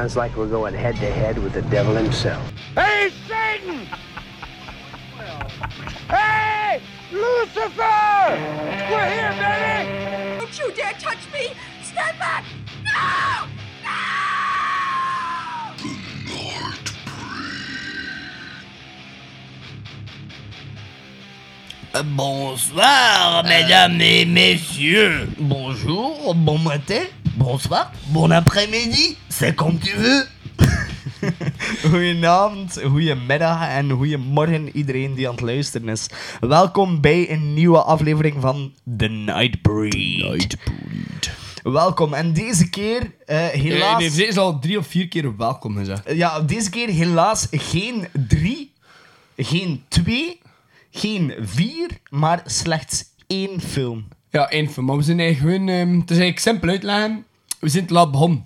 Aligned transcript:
sounds 0.00 0.16
like 0.16 0.34
we're 0.34 0.46
going 0.46 0.72
head 0.72 0.96
to 0.96 1.10
head 1.12 1.36
with 1.36 1.52
the 1.52 1.60
devil 1.60 1.94
himself. 1.94 2.42
Hey, 2.74 3.10
Satan! 3.28 3.84
hey, 6.08 6.80
Lucifer! 7.12 8.30
We're 8.90 9.10
here, 9.12 9.34
baby! 9.36 10.38
Don't 10.38 10.58
you 10.58 10.72
dare 10.72 10.94
touch 10.94 11.18
me! 11.34 11.52
Stand 11.82 12.18
back! 12.18 12.44
No! 12.82 13.44
No! 21.92 22.02
Bonsoir, 22.04 23.44
mesdames 23.44 24.00
et 24.00 24.24
messieurs. 24.24 25.28
Bonjour, 25.38 26.34
bon 26.34 26.56
matin, 26.56 27.02
bonsoir, 27.36 27.92
bon 28.08 28.30
après-midi. 28.30 29.18
Comme 29.40 29.78
tu 29.78 29.96
veux. 29.96 30.26
Goedenavond, 31.90 32.80
goedemiddag 32.84 33.68
en 33.68 33.90
goedemorgen 33.90 34.76
iedereen 34.76 35.14
die 35.14 35.28
aan 35.28 35.34
het 35.34 35.42
luisteren 35.42 35.88
is. 35.88 36.06
Welkom 36.40 37.00
bij 37.00 37.30
een 37.30 37.54
nieuwe 37.54 37.82
aflevering 37.82 38.36
van 38.40 38.72
The 38.96 39.06
Nightbreed. 39.06 40.22
Nightbreed. 40.22 41.30
Welkom 41.62 42.14
en 42.14 42.32
deze 42.32 42.70
keer 42.70 43.12
eh, 43.26 43.46
helaas... 43.46 43.98
Nee, 43.98 44.08
nee, 44.08 44.16
ze 44.16 44.26
is 44.26 44.36
al 44.36 44.58
drie 44.58 44.78
of 44.78 44.86
vier 44.86 45.08
keer 45.08 45.36
welkom 45.36 45.76
gezegd. 45.76 46.02
Ja, 46.14 46.40
deze 46.40 46.70
keer 46.70 46.88
helaas 46.88 47.46
geen 47.50 48.08
drie, 48.28 48.72
geen 49.36 49.84
twee, 49.88 50.40
geen 50.90 51.34
vier, 51.40 51.88
maar 52.10 52.42
slechts 52.44 53.04
één 53.26 53.60
film. 53.60 54.08
Ja, 54.30 54.48
één 54.48 54.70
film. 54.70 54.86
Maar 54.86 54.96
we 54.96 55.02
zijn 55.02 55.20
eigenlijk 55.20 55.54
gewoon... 55.54 55.68
ehm, 55.68 56.00
het 56.00 56.10
is 56.10 56.18
eigenlijk 56.18 56.38
simpel 56.38 56.68
uitleggen. 56.68 57.24
We 57.58 57.68
zijn 57.68 57.86
te 57.86 57.92
laat 57.92 58.10
begonnen. 58.10 58.42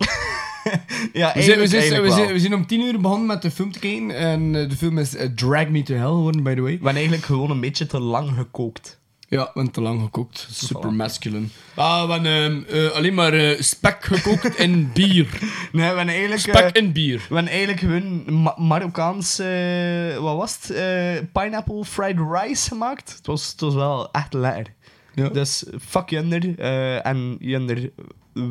Ja, 1.13 1.33
We 1.35 1.43
zijn, 1.43 1.59
we, 1.59 1.67
zijn, 1.67 2.03
we, 2.03 2.11
zijn, 2.11 2.33
we 2.33 2.39
zijn 2.39 2.55
om 2.55 2.67
tien 2.67 2.81
uur 2.81 3.01
begonnen 3.01 3.27
met 3.27 3.43
de 3.43 3.51
film 3.51 3.73
te 3.73 3.79
kijken. 3.79 4.11
En 4.17 4.55
eh, 4.55 4.69
de 4.69 4.77
film 4.77 4.99
is 4.99 5.17
eh, 5.17 5.29
Drag 5.35 5.69
Me 5.69 5.83
To 5.83 5.95
Hell 5.95 6.03
geworden, 6.05 6.43
by 6.43 6.55
the 6.55 6.61
way. 6.61 6.71
We 6.71 6.77
hebben 6.77 6.95
eigenlijk 6.95 7.25
gewoon 7.25 7.51
een 7.51 7.61
beetje 7.61 7.87
te 7.87 8.01
lang 8.01 8.31
gekookt. 8.37 9.03
Ja, 9.29 9.51
we 9.55 9.71
te 9.71 9.81
lang 9.81 10.01
gekookt. 10.01 10.47
Super 10.51 10.93
masculine. 10.93 11.47
Ah, 11.75 12.07
we 12.07 12.13
hebben 12.13 12.67
eh, 12.69 12.91
alleen 12.91 13.15
maar 13.15 13.57
spek 13.59 14.05
gekookt 14.05 14.55
en 14.55 14.91
bier. 14.95 15.27
Nee, 15.43 15.51
we 15.73 15.81
hebben 15.83 16.09
eigenlijk... 16.09 16.41
Spek 16.41 16.77
en 16.77 16.93
bier. 16.93 17.27
We 17.29 17.35
hebben 17.35 17.53
eigenlijk 17.53 17.81
gewoon 17.81 18.43
Ma 18.43 18.55
Marokkaans, 18.59 19.39
eh, 19.39 20.17
wat 20.19 20.37
was 20.37 20.59
het? 20.61 21.33
Pineapple 21.33 21.85
fried 21.85 22.17
rice 22.33 22.69
gemaakt. 22.69 23.15
Het 23.17 23.27
was, 23.27 23.51
het 23.51 23.61
was 23.61 23.75
wel 23.75 24.11
echt 24.11 24.33
lekker. 24.33 24.73
Ja. 25.15 25.29
Dus 25.29 25.65
fuck 25.89 26.11
Junder. 26.11 26.59
eh 26.59 27.07
en 27.07 27.37
Junder 27.41 27.91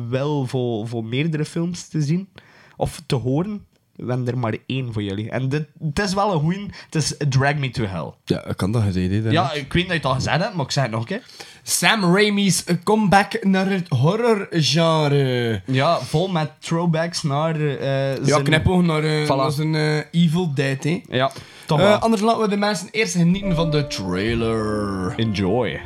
wel 0.08 0.46
voor, 0.46 0.88
voor 0.88 1.04
meerdere 1.04 1.44
films 1.44 1.88
te 1.88 2.02
zien. 2.02 2.28
Of 2.76 3.02
te 3.06 3.14
horen. 3.14 3.64
Hebben 3.96 4.26
er 4.26 4.38
maar 4.38 4.56
één 4.66 4.92
voor 4.92 5.02
jullie. 5.02 5.30
En 5.30 5.48
dit, 5.48 5.66
het 5.80 5.98
is 5.98 6.14
wel 6.14 6.32
een 6.32 6.40
goeie. 6.40 6.66
Het 6.84 6.94
is 6.94 7.14
Drag 7.28 7.54
Me 7.56 7.70
To 7.70 7.84
Hell. 7.84 8.12
Ja, 8.24 8.44
ik 8.46 8.56
kan 8.56 8.72
dat 8.72 8.82
gezegd 8.82 9.24
hè, 9.24 9.30
Ja, 9.30 9.52
ik 9.52 9.72
weet 9.72 9.82
dat 9.82 9.90
je 9.92 9.96
het 9.98 10.04
al 10.04 10.14
gezegd 10.14 10.42
hebt, 10.42 10.54
maar 10.54 10.64
ik 10.64 10.70
zeg 10.70 10.82
het 10.82 10.92
nog 10.92 11.00
een 11.00 11.06
keer. 11.06 11.22
Sam 11.62 12.14
Raimi's 12.16 12.64
comeback 12.84 13.44
naar 13.44 13.70
het 13.70 13.88
horrorgenre. 13.88 15.62
Ja, 15.66 15.98
vol 16.00 16.28
met 16.28 16.50
throwbacks 16.58 17.22
naar... 17.22 17.60
eh 17.60 18.24
Ja, 18.26 18.42
knipoog 18.42 18.82
naar, 18.82 19.02
Voilà. 19.24 19.26
naar 19.36 19.50
zijn 19.50 19.74
eh, 19.74 19.98
Evil 20.22 20.54
Dead, 20.54 20.84
hè. 20.84 21.02
Ja, 21.08 21.30
toch 21.66 21.78
wel. 21.78 21.96
anders 21.96 22.22
laten 22.22 22.42
we 22.42 22.48
de 22.48 22.56
mensen 22.56 22.88
eerst 22.90 23.14
genieten 23.14 23.54
van 23.54 23.70
de 23.70 23.86
trailer. 23.86 25.14
Enjoy. 25.16 25.80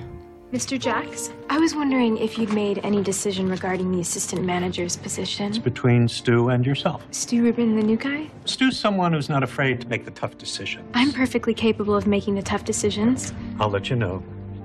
Mr. 0.52 0.80
Jax, 0.80 1.30
I 1.50 1.58
was 1.58 1.74
wondering 1.74 2.16
if 2.16 2.38
you'd 2.38 2.54
made 2.54 2.80
any 2.82 3.02
decision 3.02 3.50
regarding 3.50 3.92
the 3.92 4.00
assistant 4.00 4.44
manager's 4.46 4.96
position. 4.96 5.48
It's 5.48 5.58
between 5.58 6.08
Stu 6.08 6.48
and 6.48 6.64
yourself. 6.64 7.06
Stu 7.10 7.42
Rubin, 7.42 7.76
the 7.76 7.82
new 7.82 7.98
guy? 7.98 8.30
Stu's 8.46 8.78
someone 8.78 9.12
who's 9.12 9.28
not 9.28 9.42
afraid 9.42 9.78
to 9.82 9.88
make 9.88 10.06
the 10.06 10.10
tough 10.10 10.38
decisions. 10.38 10.88
I'm 10.94 11.12
perfectly 11.12 11.52
capable 11.52 11.94
of 11.94 12.06
making 12.06 12.34
the 12.34 12.42
tough 12.42 12.64
decisions. 12.64 13.34
I'll 13.60 13.68
let 13.68 13.90
you 13.90 13.96
know 13.96 14.22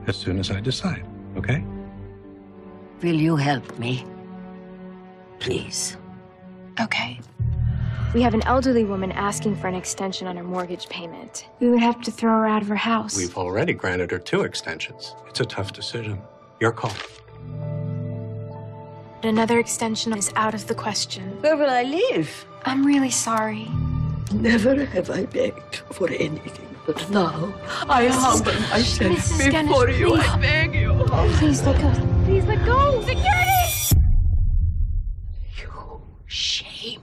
as 0.07 0.16
soon 0.16 0.39
as 0.39 0.51
I 0.51 0.61
decide, 0.61 1.05
okay? 1.35 1.66
Will 3.01 3.16
you 3.16 3.35
help 3.35 3.77
me? 3.77 4.05
Please. 5.39 5.97
Okay. 6.79 7.19
We 8.13 8.22
have 8.22 8.35
an 8.35 8.44
elderly 8.46 8.84
woman 8.84 9.12
asking 9.12 9.56
for 9.56 9.68
an 9.68 9.74
extension 9.74 10.28
on 10.28 10.38
her 10.38 10.44
mortgage 10.44 10.88
payment. 10.88 11.47
We 11.59 11.69
would 11.72 11.79
have 11.81 12.00
to 12.01 12.12
throw 12.12 12.29
her 12.29 12.46
out 12.46 12.62
of 12.62 12.68
her 12.68 12.75
house. 12.75 13.18
We've 13.18 13.35
already 13.35 13.74
granted 13.74 14.12
her 14.12 14.19
two 14.19 14.41
extensions. 14.41 15.16
It's 15.28 15.40
a 15.40 15.46
tough 15.46 15.74
decision. 15.74 16.22
Your 16.59 16.72
call. 16.72 16.94
Another 19.23 19.57
extension 19.57 20.16
is 20.16 20.31
out 20.35 20.53
of 20.53 20.68
the 20.68 20.75
question. 20.75 21.23
Where 21.41 21.57
will 21.57 21.72
I 21.72 21.81
live? 21.81 22.46
I'm 22.66 22.85
really 22.85 23.09
sorry. 23.09 23.68
Never 24.31 24.85
have 24.85 25.09
I 25.09 25.25
begged 25.25 25.78
for 25.91 26.07
anything, 26.09 26.75
but 26.85 27.09
now 27.09 27.52
I 27.90 28.07
humble 28.07 28.53
myself 28.69 29.12
Mrs. 29.12 29.52
Guinness, 29.52 29.68
before 29.69 29.90
you. 29.90 30.09
please. 30.09 30.28
I 30.28 30.38
beg 30.38 30.75
you. 30.75 30.94
Please 31.40 31.63
let 31.63 31.81
go. 31.81 32.23
Please 32.25 32.46
let 32.46 32.63
go. 32.63 33.02
Security! 33.02 33.97
You 35.57 36.02
shame 36.28 37.02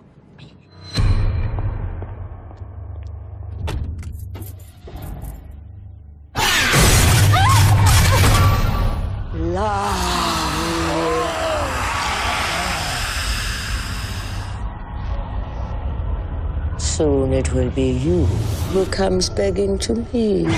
Soon 17.30 17.38
it 17.38 17.54
will 17.54 17.70
be 17.70 17.92
you 17.92 18.24
who 18.72 18.84
comes 18.86 19.30
begging 19.30 19.78
to 19.78 19.94
me. 20.12 20.50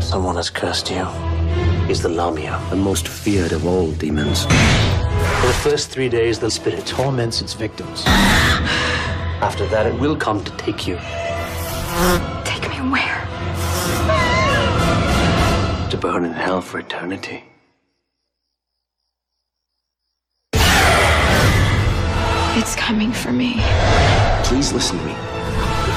Someone 0.00 0.36
has 0.36 0.48
cursed 0.48 0.88
you. 0.92 1.04
He's 1.88 2.02
the 2.02 2.08
Lamia, 2.08 2.60
the 2.70 2.76
most 2.76 3.08
feared 3.08 3.50
of 3.50 3.66
all 3.66 3.90
demons. 3.90 4.44
For 4.44 5.46
the 5.48 5.58
first 5.64 5.90
three 5.90 6.08
days, 6.08 6.38
the 6.38 6.52
spirit 6.52 6.86
torments 6.86 7.42
its 7.42 7.52
victims. 7.52 8.04
After 9.42 9.66
that, 9.66 9.86
it 9.86 9.98
will 9.98 10.14
come 10.16 10.44
to 10.44 10.52
take 10.52 10.86
you 10.86 10.98
Take 12.44 12.70
me 12.70 12.78
where? 12.92 13.20
to 15.90 15.96
burn 16.00 16.24
in 16.24 16.32
hell 16.32 16.60
for 16.60 16.78
eternity. 16.78 17.42
It's 22.56 22.76
coming 22.76 23.12
for 23.12 23.32
me. 23.32 23.60
Please 24.44 24.72
listen 24.72 24.98
to 24.98 25.04
me. 25.04 25.14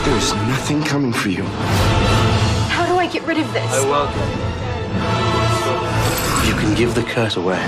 There's 0.06 0.34
nothing 0.48 0.82
coming 0.82 1.12
for 1.12 1.30
you. 1.30 1.44
How 2.70 2.86
do 2.86 2.96
I 2.98 3.08
get 3.08 3.24
rid 3.24 3.38
of 3.38 3.52
this? 3.52 3.72
welcome. 3.84 4.22
You 6.48 6.56
can 6.56 6.74
give 6.74 6.96
the 6.96 7.04
curse 7.04 7.36
away. 7.36 7.62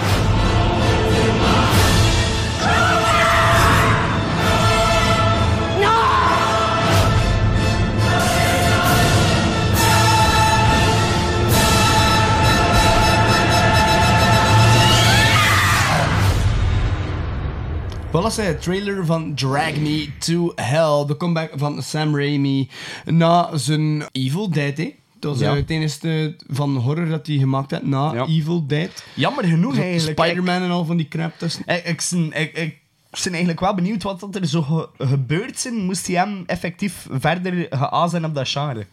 Wat 18.11 18.23
was 18.23 18.35
de 18.35 18.57
trailer 18.59 19.05
van 19.05 19.33
Drag 19.35 19.75
Me 19.75 20.09
To 20.19 20.51
Hell? 20.55 21.05
De 21.07 21.15
comeback 21.17 21.51
van 21.55 21.81
Sam 21.83 22.15
Raimi 22.15 22.69
na 23.05 23.57
zijn 23.57 24.03
Evil 24.11 24.49
Dead, 24.49 24.77
hè? 24.77 24.95
Dat 25.19 25.31
was 25.31 25.39
Ja. 25.41 25.55
het 25.55 25.69
enige 25.69 26.35
van 26.47 26.75
horror 26.75 27.07
dat 27.07 27.27
hij 27.27 27.35
gemaakt 27.37 27.71
heeft 27.71 27.83
na 27.83 28.13
Ja. 28.13 28.25
Evil 28.27 28.67
Dead. 28.67 29.03
Jammer 29.13 29.43
genoeg 29.45 29.77
eigenlijk. 29.79 30.19
Spider-Man 30.19 30.61
en 30.61 30.69
al 30.71 30.85
van 30.85 30.97
die 30.97 31.07
crap 31.07 31.33
tussen. 31.37 31.63
Ik, 31.65 31.83
ik, 31.85 32.07
ben- 32.11 32.41
ik, 32.41 32.57
ik 32.57 32.79
ben 33.23 33.29
eigenlijk 33.31 33.59
wel 33.59 33.73
benieuwd 33.75 34.03
wat 34.03 34.35
er 34.35 34.47
zo 34.47 34.61
ge- 34.61 34.89
gebeurd 34.97 35.59
zijn. 35.59 35.85
Moest 35.85 36.07
hij 36.07 36.15
hem 36.15 36.43
effectief 36.45 37.07
verder 37.11 37.67
geazen 37.69 38.09
zijn 38.09 38.25
op 38.25 38.35
dat 38.35 38.49
genre? 38.49 38.85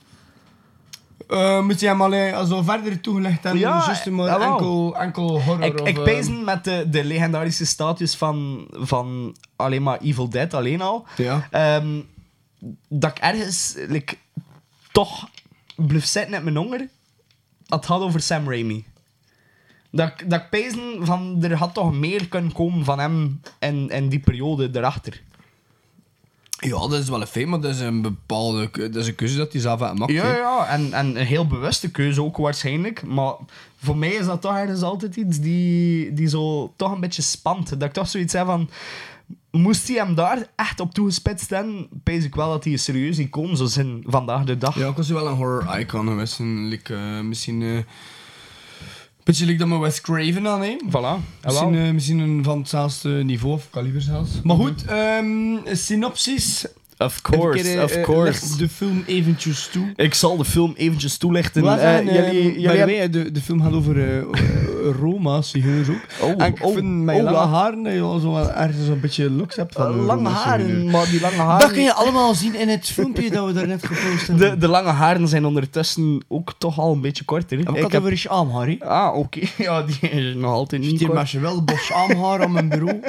Eh, 1.29 1.63
moet 1.63 1.81
je 1.81 1.87
hem 1.87 2.03
al 2.03 2.13
eh, 2.15 2.45
zo 2.45 2.63
verder 2.63 3.01
toegelegd 3.01 3.43
hebben? 3.43 3.61
Ja, 3.61 3.83
Juist 3.87 4.07
maar 4.11 4.27
jawel. 4.27 4.51
enkel, 4.51 4.97
enkel 4.99 5.43
horror? 5.43 5.65
Ik, 5.65 5.81
of, 5.81 5.87
ik 5.89 5.97
eh, 5.97 6.03
pezen 6.03 6.45
met 6.45 6.65
de, 6.65 6.87
de 6.91 7.05
legendarische 7.05 7.67
status 7.67 8.15
van, 8.15 8.67
van 8.73 9.37
alleen 9.57 9.83
maar 9.83 9.99
Evil 10.01 10.29
Dead 10.29 10.55
alleen 10.55 10.81
al. 10.81 11.07
Ja. 11.17 11.49
Ehm, 11.51 12.01
dat 12.89 13.11
ik 13.11 13.19
ergens 13.19 13.75
like, 13.89 14.17
toch 14.93 15.29
blijf 15.77 16.05
zitten 16.05 16.31
met 16.31 16.43
mijn 16.43 16.57
honger. 16.57 16.89
Het 17.67 17.87
gaat 17.87 18.01
over 18.01 18.21
Sam 18.21 18.49
Raimi. 18.51 18.85
Dat, 19.91 20.09
ik- 20.09 20.31
dat 20.31 20.41
ik 20.41 20.51
pezen 20.51 21.07
van 21.07 21.43
er 21.45 21.55
had 21.57 21.75
toch 21.75 21.93
meer 21.93 22.29
kunnen 22.29 22.53
komen 22.53 22.85
van 22.85 22.99
hem 22.99 23.41
in, 23.59 23.89
in 23.91 24.09
die 24.09 24.19
periode 24.21 24.71
erachter. 24.73 25.23
Ja, 26.67 26.79
dat 26.79 26.93
is 26.93 27.09
wel 27.09 27.21
een 27.21 27.27
feit, 27.27 27.47
maar 27.47 27.61
dat 27.61 27.75
is 27.75 27.81
een 27.81 28.03
bepaalde 28.03 28.71
dat 28.73 28.95
is 28.95 29.07
een 29.07 29.15
keuze 29.15 29.37
dat 29.37 29.53
hij 29.53 29.61
zelf 29.61 29.81
heeft 29.81 29.91
gemaakt. 29.91 30.13
Ja, 30.13 30.25
hè. 30.25 30.37
ja, 30.37 30.67
en, 30.67 30.93
en 30.93 31.07
een 31.07 31.27
heel 31.27 31.47
bewuste 31.47 31.91
keuze 31.91 32.23
ook 32.23 32.37
waarschijnlijk. 32.37 33.07
Maar 33.07 33.35
voor 33.77 33.97
mij 33.97 34.09
is 34.09 34.27
dat 34.27 34.41
toch 34.41 34.57
ergens 34.57 34.83
altijd 34.83 35.17
iets 35.17 35.41
die, 35.41 36.13
die 36.13 36.29
zo 36.29 36.73
toch 36.77 36.93
een 36.93 37.01
beetje 37.01 37.23
spant. 37.23 37.69
Dat 37.69 37.83
ik 37.83 37.93
toch 37.93 38.09
zoiets 38.09 38.33
heb 38.33 38.47
van... 38.47 38.71
moest 39.51 39.89
hij 39.89 39.97
hem 39.97 40.15
daar 40.15 40.47
echt 40.57 40.81
op 40.81 40.95
toegespitst 40.95 41.51
hebben, 41.51 41.89
pees 42.03 42.25
ik 42.25 42.35
wel 42.35 42.51
dat 42.51 42.65
hij 42.65 42.73
een 42.73 42.79
serieus 42.79 43.19
icoon 43.19 43.57
zou 43.57 43.69
zijn 43.69 44.03
vandaag 44.07 44.45
de 44.45 44.59
dag. 44.59 44.79
Ja, 44.79 44.89
ik 44.89 44.97
was 44.97 45.09
wel 45.09 45.27
een 45.27 45.37
horror 45.37 45.79
icon 45.79 46.07
geweest. 46.07 46.39
en 46.39 46.69
Like, 46.69 46.95
eh, 46.95 47.21
misschien... 47.21 47.63
eh 47.63 47.79
beetje 49.27 49.57
dat 49.57 49.69
met 49.69 49.79
Wes 49.79 50.01
Craven 50.01 50.47
aan, 50.49 50.63
hè? 50.63 50.77
Voilà. 50.89 51.45
Misschien, 51.45 51.75
eh, 51.75 51.91
misschien 51.91 52.19
een 52.19 52.45
van 52.45 52.59
hetzelfde 52.59 53.09
niveau 53.25 53.55
of 53.55 53.71
kaliber 53.71 54.03
zelfs. 54.03 54.31
Maar 54.43 54.57
goed, 54.57 54.85
ehm, 54.85 55.59
synopsis. 55.73 56.67
Of 56.99 57.23
course, 57.23 57.83
of 57.83 57.91
eh, 57.91 58.03
course. 58.03 58.57
de 58.57 58.69
film 58.69 59.05
eventjes 59.07 59.69
toe. 59.73 59.93
Ik 59.97 60.15
zal 60.15 60.37
de 60.37 60.45
film 60.45 60.75
eventjes 60.77 61.17
toelichten. 61.17 61.65
Eh, 61.67 61.79
zijn, 61.79 62.05
jullie, 62.05 62.21
ehm, 62.21 62.61
jullie 62.61 62.79
hebben- 62.79 63.13
de, 63.13 63.33
de 63.33 63.41
film 63.41 63.63
gaat 63.63 63.73
over 63.73 64.19
eh, 64.19 64.23
Roma, 65.01 65.43
zigeuners 65.43 65.89
ook. 65.89 66.07
Oh, 66.21 66.43
en 66.43 66.47
ik 66.47 66.65
oh, 66.65 66.75
vind 66.75 67.05
mijn 67.05 67.19
oh, 67.19 67.25
lange 67.25 67.37
ja. 67.37 67.47
haren 67.47 67.83
dat 67.83 67.93
je 67.93 68.01
al 68.01 68.19
zo 68.19 68.37
ergens 68.37 68.89
een 68.89 69.01
beetje 69.01 69.31
looks 69.31 69.57
hebt 69.57 69.75
van 69.75 69.95
lange 69.95 70.29
haren, 70.29 70.91
maar 70.91 71.11
die 71.11 71.21
lange 71.21 71.37
haren... 71.37 71.61
Dat 71.61 71.73
kun 71.73 71.83
je 71.83 71.93
allemaal 71.93 72.35
zien 72.35 72.55
in 72.55 72.69
het 72.69 72.87
filmpje 72.87 73.31
dat 73.31 73.47
we 73.47 73.53
daarnet 73.53 73.87
gepost 73.87 74.27
hebben. 74.27 74.51
De, 74.51 74.59
de 74.59 74.69
lange 74.69 74.91
haren 74.91 75.29
zijn 75.29 75.47
ondertussen 75.47 76.25
ook 76.29 76.55
toch 76.59 76.79
al 76.79 76.93
een 76.93 77.01
beetje 77.01 77.25
korter. 77.25 77.59
ik 77.59 77.67
had 77.67 77.97
over 77.97 78.13
je 78.13 78.29
armhaar, 78.29 78.67
hè. 78.67 78.77
Ah, 78.81 79.17
oké. 79.17 79.41
Ja, 79.59 79.83
die 79.83 80.11
is 80.11 80.35
nog 80.35 80.53
altijd 80.53 80.83
niet 80.83 81.01
kort. 81.01 81.13
maar 81.13 81.29
je 81.33 81.41
wel 81.41 81.65
bos 81.65 81.93
armhaar 81.93 82.43
aan 82.43 82.53
mijn 82.53 82.69
bureau. 82.69 83.01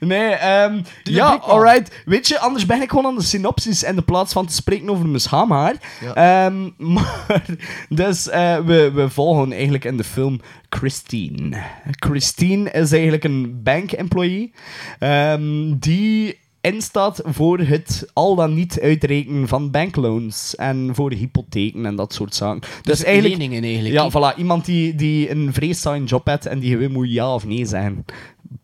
Nee, 0.00 0.30
ehm 0.30 0.80
ja, 1.02 1.34
alright. 1.34 2.02
Weet 2.04 2.28
je, 2.28 2.40
anders 2.40 2.66
ben 2.66 2.82
ik 2.82 2.90
gewoon 2.90 3.06
aan 3.06 3.16
de 3.16 3.22
synopsis 3.22 3.82
in 3.82 3.94
de 3.94 4.02
plaats 4.02 4.32
van 4.32 4.46
te 4.46 4.54
spreken 4.54 4.90
over 4.90 5.06
mijn 5.06 5.20
schaamhaar. 5.20 5.74
Ehm, 6.14 6.68
maar, 6.94 7.44
dus 7.88 8.28
eh, 8.28 8.58
we, 8.58 8.90
we 8.94 9.08
volgen 9.10 9.52
eigenlijk 9.52 9.84
in 9.84 9.96
de 9.96 10.04
film 10.04 10.40
Christine. 10.68 11.62
Christine 11.90 12.70
is 12.70 12.92
eigenlijk 12.92 13.24
een 13.24 13.62
bank-employee 13.62 14.52
ehm, 14.98 15.78
die 15.78 16.38
instaat 16.60 17.20
voor 17.24 17.58
het 17.58 18.10
al 18.12 18.34
dan 18.34 18.54
niet 18.54 18.80
uitrekenen 18.80 19.48
van 19.48 19.70
bankloans 19.70 20.56
en 20.56 20.90
voor 20.94 21.12
hypotheken 21.12 21.86
en 21.86 21.96
dat 21.96 22.12
soort 22.12 22.34
zaken. 22.34 22.68
Dus, 22.82 23.04
eigenlijk... 23.04 23.36
leningen 23.36 23.62
eigenlijk, 23.62 23.94
Ja, 23.94 24.10
voilà. 24.10 24.38
Iemand 24.38 24.64
die, 24.64 24.94
die 24.94 25.30
een 25.30 25.52
vreedzame 25.52 26.04
job 26.04 26.26
heeft 26.26 26.46
en 26.46 26.58
die 26.58 26.70
gewoon 26.70 26.92
moet 26.92 27.12
ja 27.12 27.34
of 27.34 27.46
nee 27.46 27.66
zeggen. 27.66 28.04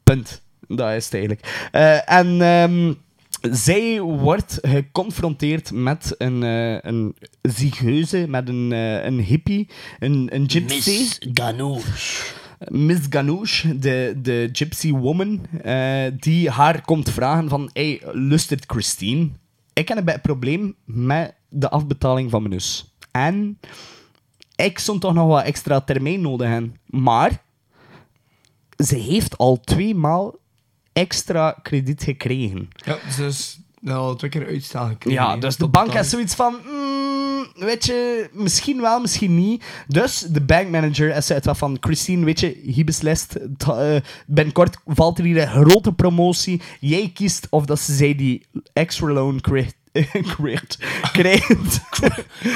Punt. 0.04 0.44
Dat 0.68 0.92
is 0.92 1.04
het 1.04 1.14
eigenlijk. 1.14 1.68
Eh, 1.72 2.10
en 2.10 2.40
ehm, 2.40 2.92
zij 3.54 4.00
wordt 4.00 4.58
geconfronteerd 4.62 5.72
met 5.72 6.14
een, 6.18 6.42
eh 6.42 6.78
een 6.80 7.14
zigeuze, 7.42 8.26
met 8.28 8.48
een, 8.48 8.72
eh, 8.72 9.04
een 9.04 9.20
hippie, 9.20 9.68
een, 9.98 10.28
een 10.34 10.50
gypsy. 10.50 10.90
Miss 10.90 11.18
Ganoush. 11.32 12.32
Miss 12.68 13.06
Ganoush, 13.10 13.64
de, 13.76 14.18
de 14.22 14.48
gypsy 14.52 14.92
woman, 14.92 15.46
die 16.18 16.50
haar 16.50 16.80
komt 16.80 17.10
vragen 17.10 17.48
van, 17.48 17.70
hey, 17.72 18.02
lustert 18.12 18.64
Christine? 18.66 19.28
Ik 19.72 19.88
heb 19.88 19.98
een 19.98 20.04
beetje 20.04 20.20
probleem 20.20 20.74
met 20.84 21.34
de 21.48 21.70
afbetaling 21.70 22.30
van 22.30 22.40
mijn 22.40 22.52
huis. 22.52 22.94
En 23.10 23.58
ik 24.56 24.78
zou 24.78 24.98
toch 24.98 25.14
nog 25.14 25.26
wat 25.26 25.44
extra 25.44 25.80
termijn 25.80 26.20
nodig 26.20 26.48
hebben. 26.48 26.76
Maar 26.86 27.42
ze 28.84 28.96
heeft 28.96 29.38
al 29.38 29.60
twee 29.60 29.94
maal 29.94 30.38
extra 30.96 31.58
krediet 31.62 32.02
gekregen. 32.02 32.68
Ja, 32.74 32.98
dus 33.16 33.60
al 33.86 34.16
twee 34.16 34.30
keer 34.30 34.46
gekregen. 34.88 35.22
Ja, 35.22 35.36
dus 35.36 35.56
de 35.56 35.68
bank 35.68 35.92
heeft 35.92 36.08
zoiets 36.08 36.34
van... 36.34 36.56
mm, 36.64 37.46
weet 37.66 37.84
je, 37.84 38.28
misschien 38.32 38.80
wel, 38.80 39.00
misschien 39.00 39.34
niet. 39.34 39.64
Dus 39.88 40.20
de 40.20 40.40
bankmanager 40.40 41.16
is 41.16 41.30
uit 41.30 41.44
wat 41.44 41.58
van... 41.58 41.76
Christine, 41.80 42.24
weet 42.24 42.40
je, 42.40 42.70
hij 42.74 42.84
beslist... 42.84 43.38
eh, 43.68 43.96
binnenkort 44.26 44.76
valt 44.86 45.18
er 45.18 45.24
hier 45.24 45.42
een 45.42 45.48
grote 45.48 45.92
promotie. 45.92 46.60
Jij 46.80 47.10
kiest 47.14 47.46
of 47.50 47.66
dat 47.66 47.80
ze 47.80 47.94
zij 47.94 48.14
die 48.14 48.46
extra 48.72 49.12
loan 49.12 49.40
krijgt. 49.40 49.74
Krijgt. 50.36 50.78
Krijgt. 51.12 51.80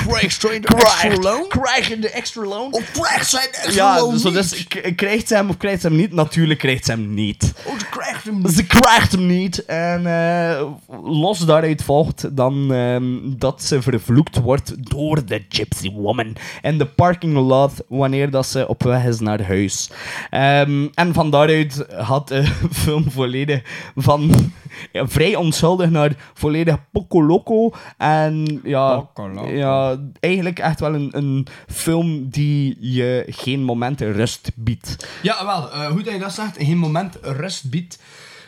Krijgt 0.07 0.41
de 0.43 0.59
extra 0.67 1.17
loan? 1.17 1.49
Krijgt 1.49 2.03
de 2.03 2.11
extra 2.11 2.43
loan? 2.43 2.73
Of 2.73 2.91
krijgt 2.93 3.31
zij 3.31 3.49
de 3.51 3.57
extra 3.57 3.73
Ja, 3.73 4.01
loan 4.01 4.19
dus, 4.19 4.23
dus 4.23 4.67
krijgt 4.97 5.29
ze 5.29 5.35
hem 5.35 5.49
of 5.49 5.57
krijgt 5.57 5.81
ze 5.81 5.87
hem 5.87 5.97
niet? 5.97 6.13
Natuurlijk 6.13 6.59
krijgt 6.59 6.85
ze 6.85 6.91
hem 6.91 7.15
niet. 7.15 7.53
Oh, 7.65 7.79
ze 7.79 7.87
krijgt 7.91 8.25
hem 8.25 8.39
niet. 8.43 8.53
Ze 8.53 8.67
krijgt 8.67 9.13
hem 9.13 9.27
niet. 9.27 9.65
En 9.65 10.07
eh, 10.07 10.63
los 11.05 11.39
daaruit 11.39 11.83
volgt 11.83 12.37
dan 12.37 12.73
ehm, 12.73 13.05
dat 13.23 13.63
ze 13.63 13.83
vervloekt 13.83 14.37
wordt 14.37 14.91
door 14.91 15.27
de 15.27 15.45
Gypsy 15.49 15.91
Woman 15.93 16.37
in 16.63 16.79
de 16.79 16.87
parking 16.87 17.35
lot 17.35 17.73
wanneer 17.89 18.31
dat 18.31 18.47
ze 18.47 18.69
op 18.69 18.83
weg 18.83 19.05
is 19.05 19.21
naar 19.21 19.47
huis. 19.47 19.91
Ehm, 20.31 20.87
en 20.95 21.15
van 21.15 21.31
daaruit 21.31 21.85
had 21.97 22.29
de 22.29 22.45
film 22.83 23.11
volledig 23.11 23.63
van 23.97 24.53
ja, 24.93 25.09
vrij 25.09 25.35
onschuldig 25.35 25.91
naar 25.91 26.31
volledig 26.35 26.77
poco 26.93 27.25
loco. 27.25 27.73
En 27.97 28.61
ja, 28.65 29.11
ja 29.47 29.99
eigenlijk 30.21 30.59
echt 30.59 30.81
wel 30.81 30.95
een, 30.95 31.17
een 31.17 31.47
film 31.67 32.29
die 32.29 32.77
je 32.81 33.25
geen 33.29 33.63
momenten 33.63 34.13
rust 34.13 34.51
biedt. 34.55 35.09
Ja, 35.23 35.45
wel, 35.45 35.73
eh, 35.73 35.87
goed 35.87 36.05
dat 36.05 36.15
je 36.15 36.21
dat 36.21 36.33
zegt, 36.33 36.57
geen 36.59 36.79
moment 36.79 37.19
rust 37.23 37.71
biedt. 37.71 37.99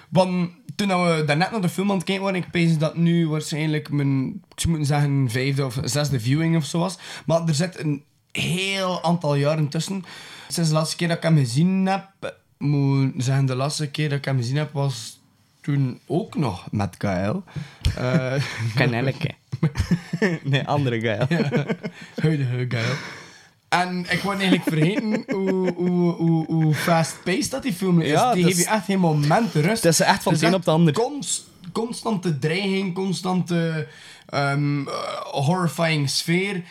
Want 0.09 0.51
toen 0.77 0.89
we 0.89 1.23
daarnet 1.27 1.51
naar 1.51 1.61
de 1.61 1.69
film 1.69 1.91
aan 1.91 1.97
het 1.97 2.05
kijken 2.05 2.25
waren, 2.25 2.41
ik 2.41 2.51
pees 2.51 2.79
dat 2.79 2.97
nu 2.97 3.29
waarschijnlijk 3.29 3.91
mijn, 3.91 4.43
ik 4.55 4.67
moeten 4.67 4.87
zeggen, 4.87 5.31
vijfde 5.31 5.65
of 5.65 5.79
zesde 5.85 6.21
viewing 6.21 6.57
of 6.57 6.65
zo 6.65 6.79
was. 6.79 6.99
Maar 7.27 7.47
er 7.47 7.55
zit 7.55 7.79
een 7.79 8.05
heel 8.33 9.03
aantal 9.03 9.35
jaren 9.35 9.69
tussen. 9.69 10.05
Sinds 10.49 10.69
de 10.69 10.77
laatste 10.77 10.97
keer 10.97 11.09
dat 11.09 11.17
ik 11.17 11.23
hem 11.23 11.37
gezien 11.37 11.87
heb, 11.87 12.37
moet 12.59 13.13
zeggen, 13.17 13.47
de 13.47 13.55
laatste 13.55 13.91
keer 13.91 14.09
dat 14.09 14.19
ik 14.19 14.25
hem 14.25 14.37
gezien 14.37 14.57
heb 14.57 14.73
was 14.73 15.21
toen 15.63 16.01
ook 16.07 16.35
nog 16.35 16.67
met 16.71 16.95
Gael. 16.99 17.45
Eh 17.97 18.35
Kanelleke. 18.75 19.31
nee, 20.43 20.67
andere 20.67 21.01
guy. 21.01 21.41
huidige 22.15 22.67
Gael. 22.69 22.95
En 23.69 24.07
ik 24.11 24.21
word 24.21 24.39
eigenlijk 24.39 24.69
vergeten 24.69 25.25
hoe, 25.37 25.73
hoe, 25.73 26.13
hoe, 26.13 26.47
hoe 26.47 26.75
fast-paced 26.75 27.51
dat 27.51 27.63
die 27.63 27.73
film 27.73 28.01
is. 28.01 28.11
Ja, 28.11 28.33
die 28.33 28.43
dat 28.43 28.53
geeft 28.53 28.65
je 28.65 28.71
echt 28.71 28.85
geen 28.85 28.99
moment 28.99 29.55
rust. 29.55 29.83
Het 29.83 29.93
is 29.93 30.01
echt 30.01 30.23
van 30.23 30.33
Het 30.33 30.43
een 30.43 30.55
op 30.55 30.59
het 30.59 30.69
ander. 30.69 30.93
Const, 30.93 31.45
constante 31.73 32.39
dreiging, 32.39 32.95
constante 32.95 33.87
ehm, 34.27 34.89
eh, 34.89 34.95
horrifying 35.21 36.11
sfeer. 36.11 36.63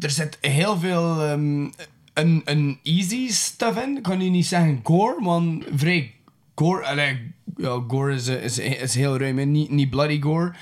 Er 0.00 0.10
zit 0.10 0.38
heel 0.40 0.78
veel 0.78 1.22
ehm, 1.22 1.68
een, 2.14 2.42
een 2.44 2.78
easy 2.82 3.28
stuff 3.28 3.82
in. 3.82 3.96
Ik 3.96 4.02
kan 4.02 4.18
nu 4.18 4.28
niet 4.28 4.46
zeggen 4.46 4.80
gore, 4.82 5.16
want 5.22 5.64
vrij 5.74 6.14
gore. 6.54 6.84
allee, 6.84 7.34
ja, 7.56 7.84
gore 7.88 8.14
is, 8.14 8.28
eh, 8.28 8.44
is, 8.44 8.58
is 8.58 8.94
heel 8.94 9.18
ruim, 9.18 9.38
hè. 9.38 9.44
niet, 9.44 9.70
niet 9.70 9.90
bloody 9.90 10.20
gore. 10.20 10.52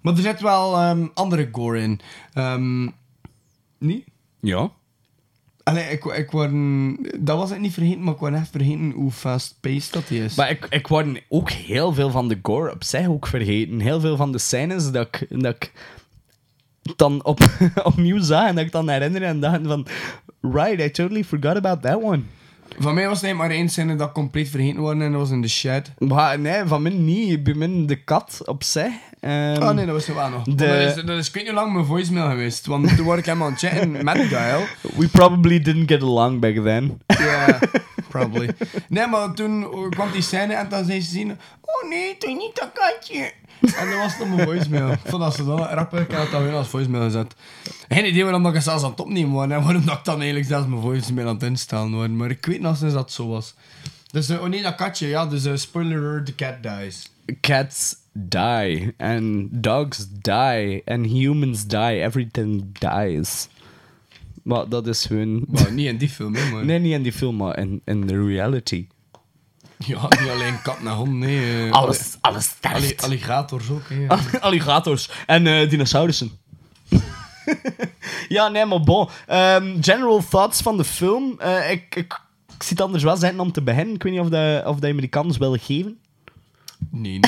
Maar 0.00 0.12
er 0.12 0.22
zit 0.22 0.40
wel 0.40 0.76
ehm, 0.76 1.06
andere 1.14 1.48
gore 1.52 1.80
in. 1.80 2.00
Ehm 2.32 2.88
niet? 3.84 4.04
Ja. 4.40 4.70
Allee, 5.62 5.84
ik, 5.84 6.04
ik 6.04 6.30
word, 6.30 6.50
dat 7.26 7.38
was 7.38 7.50
ik 7.50 7.58
niet 7.58 7.72
vergeten, 7.72 8.02
maar 8.02 8.14
ik 8.14 8.20
word 8.20 8.34
echt 8.34 8.48
vergeten 8.48 8.90
hoe 8.90 9.10
fast-paced 9.10 9.92
dat 9.92 10.08
die 10.08 10.24
is. 10.24 10.34
Maar 10.34 10.50
ik, 10.50 10.66
ik 10.70 10.86
word 10.86 11.22
ook 11.28 11.50
heel 11.50 11.92
veel 11.92 12.10
van 12.10 12.28
de 12.28 12.38
gore 12.42 12.72
op 12.72 12.84
zich 12.84 13.08
ook 13.08 13.26
vergeten. 13.26 13.80
Heel 13.80 14.00
veel 14.00 14.16
van 14.16 14.32
de 14.32 14.38
scènes 14.38 14.90
dat 14.90 15.06
ik, 15.06 15.26
dat 15.42 15.54
ik 15.54 15.72
dan 16.96 17.24
op, 17.24 17.40
opnieuw 17.84 18.20
zag 18.20 18.48
en 18.48 18.54
dat 18.54 18.64
ik 18.64 18.72
dan 18.72 18.88
herinner 18.88 19.22
en 19.22 19.40
dacht 19.40 19.60
van... 19.64 19.86
Right, 20.40 20.80
I 20.80 20.90
totally 20.90 21.24
forgot 21.24 21.56
about 21.56 21.82
that 21.82 22.02
one. 22.02 22.22
Van 22.78 22.94
mij 22.94 23.08
was 23.08 23.20
het 23.20 23.36
maar 23.36 23.50
één 23.50 23.68
scène 23.68 23.96
dat 23.96 24.12
compleet 24.12 24.48
vergeten 24.48 24.80
worden 24.80 25.02
en 25.02 25.10
dat 25.10 25.20
was 25.20 25.30
in 25.30 25.42
de 25.42 25.48
shed. 25.48 25.92
Maar 25.98 26.38
nee, 26.38 26.62
van 26.64 26.82
mij 26.82 26.92
niet. 26.92 27.42
Bij 27.42 27.54
mij 27.54 27.82
de 27.86 28.04
kat 28.04 28.40
op 28.44 28.62
zich. 28.62 28.92
Ehm, 29.20 29.62
oh 29.62 29.70
nee, 29.70 29.86
dat 29.86 29.94
was 29.94 30.08
er 30.08 30.14
wel 30.14 30.28
nog. 30.28 30.42
de-. 30.44 30.54
Dat, 30.54 30.96
is, 30.96 31.04
dat 31.04 31.18
is 31.18 31.28
ik 31.28 31.34
weet 31.34 31.42
niet 31.42 31.52
hoe 31.52 31.62
lang 31.62 31.72
mijn 31.72 31.84
voicemail 31.84 32.28
geweest, 32.28 32.66
want 32.66 32.96
toen 32.96 33.04
word 33.04 33.18
ik 33.18 33.24
helemaal 33.24 33.46
aan 33.46 33.52
het 33.52 33.62
chatten 33.62 34.04
met 34.04 34.18
Gael. 34.18 34.64
We 34.96 35.08
probably 35.08 35.60
didn't 35.60 35.90
get 35.90 36.02
along 36.02 36.40
back 36.40 36.54
then. 36.54 37.00
Ja, 37.06 37.58
probably. 38.08 38.50
Nee, 38.88 39.06
maar 39.06 39.32
toen 39.32 39.66
kwam 39.90 40.12
die 40.12 40.22
scène 40.22 40.54
en 40.54 40.68
dan 40.68 40.84
zei 40.84 41.00
ze 41.00 41.10
zien... 41.10 41.38
Oh 41.60 41.88
nee, 41.88 42.16
toch 42.18 42.36
niet 42.36 42.56
dat 42.56 42.70
katje. 42.72 43.32
En 43.60 43.90
dat 43.90 43.98
was 43.98 44.18
dan 44.18 44.34
mijn 44.34 44.46
voicemail. 44.48 44.92
Ik 44.92 44.98
vond 45.04 45.22
dat 45.22 45.34
ze 45.34 45.44
dan 45.44 45.58
rappen, 45.58 46.00
ik 46.00 46.10
had 46.10 46.22
het 46.22 46.30
dan 46.30 46.42
weer 46.42 46.52
als 46.52 46.68
voicemail 46.68 47.02
gezet. 47.02 47.34
Geen 47.88 48.06
idee 48.06 48.22
waarom 48.22 48.42
dat 48.42 48.54
ik 48.54 48.60
zelfs 48.60 48.84
aan 48.84 48.90
het 48.90 49.00
opnemen 49.00 49.32
was 49.32 49.48
en 49.48 49.62
waarom 49.62 49.84
dat 49.84 49.98
ik 49.98 50.04
dan 50.04 50.16
eigenlijk 50.16 50.46
zelfs 50.46 50.66
mijn 50.66 50.80
voicemail 50.80 51.28
aan 51.28 51.34
het 51.34 51.42
instellen 51.42 51.96
was. 51.96 52.08
Maar 52.08 52.30
ik 52.30 52.46
weet 52.46 52.60
nog 52.60 52.76
sinds 52.76 52.94
dat 52.94 53.02
het 53.02 53.12
zo 53.12 53.28
was. 53.28 53.54
Dus, 54.10 54.28
eh, 54.28 54.42
oh 54.42 54.48
nee, 54.48 54.62
dat 54.62 54.74
katje, 54.74 55.06
ja, 55.06 55.26
dus 55.26 55.46
uh, 55.46 55.56
spoiler 55.56 56.24
the 56.24 56.34
cat 56.34 56.62
dies. 56.62 57.10
Cats 57.40 57.96
die. 58.12 58.94
And 58.98 59.48
dogs 59.50 60.06
die. 60.20 60.82
And 60.84 61.06
humans 61.06 61.66
die. 61.66 62.02
Everything 62.02 62.64
dies. 62.78 63.48
Maar 64.42 64.68
dat 64.68 64.86
is 64.86 65.08
hun... 65.08 65.44
Maar 65.48 65.72
niet 65.72 65.86
in 65.86 65.96
die 65.96 66.08
film, 66.08 66.34
hè, 66.34 66.50
maar... 66.50 66.64
Nee, 66.64 66.78
niet 66.78 66.92
in 66.92 67.02
die 67.02 67.12
film, 67.12 67.36
maar 67.36 67.58
in, 67.58 67.80
in 67.84 68.06
de 68.06 68.24
reality. 68.26 68.86
Ja, 69.86 70.02
niet 70.20 70.30
alleen 70.30 70.62
kat 70.62 70.76
en 70.84 70.88
hond, 70.92 71.12
nee. 71.12 71.66
eh, 71.66 71.70
Alles, 71.72 72.16
alles 72.20 72.54
alli- 72.60 72.76
sterft. 72.84 73.02
Alligators 73.02 73.70
ook, 73.70 73.82
hè. 73.88 74.06
Alligators. 74.40 75.10
En 75.26 75.46
eh, 75.46 75.70
dinosaurussen. 75.70 76.30
ja, 78.28 78.48
nee, 78.48 78.64
maar 78.64 78.80
bon. 78.80 79.08
Ehm, 79.26 79.76
general 79.82 80.22
thoughts 80.30 80.60
van 80.60 80.76
de 80.76 80.84
film. 80.84 81.34
Eh, 81.40 81.70
ik, 81.70 81.94
ik, 81.94 82.20
ik 82.56 82.62
zie 82.62 82.70
het 82.76 82.80
anders 82.80 83.02
wel 83.02 83.16
zijn 83.16 83.40
om 83.40 83.52
te 83.52 83.62
beginnen. 83.62 83.94
Ik 83.94 84.02
weet 84.02 84.12
niet 84.12 84.20
of, 84.20 84.28
de, 84.28 84.62
of 84.66 84.76
dat 84.78 84.88
je 84.88 84.94
me 84.94 85.00
die 85.00 85.10
kans 85.10 85.36
wil 85.38 85.56
geven. 85.60 85.98
Nee. 86.90 87.20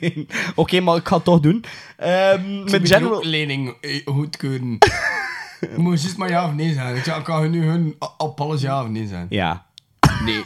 nee. 0.00 0.26
Oké, 0.54 0.80
maar 0.80 0.96
ik 0.96 1.08
ga 1.08 1.14
het 1.14 1.24
toch 1.24 1.40
doen. 1.40 1.64
Ehm 1.96 2.64
Met 2.70 2.88
General... 2.88 3.24
lening 3.24 3.76
goedkeuren. 4.04 4.78
Moet 5.76 6.00
juist 6.02 6.16
maar 6.16 6.28
ja 6.30 6.46
of 6.46 6.52
nee 6.52 6.72
zijn. 6.72 6.96
Ik 6.96 7.20
kan 7.24 7.50
nu 7.50 7.64
hun 7.64 7.96
op 8.18 8.40
alles 8.40 8.60
ja 8.60 8.82
of 8.82 8.88
nee 8.88 9.06
zijn. 9.06 9.26
Ja. 9.30 9.66
Nee. 10.24 10.42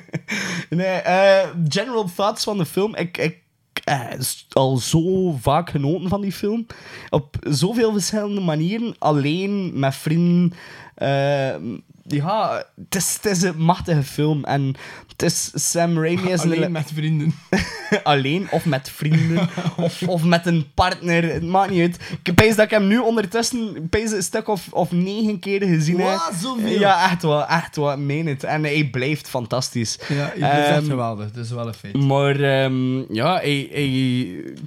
Nee, 0.70 0.86
eh, 0.86 1.48
general 1.68 2.10
thoughts 2.16 2.44
van 2.44 2.58
de 2.58 2.66
film. 2.66 2.94
Ik, 2.94 3.18
ik 3.18 3.42
eh, 3.84 4.08
al 4.52 4.76
zo 4.76 5.32
vaak 5.40 5.70
genoten 5.70 6.08
van 6.08 6.20
die 6.20 6.32
film. 6.32 6.66
Op 7.10 7.36
zoveel 7.40 7.92
verschillende 7.92 8.40
manieren. 8.40 8.94
Alleen, 8.98 9.78
met 9.78 9.94
vrienden. 9.94 10.52
Eh, 10.94 11.54
ja, 12.12 12.64
het 12.84 12.94
is, 12.94 13.18
het 13.22 13.24
is 13.32 13.42
een 13.42 13.58
machtige 13.58 14.02
film. 14.02 14.44
En 14.44 14.74
het 15.08 15.22
is 15.22 15.50
Sam 15.54 15.98
Raimi 15.98 16.30
is 16.30 16.42
een- 16.44 16.50
Alleen 16.52 16.72
met 16.72 16.90
vrienden. 16.94 17.34
alleen 18.02 18.46
of 18.50 18.64
met 18.64 18.90
vrienden 18.90 19.48
of, 19.76 20.02
of 20.02 20.24
met 20.24 20.46
een 20.46 20.66
partner. 20.74 21.32
Het 21.32 21.42
maakt 21.42 21.70
niet 21.70 21.80
uit. 21.80 21.98
Ik 22.22 22.34
pees 22.34 22.56
dat 22.56 22.64
ik 22.64 22.70
hem 22.70 22.86
nu 22.86 22.98
ondertussen 22.98 23.88
een 23.90 24.22
stuk 24.22 24.48
of, 24.48 24.66
of 24.70 24.90
negen 24.92 25.38
keer 25.38 25.62
gezien 25.62 26.00
heb. 26.00 26.06
Wat? 26.18 26.32
Zoveel? 26.42 26.78
Ja, 26.78 27.10
echt 27.10 27.22
wel. 27.22 27.46
Echt 27.46 27.76
wel. 27.76 27.96
Meen 27.98 28.26
het. 28.26 28.44
En 28.44 28.62
hij 28.62 28.88
blijft 28.90 29.28
fantastisch. 29.28 29.98
Ja, 30.08 30.32
ik 30.32 30.40
ben 30.40 30.50
echt 30.50 30.68
Ehm, 30.76 30.84
geweldig. 30.86 31.30
Dat 31.32 31.44
is 31.44 31.50
wel 31.50 31.66
een 31.66 31.74
feit. 31.74 31.94
maar 32.06 32.40
ehm, 32.40 33.14
ja, 33.14 33.34
hij, 33.34 33.68
hij- 33.72 34.20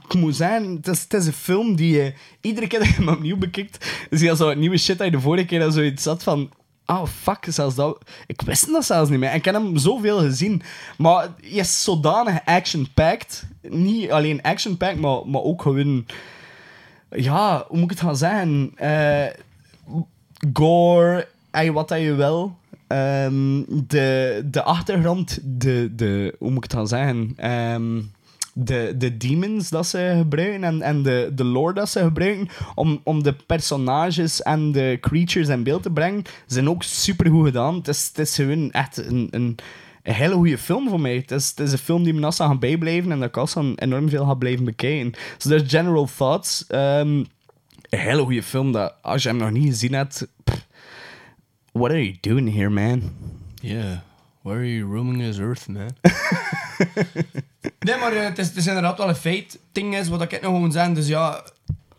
ik 0.07 0.13
moet 0.13 0.35
zeggen, 0.35 0.75
het 0.75 0.87
is, 0.87 1.01
het 1.01 1.13
is 1.13 1.25
een 1.27 1.33
film 1.33 1.75
die 1.75 1.93
je 1.97 2.13
iedere 2.41 2.67
keer 2.67 2.79
dat 2.79 2.87
je 2.87 2.93
hem 2.93 3.07
opnieuw 3.09 3.37
bekijkt, 3.37 3.85
zie 4.09 4.29
je 4.29 4.35
zo 4.35 4.53
nieuwe 4.53 4.77
shit 4.77 5.01
uit 5.01 5.11
de 5.11 5.19
vorige 5.19 5.45
keer 5.45 5.59
dat 5.59 5.73
zoiets 5.73 6.03
zat 6.03 6.23
van. 6.23 6.49
Oh 6.85 7.05
fuck, 7.05 7.45
zelfs 7.49 7.75
dat. 7.75 8.03
Ik 8.27 8.41
wist 8.41 8.71
dat 8.71 8.85
zelfs 8.85 9.09
niet 9.09 9.19
meer. 9.19 9.33
Ik 9.33 9.45
heb 9.45 9.53
hem 9.53 9.77
zoveel 9.77 10.19
gezien. 10.19 10.61
Maar 10.97 11.27
hij 11.41 11.49
is 11.49 11.83
zodanig 11.83 12.45
action-packed. 12.45 13.45
Niet 13.61 14.11
alleen 14.11 14.41
action-packed, 14.41 14.99
maar, 14.99 15.27
maar 15.27 15.41
ook 15.41 15.61
gewoon. 15.61 16.05
Ja, 17.09 17.65
hoe 17.67 17.77
moet 17.77 17.91
ik 17.91 17.97
het 17.97 18.07
gaan 18.07 18.17
zeggen? 18.17 18.71
Eh, 18.75 19.25
gore, 20.53 21.27
ey, 21.51 21.71
wat 21.71 21.87
dat 21.87 21.99
je 21.99 22.13
wil. 22.13 22.57
Ehm, 22.87 23.63
de, 23.67 24.41
de 24.51 24.63
achtergrond, 24.63 25.39
de, 25.43 25.91
de, 25.95 26.35
hoe 26.39 26.49
moet 26.49 26.57
ik 26.65 26.71
het 26.71 26.73
gaan 26.73 26.87
zeggen? 26.87 27.33
Ehm, 27.35 28.01
de, 28.57 28.93
de 28.97 29.17
demons 29.17 29.69
dat 29.69 29.87
ze 29.87 30.13
gebruiken 30.17 30.63
en, 30.63 30.81
en 30.81 31.03
de, 31.03 31.31
de 31.33 31.43
lore 31.43 31.73
dat 31.73 31.89
ze 31.89 31.99
gebruiken 31.99 32.47
om, 32.75 33.01
om 33.03 33.23
de 33.23 33.33
personages 33.33 34.41
en 34.41 34.71
de 34.71 34.97
creatures 35.01 35.47
in 35.47 35.63
beeld 35.63 35.83
te 35.83 35.89
brengen, 35.89 36.23
zijn 36.45 36.69
ook 36.69 36.83
super 36.83 37.31
goed 37.31 37.45
gedaan. 37.45 37.75
Het 37.75 37.87
is, 37.87 38.07
het 38.07 38.19
is 38.19 38.35
gewoon 38.35 38.71
echt 38.71 38.97
een, 38.97 39.27
een, 39.31 39.57
hele 40.01 40.33
goede 40.33 40.57
film 40.57 40.89
voor 40.89 40.99
mij. 40.99 41.15
Het 41.15 41.31
is, 41.31 41.49
het 41.49 41.59
is 41.59 41.71
een 41.71 41.77
film 41.77 42.03
die 42.03 42.13
me 42.13 42.19
naast 42.19 42.37
gaan 42.37 42.59
bijblijven 42.59 43.11
en 43.11 43.19
dat 43.19 43.27
ik 43.27 43.37
als 43.37 43.55
enorm 43.75 44.09
veel 44.09 44.25
ga 44.25 44.33
blijven 44.33 44.65
bekijken. 44.65 45.13
Dus 45.37 45.61
is 45.61 45.71
General 45.71 46.09
Thoughts. 46.17 46.67
Ehm, 46.67 47.23
een 47.89 47.99
hele 47.99 48.21
goede 48.21 48.43
film 48.43 48.71
dat 48.71 48.93
als 49.01 49.23
je 49.23 49.29
hem 49.29 49.37
nog 49.37 49.51
niet 49.51 49.65
gezien 49.65 49.93
hebt. 49.93 50.27
what 51.71 51.91
are 51.91 52.03
you 52.03 52.17
doing 52.21 52.53
here, 52.53 52.69
man? 52.69 53.01
Yeah. 53.61 53.97
Where 54.45 54.59
are 54.59 54.65
you 54.65 54.85
roaming 54.85 55.17
this 55.17 55.39
earth, 55.39 55.67
man? 55.67 55.89
nee, 57.79 57.97
maar 57.97 58.13
eh, 58.13 58.23
het, 58.23 58.37
is, 58.37 58.47
het 58.47 58.55
is 58.55 58.67
inderdaad 58.67 58.97
wel 58.97 59.09
een 59.09 59.15
feit. 59.15 59.59
Ding 59.71 59.95
is, 59.95 60.07
wat 60.07 60.21
ik 60.21 60.31
nog 60.31 60.41
gewoon 60.41 60.71
zeggen, 60.71 60.93
dus 60.93 61.07
ja, 61.07 61.43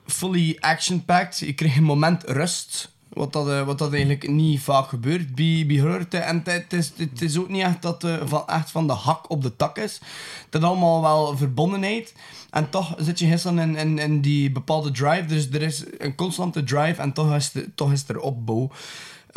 fully 0.06 0.56
action-packed. 0.60 1.38
Je 1.38 1.52
krijgt 1.52 1.76
een 1.76 1.82
moment 1.82 2.24
rust. 2.24 2.94
Wat 3.08 3.32
dat, 3.32 3.48
eh, 3.48 3.62
wat 3.62 3.78
dat 3.78 3.92
eigenlijk 3.92 4.28
niet 4.28 4.60
vaak 4.60 4.88
gebeurt 4.88 5.34
bij, 5.34 5.64
bij. 5.66 6.20
En 6.20 6.42
het, 6.44 6.72
is, 6.72 6.92
het 6.96 7.22
is 7.22 7.38
ook 7.38 7.48
niet 7.48 7.62
echt 7.62 7.82
dat 7.82 8.04
eh, 8.04 8.16
van, 8.24 8.46
echt 8.46 8.70
van 8.70 8.86
de 8.86 8.92
hak 8.92 9.30
op 9.30 9.42
de 9.42 9.56
tak 9.56 9.78
is. 9.78 10.00
Is 10.50 10.60
allemaal 10.60 11.02
wel 11.02 11.36
verbondenheid. 11.36 12.14
En 12.50 12.70
toch 12.70 12.94
zit 12.98 13.18
je 13.18 13.26
gisteren 13.26 13.58
in, 13.58 13.76
in, 13.76 13.98
in 13.98 14.20
die 14.20 14.50
bepaalde 14.50 14.90
drive. 14.90 15.24
Dus 15.24 15.50
er 15.50 15.62
is 15.62 15.84
een 15.98 16.14
constante 16.14 16.64
drive 16.64 17.02
en 17.02 17.12
toch 17.12 17.34
is, 17.34 17.50
de, 17.50 17.74
toch 17.74 17.92
is 17.92 18.08
er 18.08 18.20
opbouw. 18.20 18.70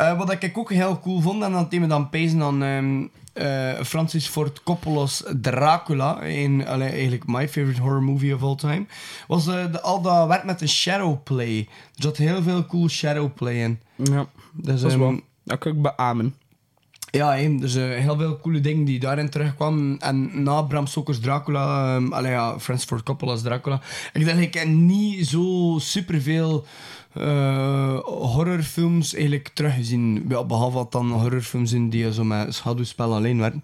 Eh, 0.00 0.18
wat 0.18 0.30
ik 0.30 0.58
ook 0.58 0.72
heel 0.72 1.00
cool 1.00 1.20
vond, 1.20 1.42
en 1.42 1.52
dat 1.52 1.70
deed 1.70 1.80
me 1.80 1.86
dan 1.86 2.08
pezen 2.08 2.42
aan 2.42 2.62
ehm, 2.62 3.06
eh, 3.32 3.84
Francis 3.84 4.26
Ford 4.26 4.62
Coppola's 4.62 5.24
Dracula, 5.40 6.20
in, 6.22 6.66
allee, 6.66 6.88
eigenlijk 6.88 7.26
my 7.26 7.48
favorite 7.48 7.80
horror 7.80 8.02
movie 8.02 8.34
of 8.34 8.42
all 8.42 8.54
time, 8.54 8.86
was 9.28 9.46
eh, 9.46 9.72
de, 9.72 9.80
al 9.80 10.02
dat 10.02 10.26
werk 10.26 10.44
met 10.44 10.58
de 10.58 10.66
shadowplay. 10.66 11.58
Er 11.94 12.02
zat 12.02 12.16
heel 12.16 12.42
veel 12.42 12.66
cool 12.66 12.88
shadowplay 12.88 13.54
in. 13.54 13.80
Ja, 13.96 14.26
Dus, 14.52 14.80
dat 14.80 14.90
is 14.90 14.96
ehm, 14.96 14.98
wel. 14.98 15.20
Dat 15.44 15.58
kan 15.58 15.72
ik 15.72 15.82
beamen. 15.82 16.34
ja, 17.10 17.36
hè, 17.36 17.56
dus 17.56 17.74
heel 17.74 18.16
veel 18.18 18.38
coole 18.38 18.60
dingen 18.60 18.84
die 18.84 19.00
daarin 19.00 19.30
terugkwamen. 19.30 19.98
En 19.98 20.42
na 20.42 20.62
Bram 20.62 20.86
Stoker's 20.86 21.20
Dracula, 21.20 21.96
um, 21.96 22.12
allee, 22.12 22.30
ja, 22.30 22.60
Francis 22.60 22.88
Ford 22.88 23.02
Coppola's 23.02 23.42
Dracula, 23.42 23.80
ik 24.12 24.24
denk 24.24 24.40
ik 24.40 24.54
heb 24.54 24.68
niet 24.68 25.26
zo 25.26 25.76
superveel 25.80 26.66
eh 27.12 27.98
horrorfilms 28.04 29.14
eigenlijk 29.14 29.50
teruggezien. 29.54 30.24
Ja, 30.28 30.44
behalve 30.44 30.76
wat 30.76 30.92
dan 30.92 31.10
horrorfilms 31.10 31.72
in 31.72 31.90
die 31.90 32.12
zo 32.12 32.24
met 32.24 32.54
schaduwspel 32.54 33.14
alleen 33.14 33.38
werden. 33.38 33.62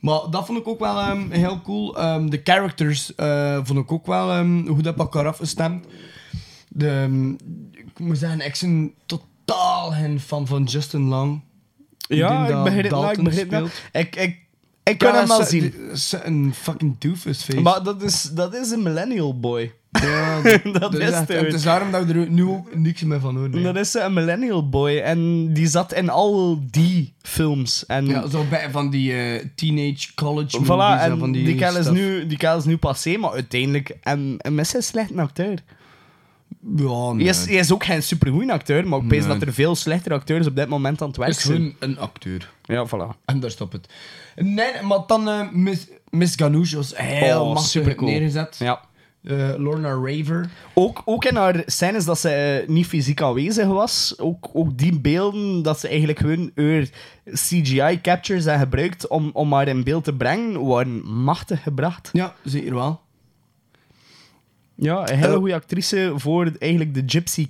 Maar 0.00 0.20
dat 0.30 0.46
vond 0.46 0.58
ik 0.58 0.68
ook 0.68 0.78
wel 0.78 1.00
ehm, 1.00 1.30
heel 1.30 1.60
cool. 1.60 1.96
Ehm, 1.98 2.28
de 2.28 2.40
characters 2.44 3.14
eh, 3.14 3.60
vond 3.62 3.78
ik 3.78 3.92
ook 3.92 4.06
wel 4.06 4.30
ehm, 4.30 4.66
goed 4.66 4.86
op 4.86 4.98
elkaar 4.98 5.26
afgestemd. 5.26 5.86
De, 6.68 7.34
ik 7.72 7.98
moet 7.98 8.18
zeggen, 8.18 8.40
ik 8.40 8.58
ben 8.60 8.92
totaal 9.06 9.90
geen 9.90 10.20
fan 10.20 10.46
van 10.46 10.64
Justin 10.64 11.08
Long. 11.08 11.40
Ja, 12.08 12.42
ik 12.46 12.52
dat 12.52 12.64
begrijp 12.64 12.90
dat. 12.90 13.00
Ik 13.00 13.06
Dalton 13.06 13.24
begrijp 13.24 13.50
dat. 13.50 13.68
speelt. 13.68 14.06
Ik, 14.06 14.16
ik, 14.16 14.38
ik 14.82 14.98
kan 14.98 15.14
hem 15.14 15.28
wel 15.28 15.44
zien. 15.44 15.74
Een 16.22 16.54
fucking 16.54 16.98
doofus 16.98 17.42
face. 17.42 17.60
Maar 17.60 17.82
dat 17.82 18.02
is, 18.02 18.22
dat 18.22 18.54
is 18.54 18.70
een 18.70 18.82
millennial 18.82 19.40
boy. 19.40 19.74
Ja, 20.02 20.40
dat 20.78 20.94
is 20.94 21.10
echt- 21.10 21.28
het, 21.28 21.54
is 21.54 21.62
daarom 21.62 21.90
dat 21.90 22.04
we 22.04 22.12
er 22.12 22.30
nu 22.30 22.44
ook 22.44 22.74
niks 22.74 23.02
meer 23.02 23.20
van 23.20 23.36
horen. 23.36 23.62
Dat 23.62 23.76
is 23.76 23.94
een 23.94 24.12
millennial 24.12 24.68
boy. 24.68 24.96
En 24.98 25.52
die 25.52 25.66
zat 25.66 25.92
in 25.94 26.08
al 26.10 26.60
die 26.70 27.14
films. 27.22 27.86
En 27.86 28.06
Ja, 28.06 28.28
zo 28.28 28.44
bij 28.50 28.70
van 28.70 28.90
die 28.90 29.12
eh, 29.12 29.44
teenage 29.54 30.14
college 30.14 30.58
movies. 30.60 30.66
Voilà, 30.74 31.00
en 31.02 31.10
en 31.10 31.18
van 31.18 31.32
die, 31.32 31.44
die, 31.44 31.54
kerel 31.54 31.76
is 31.76 31.90
nu, 31.90 32.26
die 32.26 32.38
is 32.56 32.64
nu 32.64 32.76
passé, 32.76 33.16
maar 33.16 33.30
uiteindelijk... 33.30 33.96
En, 34.02 34.34
en 34.38 34.54
met 34.54 34.66
zijn 34.68 34.82
slechte 34.82 35.20
acteur. 35.20 35.62
Ja, 36.76 37.12
nee. 37.12 37.22
Hij, 37.22 37.34
is, 37.34 37.44
hij 37.46 37.54
is 37.54 37.72
ook 37.72 37.84
geen 37.84 38.02
supergoeie 38.02 38.52
acteur, 38.52 38.88
maar 38.88 38.98
ik 38.98 39.04
Nee. 39.04 39.26
dat 39.26 39.42
er 39.42 39.52
veel 39.52 39.74
slechtere 39.74 40.14
acteurs 40.14 40.46
op 40.46 40.56
dit 40.56 40.68
moment 40.68 41.02
aan 41.02 41.08
het 41.08 41.16
werk 41.16 41.30
is 41.30 41.40
zijn. 41.40 41.56
gewoon 41.56 41.74
een 41.78 41.98
acteur. 41.98 42.50
Ja, 42.64 42.86
voilà. 42.86 43.24
En 43.24 43.40
daar 43.40 43.50
stopt 43.50 43.72
het. 43.72 43.88
Nee, 44.36 44.82
maar 44.82 44.98
dan 45.06 45.28
eh, 45.28 45.50
Miss, 45.52 45.86
Miss 46.10 46.34
Ganoush 46.36 46.72
was 46.72 46.92
heel 46.96 47.40
Oh, 47.40 47.56
supercool. 47.58 48.08
neergezet. 48.08 48.56
Ja. 48.58 48.80
Eh, 49.26 49.54
Lorna 49.56 49.88
Raver. 49.88 50.50
Ook, 50.74 51.02
ook 51.04 51.24
in 51.24 51.36
haar 51.36 51.62
scènes 51.66 52.04
dat 52.04 52.18
ze 52.18 52.30
eh, 52.30 52.68
niet 52.68 52.86
fysiek 52.86 53.22
aanwezig 53.22 53.66
was, 53.66 54.14
ook, 54.18 54.50
ook 54.52 54.78
die 54.78 55.00
beelden 55.00 55.62
dat 55.62 55.80
ze 55.80 55.88
eigenlijk 55.88 56.20
haar 56.56 56.88
CGI-captures 57.32 58.44
hebben 58.44 58.60
gebruikt 58.60 59.06
om, 59.06 59.30
om 59.32 59.52
haar 59.52 59.68
in 59.68 59.84
beeld 59.84 60.04
te 60.04 60.14
brengen, 60.14 60.66
waren 60.66 61.06
machtig 61.06 61.62
gebracht. 61.62 62.10
Ja, 62.12 62.34
zeker 62.44 62.74
wel. 62.74 63.00
Ja, 64.78 65.10
een 65.10 65.16
hele 65.18 65.32
Eh. 65.32 65.36
goede 65.38 65.54
actrice 65.54 66.12
voor 66.16 66.52
eigenlijk 66.58 66.94
de 66.94 67.02
Gypsy... 67.06 67.46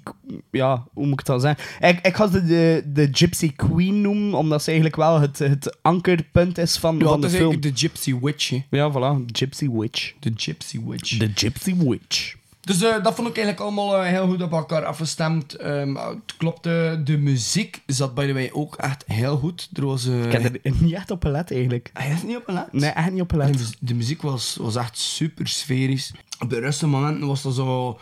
Ja, 0.50 0.84
hoe 0.92 1.04
moet 1.04 1.12
ik 1.12 1.18
het 1.18 1.26
dan 1.26 1.40
zeggen? 1.40 1.88
Ik, 1.88 2.06
ik 2.06 2.16
ga 2.16 2.28
ze 2.30 2.44
de, 2.44 2.82
de 2.92 3.08
Gypsy 3.12 3.52
Queen 3.52 4.00
noemen, 4.00 4.34
omdat 4.34 4.60
ze 4.62 4.66
eigenlijk 4.66 4.96
wel 4.98 5.20
het, 5.20 5.38
het 5.38 5.78
ankerpunt 5.82 6.58
is 6.58 6.76
van, 6.76 6.98
Ja, 6.98 7.04
van 7.04 7.20
de 7.20 7.26
is 7.26 7.32
film. 7.32 7.44
eigenlijk 7.50 7.76
de 7.76 7.80
Gypsy 7.86 8.14
Witch. 8.20 8.52
Ja, 8.70 8.92
voilà. 8.92 9.24
Gypsy 9.32 9.68
Witch. 9.70 10.12
De 10.20 10.32
Gypsy 10.36 10.80
Witch. 10.86 11.16
De 11.18 11.30
Gypsy 11.34 11.74
Witch. 11.76 12.35
Dus 12.66 12.82
eh, 12.82 13.02
dat 13.02 13.14
vond 13.14 13.28
ik 13.28 13.36
eigenlijk 13.36 13.60
allemaal 13.66 13.96
eh, 14.02 14.08
heel 14.08 14.26
goed 14.26 14.42
op 14.42 14.52
elkaar 14.52 14.84
afgestemd. 14.84 15.54
Ehm, 15.54 15.94
het 15.94 16.36
klopte. 16.36 17.00
De 17.04 17.16
muziek 17.18 17.82
zat 17.86 18.14
by 18.14 18.26
the 18.26 18.32
way 18.32 18.50
ook 18.52 18.76
echt 18.76 19.04
heel 19.06 19.36
goed. 19.36 19.68
Er 19.72 19.86
was... 19.86 20.06
eh, 20.06 20.24
Ik 20.24 20.32
heb 20.32 20.58
er 20.62 20.72
niet 20.78 20.92
echt 20.94 21.10
op 21.10 21.22
gelet, 21.22 21.50
eigenlijk. 21.52 21.90
Hij 21.92 22.06
heeft 22.06 22.22
niet 22.24 22.36
op 22.36 22.44
gelet? 22.44 22.72
Nee, 22.72 22.90
echt 22.90 23.10
niet 23.12 23.20
op 23.20 23.32
En 23.32 23.40
gelet. 23.40 23.58
de, 23.58 23.66
de 23.80 23.94
muziek 23.94 24.22
was, 24.22 24.56
was 24.60 24.76
echt 24.76 24.98
super 24.98 25.46
sferisch. 25.48 26.12
Op 26.40 26.50
de 26.50 26.58
rustige 26.58 26.86
momenten 26.90 27.26
was 27.26 27.42
dat 27.42 27.54
zo... 27.54 27.98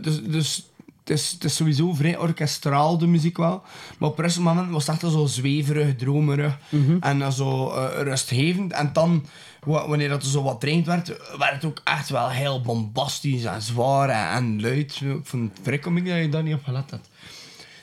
dus 0.00 0.22
dus 0.22 0.70
het, 1.04 1.10
is, 1.18 1.30
het 1.30 1.44
is 1.44 1.56
sowieso 1.56 1.92
vrij 1.94 2.18
orkestraal, 2.18 2.98
de 2.98 3.06
muziek 3.06 3.36
wel. 3.36 3.62
Maar 3.98 4.08
op 4.08 4.18
rustige 4.18 4.42
momenten 4.44 4.72
was 4.72 4.86
het 4.86 5.02
echt 5.02 5.12
zo 5.12 5.26
zweverig, 5.26 5.96
dromerig. 5.96 6.58
En 7.00 7.18
dan 7.18 7.32
zo 7.32 7.66
rustgevend. 7.98 8.72
En 8.72 8.90
dan, 8.92 9.24
wanneer 9.66 10.08
dat 10.08 10.22
er 10.22 10.28
zo 10.28 10.42
wat 10.42 10.60
traint 10.60 10.86
werd, 10.86 11.08
werd 11.38 11.52
het 11.52 11.64
ook 11.64 11.80
echt 11.84 12.08
wel 12.08 12.30
heel 12.30 12.60
bombastisch 12.60 13.44
en 13.44 13.62
zwaar 13.62 14.34
en, 14.34 14.60
luid. 14.60 15.00
Ik 15.00 15.20
vond 15.22 15.50
het 15.52 15.62
dat 16.04 16.22
je 16.22 16.28
daar 16.28 16.42
niet 16.42 16.54
op 16.54 16.64
gelet 16.64 16.90
had. 16.90 17.08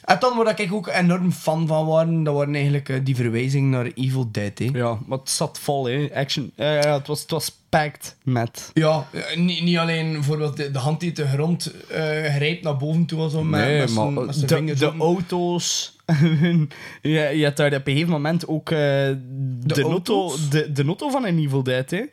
En 0.09 0.17
dan 0.19 0.37
waar 0.37 0.59
ik 0.59 0.73
ook 0.73 0.87
enorm 0.87 1.31
fan 1.31 1.67
van 1.67 1.85
waren, 1.85 2.23
dat 2.23 2.35
waren 2.35 2.53
eigenlijk 2.55 2.89
eh, 2.89 2.99
die 3.03 3.15
verwijzingen 3.15 3.69
naar 3.69 3.91
Evil 3.95 4.31
Dead. 4.31 4.57
Hè. 4.57 4.69
Ja, 4.73 4.97
maar 5.05 5.17
het 5.17 5.29
zat 5.29 5.59
vol, 5.59 5.85
hè. 5.85 6.09
Action. 6.13 6.51
Ja, 6.55 6.73
ja, 6.73 6.97
het 6.97 7.07
was, 7.07 7.21
het 7.21 7.31
was 7.31 7.57
packed 7.69 8.15
met... 8.23 8.71
Ja, 8.73 9.07
eh, 9.11 9.37
niet, 9.37 9.63
niet 9.63 9.77
alleen 9.77 10.11
bijvoorbeeld 10.11 10.57
de, 10.57 10.71
de 10.71 10.79
hand 10.79 10.99
die 10.99 11.11
de 11.11 11.27
grond 11.27 11.73
eh 11.87 11.99
grijpt 12.35 12.63
naar 12.63 12.77
boven 12.77 13.05
toe 13.05 13.17
was 13.19 13.33
om 13.33 13.49
Nee, 13.49 13.79
met 13.79 13.93
maar 13.93 14.11
met 14.11 14.49
de, 14.49 14.73
de 14.75 14.85
open. 14.85 14.99
auto's... 14.99 15.97
je, 17.01 17.31
je 17.35 17.43
had 17.43 17.57
daar 17.57 17.73
op 17.73 17.87
een 17.87 17.93
gegeven 17.93 18.11
moment 18.11 18.47
ook 18.47 18.71
eh, 18.71 18.77
de, 18.77 19.17
notto, 19.65 19.89
auto's? 19.89 20.49
de, 20.49 20.71
de 20.71 20.83
notto 20.83 21.09
van 21.09 21.25
een 21.25 21.39
Evil 21.39 21.63
Dead, 21.63 21.89
hè. 21.89 22.03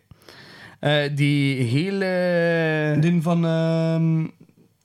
Eh, 0.80 1.10
die 1.16 1.62
hele... 1.62 2.96
Die 3.00 3.22
van, 3.22 3.44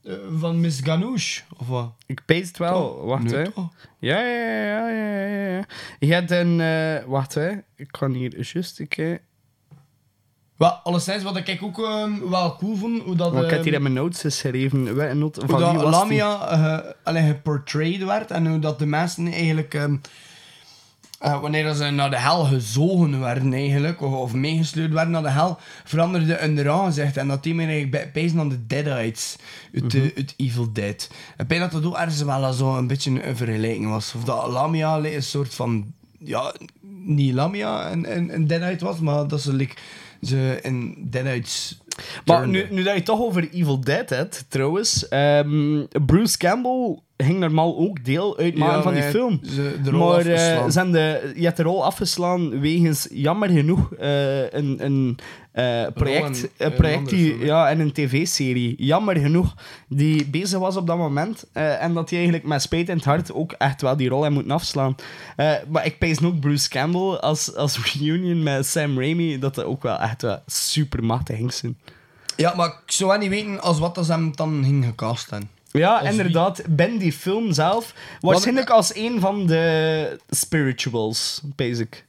ehm, 0.04 0.14
eh, 0.14 0.40
van 0.40 0.60
Miss 0.60 0.82
Ganoush, 0.84 1.42
of 1.58 1.68
wat? 1.68 1.94
Ik 2.06 2.22
pees 2.26 2.48
het 2.48 2.58
wel. 2.58 2.94
Toch? 2.96 3.06
Wacht, 3.06 3.24
Nee, 3.24 3.34
hè. 3.34 3.52
toch? 3.52 3.70
Ja, 4.00 4.20
ja, 4.22 4.36
ja, 4.36 4.90
ja, 4.90 5.26
ja, 5.26 5.48
ja. 5.58 5.64
Je 6.00 6.14
hebt 6.14 6.32
een... 6.32 6.62
eh, 6.62 7.04
wacht, 7.06 7.34
hè. 7.34 7.50
Ik 7.76 7.88
kan 7.92 8.12
hier 8.14 8.50
juist 8.54 8.80
een 8.80 8.88
keer... 8.88 9.22
Wel, 10.58 10.70
alleszins, 10.70 11.24
wat 11.24 11.36
ik 11.38 11.60
ook 11.64 11.80
ehm, 11.80 12.30
wel 12.30 12.56
cool 12.56 12.76
vond, 12.76 13.02
hoe 13.04 13.16
dat... 13.16 13.34
Ik 13.34 13.40
heb 13.40 13.52
ehm, 13.52 13.64
hier 13.64 13.74
in 13.74 13.82
mijn 13.82 13.94
notes 13.94 14.22
geschreven. 14.22 14.88
Hoe 14.88 15.32
Van 15.34 15.72
wie 15.72 15.82
dat? 15.82 15.92
Lamia 15.92 16.48
eh, 17.04 17.26
geportrayed 17.28 18.04
werd 18.04 18.32
en 18.32 18.48
hoe 18.48 18.60
dat 18.60 18.80
de 18.80 18.86
mensen 18.86 19.28
eigenlijk... 19.28 19.74
ehm, 19.74 19.96
eh, 21.22 21.42
wanneer 21.42 21.64
dat 21.64 21.78
ze 21.78 21.90
naar 21.90 22.10
de 22.10 22.20
hel 22.20 22.44
gezogen 22.46 23.20
werden 23.20 23.54
eigenlijk, 23.54 24.02
of, 24.02 24.14
of 24.14 24.34
meegesleurd 24.34 24.92
werden 24.94 25.12
naar 25.12 25.22
de 25.24 25.30
hel, 25.32 25.58
veranderde 25.84 26.38
hun 26.40 26.70
aangezicht 26.70 27.18
en 27.18 27.28
dat 27.28 27.44
die 27.44 27.56
meer 27.56 27.68
eigenlijk 27.68 28.12
pezen 28.12 28.40
aan 28.40 28.50
de 28.50 28.68
Deadites 28.68 29.36
uit, 29.74 29.84
Mhm. 29.94 29.98
eh, 29.98 30.10
uit 30.16 30.34
Evil 30.38 30.74
Dead. 30.74 31.10
En 31.38 31.48
bij 31.48 31.60
dat 31.60 31.72
dat 31.72 31.86
ook 31.86 31.96
ergens 31.98 32.22
wel 32.24 32.54
zo 32.54 32.78
een 32.78 32.88
beetje 32.88 33.28
een 33.28 33.38
vergelijking 33.38 33.90
was. 33.90 34.14
Of 34.16 34.24
dat 34.24 34.48
Lamia 34.48 34.98
een 34.98 35.24
soort 35.24 35.54
van, 35.54 35.94
ja, 36.20 36.54
niet 37.06 37.34
Lamia 37.34 37.92
een, 37.92 38.16
een, 38.18 38.34
een 38.34 38.48
Deadite 38.48 38.86
was, 38.86 39.00
maar 39.00 39.28
dat 39.28 39.42
ze 39.42 39.54
like, 39.54 39.76
ze 40.22 40.60
in 40.62 40.96
Deadites 41.10 41.82
Maar 42.26 42.48
nu, 42.48 42.68
nu 42.70 42.78
dat 42.84 42.92
je 42.92 42.98
het 42.98 43.06
toch 43.06 43.20
over 43.20 43.50
Evil 43.52 43.80
Dead 43.82 44.10
hebt, 44.10 44.46
trouwens. 44.48 45.08
ehm, 45.08 45.84
Bruce 46.06 46.38
Campbell 46.38 47.00
ging 47.24 47.40
normaal 47.40 47.78
ook 47.78 48.06
deel 48.06 48.38
uitmaken 48.38 48.76
Ja, 48.76 48.82
van 48.82 48.94
die 48.94 49.04
film. 49.04 49.40
ze- 49.44 49.80
de 49.84 49.90
rol 49.90 50.08
maar 50.10 50.22
ze 50.22 50.30
hebben 50.80 50.92
de, 50.92 51.32
je 51.36 51.44
hebt 51.44 51.58
de 51.58 51.64
rol 51.64 51.86
afgeslaan 51.86 52.60
wegens, 52.60 53.08
jammer 53.12 53.50
genoeg, 53.50 53.94
eh, 53.94 54.52
een, 54.52 54.86
een 54.86 55.18
eh, 55.52 55.86
project, 55.94 56.50
een 56.58 56.74
project 56.74 56.82
een 56.82 56.98
andere 56.98 57.16
die, 57.16 57.32
film, 57.32 57.46
ja, 57.46 57.70
in 57.70 57.80
een 57.80 57.92
tv-serie. 57.92 58.76
Jammer 58.78 59.18
genoeg, 59.18 59.54
die 59.88 60.26
bezig 60.26 60.60
was 60.60 60.76
op 60.76 60.88
dat 60.88 60.98
moment. 60.98 61.46
en 61.54 61.94
dat 61.94 62.10
hij 62.10 62.20
eigenlijk 62.20 62.48
met 62.48 62.62
spijt 62.62 62.90
in 62.90 62.96
het 62.96 63.06
hart 63.06 63.34
ook 63.34 63.52
echt 63.52 63.82
wel 63.82 63.98
die 63.98 64.10
rol 64.10 64.22
heeft 64.22 64.34
moeten 64.34 64.52
afslaan. 64.52 64.96
Maar 65.68 65.86
ik 65.86 65.98
pees 66.00 66.24
ook 66.24 66.40
Bruce 66.40 66.70
Campbell 66.70 67.02
als, 67.20 67.56
als 67.56 67.80
reunion 68.00 68.44
met 68.44 68.66
Sam 68.66 69.00
Raimi, 69.00 69.40
dat 69.40 69.56
dat 69.56 69.66
ook 69.66 69.84
wel 69.84 69.98
echt 69.98 70.22
wel 70.22 70.40
super 70.46 71.04
machtig 71.04 71.36
ging 71.38 71.54
zijn. 71.54 71.78
Ja, 72.36 72.54
maar 72.56 72.68
ik 72.68 72.92
zou 72.92 73.10
wel 73.10 73.20
niet 73.20 73.30
weten 73.30 73.62
als 73.62 73.80
wat 73.80 73.96
dat 73.96 74.06
ze 74.06 74.12
hem 74.12 74.32
dan 74.36 74.62
ging 74.64 74.86
gecast 74.86 75.30
hebben. 75.30 75.50
Ja, 75.72 75.98
Als 75.98 76.10
inderdaad. 76.10 76.62
Ben 76.70 76.98
die 76.98 77.14
film 77.14 77.54
zelf. 77.54 77.94
Waarschijnlijk 78.20 78.70
als 78.70 78.96
een 78.96 79.20
van 79.20 79.46
de 79.48 80.18
spirituals, 80.30 81.42
basic. 81.56 82.06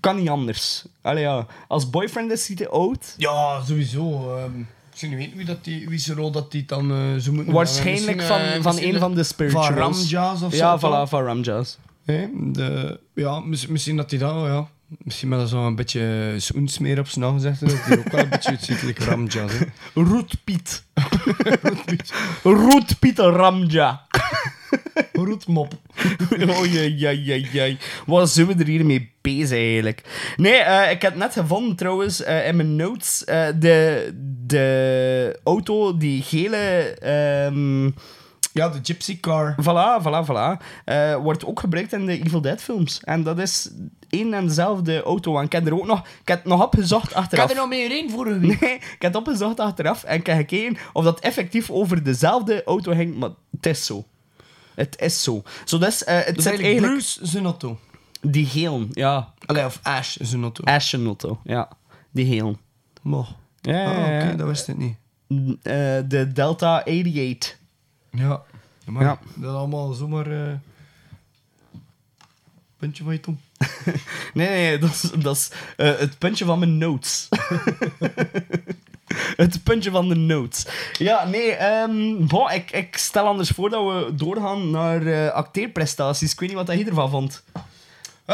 Kan 0.00 0.16
niet 0.16 0.28
anders. 0.28 0.84
Allee, 1.02 1.22
ja. 1.22 1.46
Als 1.68 1.90
boyfriend 1.90 2.30
is 2.32 2.46
hij 2.46 2.56
te 2.56 2.68
oud. 2.68 3.14
Ja, 3.16 3.62
sowieso. 3.64 4.36
ehm, 4.36 4.60
ik 4.60 4.96
zou 4.96 5.10
niet 5.12 5.20
weten 5.20 5.36
wie, 5.36 5.46
dat 5.46 5.64
die, 5.64 5.88
wie 5.88 5.98
zijn 5.98 6.16
rol 6.16 6.30
dat 6.30 6.50
die 6.50 6.64
dan 6.64 6.90
eh 6.90 6.96
zo 7.20 7.32
moeten 7.32 7.52
Waarschijnlijk 7.52 8.22
van, 8.22 8.38
eh, 8.40 8.62
van 8.62 8.78
een 8.78 8.98
van 8.98 9.14
de 9.14 9.22
spirituals. 9.22 9.66
Van 9.66 9.76
Ramjas 9.76 10.42
of 10.42 10.54
Ja, 10.56 10.78
zo. 10.78 10.88
voilà, 10.88 11.08
van 11.08 11.24
Ramjas. 11.24 11.78
De, 12.04 13.00
ja, 13.14 13.40
mis- 13.40 13.66
misschien 13.66 13.96
dat 13.96 14.10
hij 14.10 14.18
dat, 14.18 14.34
ja. 14.34 14.68
Misschien 14.98 15.28
met 15.28 15.48
zo 15.48 15.66
een 15.66 15.74
beetje 15.74 16.34
zoensmeer 16.36 16.98
op 16.98 17.08
zijn 17.08 17.24
aangezegd. 17.24 17.60
Dat 17.60 17.72
hij 17.84 17.98
ook 17.98 18.08
wel 18.08 18.20
een 18.20 18.28
beetje 18.28 18.50
uitziet, 18.50 18.82
like 18.82 19.04
Ramjas. 19.04 19.52
hè. 19.52 19.64
Roetpiet. 20.02 20.84
Roetpiet 22.42 23.18
Ramja. 23.18 24.06
Roetmop. 25.12 25.72
oh 26.48 26.64
jee, 26.72 26.94
jee, 26.96 27.48
jee. 27.52 27.78
Wat 28.06 28.30
zijn 28.30 28.46
we 28.46 28.54
er 28.54 28.66
hier 28.66 28.84
mee 28.86 29.12
bezig 29.20 29.58
eigenlijk? 29.58 30.02
Nee, 30.36 30.54
eh, 30.56 30.90
ik 30.90 31.02
heb 31.02 31.14
net 31.16 31.32
gevonden 31.32 31.76
trouwens 31.76 32.22
eh, 32.22 32.46
in 32.46 32.56
mijn 32.56 32.76
notes. 32.76 33.24
eh, 33.24 33.46
de, 33.58 34.10
de 34.46 35.40
auto, 35.44 35.96
die 35.96 36.22
gele. 36.22 36.56
ehm, 37.00 37.90
Ja, 38.60 38.68
de 38.68 38.78
Gypsy 38.82 39.20
Car. 39.20 39.54
Voilà, 39.62 40.02
voilà, 40.02 40.26
voilà. 40.30 40.64
Eh, 40.84 41.16
wordt 41.16 41.44
ook 41.44 41.60
gebruikt 41.60 41.92
in 41.92 42.06
de 42.06 42.22
Evil 42.24 42.40
Dead 42.40 42.62
films. 42.62 43.00
En 43.04 43.22
dat 43.22 43.38
is 43.38 43.70
één 44.08 44.34
en 44.34 44.46
dezelfde 44.46 45.02
auto. 45.02 45.38
En 45.38 45.44
ik 45.44 45.52
heb 45.52 45.66
er 45.66 45.74
ook 45.74 45.86
nog, 45.86 45.98
ik 46.00 46.28
heb 46.28 46.38
het 46.38 46.46
nog 46.46 46.62
opgezocht 46.62 47.10
Ik 47.10 47.16
achteraf. 47.16 47.42
had 47.42 47.50
er 47.52 47.56
nog 47.56 47.68
meer 47.68 48.10
vorige 48.10 48.38
week. 48.38 48.60
Nee, 48.60 48.74
ik 48.74 48.82
heb 48.98 49.12
het 49.12 49.16
opgezocht 49.16 49.60
achteraf 49.60 50.04
en 50.04 50.18
ik 50.18 50.26
heb 50.26 50.36
gekeken 50.36 50.76
of 50.92 51.04
dat 51.04 51.20
effectief 51.20 51.70
over 51.70 52.02
dezelfde 52.02 52.64
auto 52.64 52.92
ging, 52.92 53.16
maar 53.18 53.30
het 53.50 53.66
is 53.66 53.86
zo. 53.86 54.04
Het 54.74 55.00
is 55.00 55.22
zo. 55.22 55.42
Zo 55.64 55.78
dus, 55.78 56.04
eh, 56.04 56.18
het 56.24 56.42
zit 56.42 56.52
eigenlijk. 56.60 56.92
Bruce 56.92 57.26
zijn 57.26 57.44
auto. 57.44 57.78
Die 58.20 58.46
geel, 58.46 58.86
ja. 58.90 59.32
Allee, 59.46 59.64
of 59.64 59.80
Ash 59.82 60.16
zijn 60.20 60.42
auto. 60.42 60.64
Ashen 60.64 61.06
auto, 61.06 61.40
ja. 61.44 61.68
Die 62.10 62.26
geel. 62.26 62.56
Mo. 63.02 63.26
Ja, 63.60 63.84
Ah, 63.84 63.96
ja, 64.08 64.26
oké, 64.26 64.36
dat 64.36 64.46
wist 64.46 64.68
ik 64.68 64.76
niet. 64.76 64.96
Eh, 65.62 65.74
de 66.08 66.30
Delta 66.34 66.76
88. 66.78 67.58
Ja. 68.10 68.42
Maar 68.90 69.02
Ja. 69.02 69.18
dat 69.34 69.50
is 69.50 69.56
allemaal 69.56 69.92
zomaar... 69.92 70.30
eh 70.30 70.52
puntje 72.78 73.04
van 73.04 73.12
je 73.12 73.20
tong. 73.20 73.36
Nee, 74.34 74.48
nee, 74.48 74.78
dat 74.78 74.90
is, 74.90 75.00
dat 75.22 75.36
is 75.36 75.50
eh, 75.76 75.98
het 75.98 76.18
puntje 76.18 76.44
van 76.44 76.58
mijn 76.58 76.78
notes. 76.78 77.28
het 79.36 79.62
puntje 79.62 79.90
van 79.90 80.08
de 80.08 80.14
notes. 80.14 80.66
Ja, 80.98 81.24
nee, 81.24 81.52
ehm 81.52 82.26
bon, 82.26 82.50
ik, 82.50 82.70
ik 82.70 82.96
stel 82.96 83.26
anders 83.26 83.48
voor 83.50 83.70
dat 83.70 83.84
we 83.84 84.14
doorgaan 84.14 84.70
naar 84.70 85.06
eh, 85.06 85.28
acteerprestaties. 85.32 86.32
Ik 86.32 86.40
weet 86.40 86.48
niet 86.48 86.66
wat 86.66 86.78
je 86.78 86.84
ervan 86.84 87.10
vond. 87.10 87.42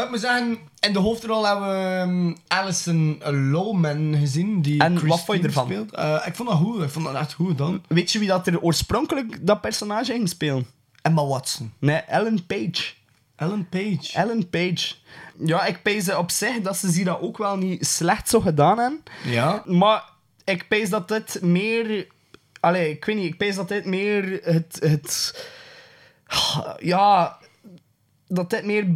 Ik 0.03 0.09
moet 0.09 0.19
zeggen, 0.19 0.57
in 0.79 0.93
de 0.93 0.99
hoofdrol 0.99 1.47
hebben 1.47 1.69
we 1.69 1.99
um, 1.99 2.37
Alison 2.47 3.21
Lohman 3.25 4.15
gezien, 4.19 4.61
die 4.61 4.83
En 4.83 5.07
wat 5.07 5.23
vond 5.23 5.39
je 5.39 5.45
ervan? 5.45 5.65
speelt. 5.65 5.91
Eh, 5.91 6.23
ik 6.25 6.35
vond 6.35 6.49
dat 6.49 6.57
goed, 6.57 6.83
ik 6.83 6.89
vond 6.89 7.05
dat 7.05 7.15
echt 7.15 7.33
goed 7.33 7.57
dan. 7.57 7.83
Weet 7.87 8.11
je 8.11 8.19
wie 8.19 8.27
dat 8.27 8.47
er 8.47 8.61
oorspronkelijk 8.61 9.45
dat 9.45 9.61
personage 9.61 10.11
ging 10.11 10.29
spelen? 10.29 10.67
Emma 11.01 11.25
Watson. 11.25 11.73
Nee, 11.79 11.97
Ellen 11.97 12.45
Page. 12.45 12.93
Ellen 13.35 13.69
Page. 13.69 14.13
Ellen 14.13 14.49
Page. 14.49 14.95
Ja, 15.45 15.65
ik 15.65 15.81
pees 15.81 16.13
op 16.13 16.31
zich 16.31 16.61
dat 16.61 16.77
ze 16.77 16.91
zich 16.91 17.05
dat 17.05 17.21
ook 17.21 17.37
wel 17.37 17.57
niet 17.57 17.85
slecht 17.87 18.29
zo 18.29 18.39
gedaan 18.39 18.77
hebben. 18.77 19.03
Ja. 19.23 19.63
Maar 19.65 20.03
ik 20.43 20.67
pees 20.67 20.89
dat 20.89 21.07
dit 21.07 21.41
meer... 21.41 22.07
Allee, 22.59 22.91
ik 22.91 23.05
weet 23.05 23.15
niet. 23.15 23.25
Ik 23.25 23.37
pees 23.37 23.55
dat 23.55 23.67
dit 23.67 23.85
meer 23.85 24.39
het... 24.43 24.77
het 24.79 25.45
ja... 26.79 27.37
Dat 28.27 28.49
dit 28.49 28.65
meer 28.65 28.87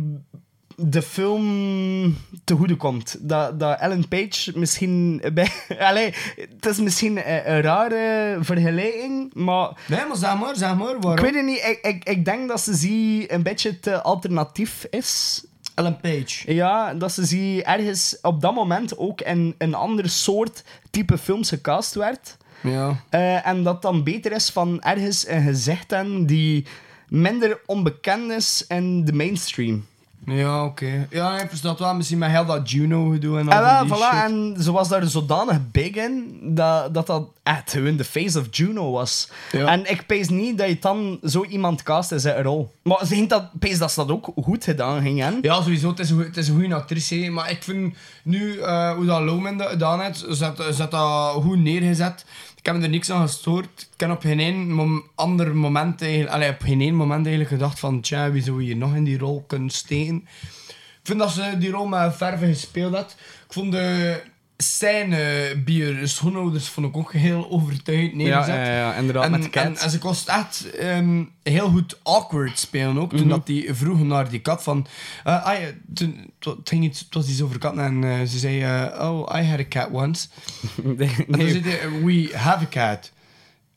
de 0.75 1.01
film 1.01 2.17
te 2.43 2.55
goede 2.55 2.75
komt. 2.75 3.17
Dat, 3.19 3.59
dat 3.59 3.79
Ellen 3.79 4.07
Page 4.07 4.51
misschien... 4.55 5.21
Bij, 5.33 5.51
allee, 5.79 6.13
het 6.35 6.65
is 6.65 6.79
misschien 6.79 7.17
een, 7.17 7.51
een 7.51 7.61
rare 7.61 8.37
vergelijking, 8.41 9.33
maar... 9.33 9.71
Nee, 9.87 10.05
maar 10.07 10.17
zeg 10.17 10.39
maar, 10.39 10.55
zeg 10.55 10.75
maar. 10.75 10.99
Waarom? 10.99 11.11
Ik 11.11 11.19
weet 11.19 11.35
het 11.35 11.45
niet. 11.45 11.63
Ik, 11.63 11.79
ik, 11.81 12.03
ik 12.03 12.25
denk 12.25 12.47
dat 12.47 12.61
ze 12.61 12.73
zie 12.73 13.33
een 13.33 13.43
beetje 13.43 13.79
te 13.79 14.01
alternatief 14.01 14.87
is. 14.89 15.43
Ellen 15.75 15.99
Page. 15.99 16.53
Ja, 16.53 16.93
dat 16.93 17.11
ze 17.11 17.25
zie 17.25 17.63
ergens 17.63 18.17
op 18.21 18.41
dat 18.41 18.53
moment 18.53 18.97
ook 18.97 19.21
in 19.21 19.55
een 19.57 19.73
ander 19.73 20.09
soort 20.09 20.63
type 20.89 21.17
films 21.17 21.49
gecast 21.49 21.93
werd. 21.93 22.37
Ja. 22.63 23.03
Eh, 23.09 23.47
en 23.47 23.63
dat 23.63 23.81
dan 23.81 24.03
beter 24.03 24.31
is 24.31 24.49
van 24.49 24.81
ergens 24.81 25.27
een 25.27 25.43
gezicht 25.43 25.91
hebben 25.91 26.25
die 26.25 26.65
minder 27.07 27.59
onbekend 27.65 28.31
is 28.31 28.65
in 28.67 29.05
de 29.05 29.13
mainstream. 29.13 29.85
Ja, 30.25 30.63
oké. 30.65 31.07
Ja, 31.09 31.39
ik 31.39 31.49
versta 31.49 31.69
het 31.69 31.79
wel. 31.79 31.93
Misschien 31.95 32.17
met 32.17 32.29
heel 32.31 32.45
dat 32.45 32.71
Juno-gedoe 32.71 33.39
en 33.39 33.47
al 33.49 33.53
En, 33.57 33.61
wel, 33.63 33.77
van 33.77 33.87
die 33.87 33.95
voilà, 33.95 33.99
shit. 34.13 34.23
en 34.31 34.55
ze 34.63 34.71
was 34.71 34.87
daar 34.89 35.05
zodanig 35.07 35.57
big 35.71 35.95
in 35.95 36.39
dat 36.43 36.93
dat, 36.93 37.07
dat 37.07 37.27
echt 37.43 37.71
gewoon 37.71 37.97
de 37.97 38.03
face 38.03 38.39
of 38.39 38.45
Juno 38.51 38.91
was. 38.91 39.29
Ja. 39.51 39.67
En 39.67 39.89
ik 39.91 40.05
pees 40.05 40.29
niet 40.29 40.57
dat 40.57 40.67
je 40.67 40.77
dan 40.79 41.19
zo 41.23 41.43
iemand 41.45 41.83
cast 41.83 42.11
in 42.11 42.19
zijn 42.19 42.43
rol. 42.43 42.71
Maar 42.83 43.05
ze 43.05 43.13
ging 43.15 43.29
dat, 43.29 43.43
pees 43.59 43.77
dat 43.77 43.91
ze 43.91 43.99
dat 44.05 44.11
ook 44.11 44.31
goed 44.43 44.63
gedaan 44.63 45.01
ging. 45.01 45.19
Hè? 45.19 45.29
Ja, 45.41 45.61
sowieso. 45.61 45.89
Het 45.89 45.99
is 45.99 46.09
een, 46.09 46.15
goe- 46.15 46.25
het 46.25 46.37
is 46.37 46.47
een 46.47 46.59
goede 46.59 46.75
actrice. 46.75 47.29
Maar 47.29 47.51
ik 47.51 47.63
vind 47.63 47.95
nu, 48.23 48.57
eh, 48.59 48.91
hoe 48.93 49.05
dat 49.05 49.21
Loman 49.21 49.57
dat 49.57 49.69
gedaan 49.69 50.01
heeft, 50.01 50.25
zet 50.69 50.91
dat 50.91 51.31
goed 51.33 51.57
neergezet. 51.59 52.25
Ik 52.61 52.67
heb 52.67 52.81
er 52.83 52.89
niks 52.89 53.11
aan 53.11 53.27
gestoord. 53.27 53.89
Ik 53.93 53.99
heb 53.99 54.11
op 54.11 54.21
geen 54.21 54.73
mom- 54.73 55.09
ander 55.15 55.55
moment 55.55 56.01
eigenlijk, 56.01 56.31
allee, 56.31 56.49
op 56.49 56.61
geen 56.61 56.95
moment 56.95 57.25
eigenlijk 57.25 57.49
gedacht 57.55 57.79
van, 57.79 58.01
tja, 58.01 58.31
wie 58.31 58.43
zou 58.43 58.63
hier 58.63 58.75
nog 58.77 58.95
in 58.95 59.03
die 59.03 59.17
rol 59.17 59.43
kunnen 59.47 59.69
steken. 59.69 60.27
Ik 60.67 61.07
vind 61.07 61.19
dat 61.19 61.31
ze 61.31 61.57
die 61.57 61.71
rol 61.71 61.85
met 61.85 62.15
verve 62.15 62.45
gespeeld 62.45 62.93
had. 62.93 63.15
Ik 63.47 63.53
vond 63.53 63.71
de 63.71 64.21
scène 64.61 65.55
bier 65.65 66.07
schoonhouders 66.07 66.67
vond 66.69 66.87
ik 66.87 66.97
ook 66.97 67.13
heel 67.13 67.49
overtuigend 67.49 68.13
neergezet. 68.15 68.55
ja, 68.55 68.71
ja, 68.73 68.95
inderdaad, 68.95 69.23
En, 69.23 69.31
met 69.31 69.43
de 69.43 69.49
kat. 69.49 69.63
en, 69.63 69.77
en 69.77 69.89
ze 69.89 69.97
kost 69.97 70.27
echt 70.27 70.69
ehm, 70.71 71.23
heel 71.43 71.69
goed 71.69 71.99
awkward 72.03 72.59
spelen 72.59 72.97
ook. 72.99 73.11
Mhm. 73.11 73.21
Toen 73.21 73.29
dat 73.29 73.45
die 73.45 73.73
vroegen 73.73 74.07
naar 74.07 74.29
die 74.29 74.39
kat 74.39 74.63
van... 74.63 74.87
eh, 75.23 75.45
ah, 75.45 75.59
ja, 75.59 75.67
toen, 75.93 76.31
het 76.39 76.69
ging 76.69 76.83
iets, 76.83 76.99
het 76.99 77.13
was 77.13 77.27
iets 77.29 77.41
over 77.41 77.57
katten 77.57 77.83
en 77.83 78.03
eh, 78.03 78.27
ze 78.27 78.39
zei... 78.39 78.61
eh, 78.61 79.09
oh, 79.09 79.35
I 79.39 79.43
had 79.43 79.59
a 79.59 79.65
cat 79.69 79.89
once. 79.91 80.27
Nee, 80.97 81.09
En 81.27 81.39
toen 81.39 81.49
zei 81.49 81.61
hij, 81.63 82.03
we 82.03 82.29
have 82.33 82.65
a 82.65 82.67
cat. 82.69 83.11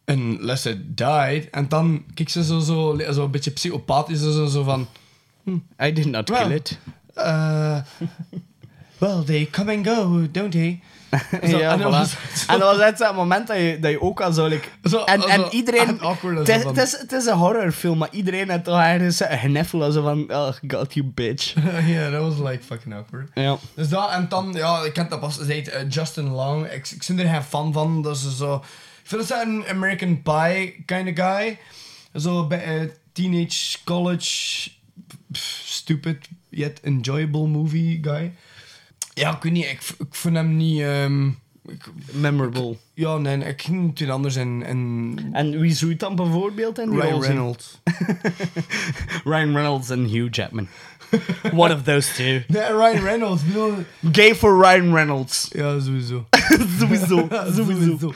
Unless 0.05 0.67
it 0.67 0.97
died. 0.97 1.51
En 1.51 1.69
dan 1.69 2.05
keek 2.15 2.29
ze 2.29 2.45
zo, 2.45 2.59
zo, 2.59 2.99
zo 3.13 3.25
een 3.25 3.31
beetje 3.31 3.51
psychopathisch. 3.51 4.21
Zo, 4.21 4.47
zo 4.47 4.63
van... 4.63 4.89
I 5.83 5.93
did 5.93 6.05
not 6.05 6.29
Well, 6.29 6.43
kill 6.43 6.57
it. 6.57 6.79
Well, 8.99 9.25
they 9.25 9.47
come 9.51 9.73
and 9.73 9.87
go, 9.87 10.27
don't 10.31 10.53
they? 10.53 10.81
Zo, 11.51 11.59
ja, 11.59 11.73
en 11.73 11.79
dat 11.79 12.11
voilà. 12.11 12.47
En 12.47 12.59
dat 12.59 12.77
was 12.77 12.87
echt 12.87 12.99
zo'n 12.99 13.15
moment 13.15 13.47
dat 13.47 13.57
je, 13.57 13.79
dat 13.81 13.91
je 13.91 14.01
ook 14.01 14.21
al 14.21 14.33
zo... 14.33 14.47
Like, 14.47 14.69
Zo, 14.85 15.05
en, 15.05 15.21
zo 15.21 15.29
en 15.29 15.45
iedereen... 15.51 15.99
Het 16.01 16.49
is, 16.79 16.99
het, 16.99 17.13
is, 17.13 17.27
een 17.27 17.37
horrorfilm, 17.37 17.99
maar 17.99 18.09
iedereen 18.11 18.51
heeft 18.51 18.65
toch 18.65 18.81
ergens 18.81 19.21
een 19.21 19.39
gniffel 19.39 19.93
zo 19.93 20.03
van... 20.03 20.33
Oh, 20.33 20.53
god, 20.69 20.95
you 20.95 21.07
bitch. 21.07 21.55
Ja, 21.87 22.11
dat 22.11 22.23
was 22.23 22.51
like 22.51 22.65
fucking 22.65 22.95
awkward. 22.95 23.31
Ja. 23.35 23.59
Dus 23.75 23.89
dat, 23.89 24.11
en 24.11 24.27
dan, 24.29 24.53
ja, 24.53 24.83
ik 24.83 24.97
heb 24.97 25.11
dat 25.11 25.21
pas 25.21 25.37
gezegd, 25.37 25.69
eh, 25.69 25.91
Justin 25.91 26.29
Long. 26.29 26.67
Ik, 26.67 26.91
ik 26.91 27.05
ben 27.07 27.19
er 27.19 27.33
geen 27.33 27.43
fan 27.43 27.73
van. 27.73 28.03
Dat 28.03 28.17
is 28.17 28.37
zo... 28.37 28.55
Ik 29.03 29.11
vind 29.11 29.29
dat 29.29 29.43
een 29.43 29.65
American 29.69 30.23
Pie 30.23 30.83
kind 30.87 31.09
of 31.09 31.25
guy. 31.25 31.59
Zo 32.15 32.47
bij 32.47 32.65
eh, 32.65 32.89
teenage 33.13 33.79
college, 33.85 34.71
pff, 35.33 35.63
stupid 35.65 36.29
yet 36.49 36.81
enjoyable 36.81 37.47
movie 37.47 37.99
guy. 38.03 38.33
Ja, 39.15 39.37
ik 39.37 39.43
weet 39.43 39.53
niet, 39.53 39.65
ik, 39.65 39.81
ik 39.99 40.15
vind 40.15 40.37
hem 40.37 40.57
niet... 40.57 40.81
ehm, 40.81 41.29
ik- 41.67 41.91
Memorable. 42.13 42.77
ja, 42.95 43.17
nee, 43.17 43.39
ik 43.39 43.63
ging 43.63 43.99
het 43.99 44.09
anders 44.11 44.37
en... 44.37 44.63
en 44.67 45.19
En 45.33 45.61
wie 45.61 45.75
zou 45.75 45.91
het 45.91 46.01
dan 46.01 46.17
bijvoorbeeld 46.17 46.77
die 46.77 46.91
Ryan? 47.01 47.23
Reynolds. 47.23 47.81
Ryan 49.25 49.53
Reynolds 49.55 49.91
en 49.91 50.05
Hugh 50.05 50.29
Jackman. 50.37 50.69
One 51.53 51.75
of 51.75 51.83
those 51.83 52.13
two. 52.15 52.41
Nee, 52.59 52.77
Ryan 52.77 53.03
Reynolds. 53.05 53.45
bedoel, 53.45 53.75
Gay 54.13 54.35
for 54.35 54.61
Ryan 54.63 54.95
Reynolds. 54.95 55.49
ja, 55.53 55.81
sowieso. 55.81 56.27
sowieso, 56.79 57.29
sowieso. 57.55 58.13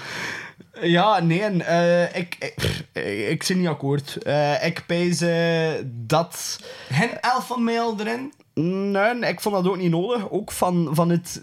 Ja, 0.82 1.20
nee, 1.20 1.42
en, 1.42 1.66
eh, 1.66 2.16
ik, 2.16 2.36
ik, 2.38 2.84
ik, 3.28 3.42
zit 3.42 3.56
niet 3.56 3.66
akkoord. 3.66 4.16
Eh, 4.22 4.66
ik 4.66 4.82
pijs 4.86 5.20
eh, 5.20 5.70
dat... 5.84 6.60
Geen 6.90 7.20
alpha 7.20 7.56
male 7.56 7.94
erin? 7.98 8.32
Nee, 8.62 9.30
ik 9.30 9.40
vond 9.40 9.54
dat 9.54 9.66
ook 9.68 9.76
niet 9.76 9.90
nodig. 9.90 10.30
Ook 10.30 10.52
van, 10.52 10.88
van 10.92 11.08
het, 11.10 11.42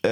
eh, 0.00 0.10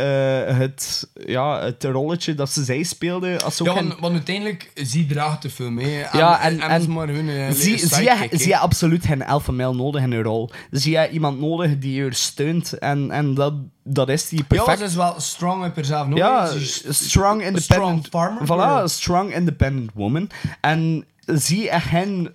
het, 0.59 1.09
ja, 1.27 1.61
het 1.65 1.85
rolletje 1.85 2.35
dat 2.35 2.51
ze 2.51 2.65
zij 2.65 2.83
speelde. 2.83 3.41
Als 3.43 3.61
ook 3.61 3.67
Ja, 3.67 3.75
want, 3.75 4.01
want 4.01 4.13
uiteindelijk, 4.15 4.71
zie 4.75 5.07
draagt 5.07 5.43
de 5.43 5.51
film 5.51 5.75
mee. 5.75 5.99
Ja, 6.13 6.41
en- 6.41 6.61
en, 6.61 6.93
maar 6.93 7.09
hun 7.09 7.29
eh, 7.29 7.51
Zie, 7.51 7.79
zie, 7.79 8.03
je, 8.03 8.29
zie 8.31 8.49
je 8.49 8.59
absoluut 8.59 9.05
geen 9.07 9.25
alpha 9.25 9.53
male 9.53 9.75
nodig 9.75 10.03
in 10.03 10.13
een 10.13 10.23
rol. 10.23 10.51
Zie 10.71 10.93
je 10.99 11.11
iemand 11.11 11.41
nodig 11.41 11.79
die 11.79 11.95
je 12.03 12.15
steunt 12.15 12.79
en, 12.79 13.11
en 13.11 13.35
dat, 13.35 13.55
dat 13.85 14.09
is 14.09 14.29
die 14.29 14.39
Ja, 14.39 14.45
perfect. 14.45 14.79
ze 14.79 14.85
is 14.85 14.95
wel 14.95 15.15
strong 15.21 15.65
op 15.65 15.75
haarzelf 15.75 16.07
nodig. 16.07 16.25
Ja, 16.25 16.49
is- 16.49 16.83
strong 17.07 17.43
independent. 17.43 17.65
strong 17.65 18.07
farmer. 18.11 18.43
Voilà, 18.83 18.85
strong 18.85 19.35
independent 19.35 19.91
woman. 19.95 20.31
En 20.61 21.05
zie 21.27 21.63
je 21.63 21.71
hen, 21.73 22.33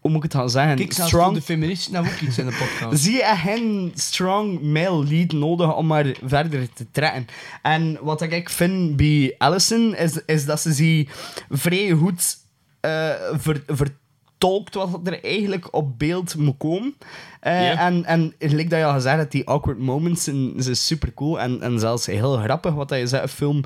hoe 0.00 0.10
moet 0.10 0.24
ik 0.24 0.32
het 0.32 0.40
gaan 0.40 0.50
zeggen? 0.50 0.76
Kijk, 0.76 0.92
zelfs 0.92 1.10
strong, 1.10 1.34
de 1.34 1.42
feministen 1.42 1.94
hebben 1.94 2.12
ook 2.12 2.20
iets 2.20 2.38
in 2.38 2.46
de 2.46 2.52
podcast. 2.52 3.02
zie 3.04 3.14
je 3.16 3.24
hen 3.24 3.92
strong 3.94 4.60
male 4.60 5.04
lead 5.04 5.32
nodig 5.32 5.76
om 5.76 5.86
maar 5.86 6.14
verder 6.24 6.72
te 6.72 6.86
trekken. 6.90 7.26
En 7.62 7.98
wat 8.00 8.22
ik 8.22 8.50
vind 8.50 8.96
bij 8.96 9.34
Allison 9.38 9.94
is, 9.96 10.24
is 10.26 10.44
dat 10.44 10.60
ze 10.60 10.74
die 10.74 11.08
vrij 11.50 11.90
goed 11.90 12.36
eh, 12.80 13.10
ver- 13.32 13.64
vertolkt 13.66 14.74
wat 14.74 15.00
er 15.04 15.24
eigenlijk 15.24 15.74
op 15.74 15.98
beeld 15.98 16.36
moet 16.36 16.56
komen. 16.58 16.94
Ja. 17.42 17.78
En, 17.78 18.04
en 18.04 18.34
gelijk 18.38 18.70
dat 18.70 18.78
je 18.78 18.84
al 18.84 18.92
gezegd 18.92 19.16
hebt, 19.16 19.32
die 19.32 19.48
awkward 19.48 19.78
moments 19.78 20.24
zijn, 20.24 20.52
zijn 20.56 20.76
super 20.76 21.14
cool 21.14 21.40
en, 21.40 21.62
en 21.62 21.78
zelfs 21.78 22.06
heel 22.06 22.36
grappig 22.36 22.74
wat 22.74 22.88
dat 22.88 22.98
je 22.98 23.06
zegt, 23.06 23.22
een 23.22 23.28
film 23.28 23.64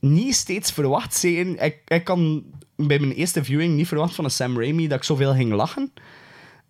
niet 0.00 0.34
steeds 0.34 0.72
verwacht. 0.72 1.14
Zeker, 1.14 1.62
ik, 1.62 1.76
ik 1.86 2.04
kan 2.04 2.44
bij 2.86 2.98
mijn 2.98 3.12
eerste 3.12 3.44
viewing 3.44 3.74
niet 3.76 3.88
verwachten 3.88 4.14
van 4.16 4.24
een 4.24 4.30
Sam 4.30 4.58
Raimi 4.58 4.88
dat 4.88 4.98
ik 4.98 5.04
zoveel 5.04 5.34
ging 5.34 5.52
lachen. 5.52 5.92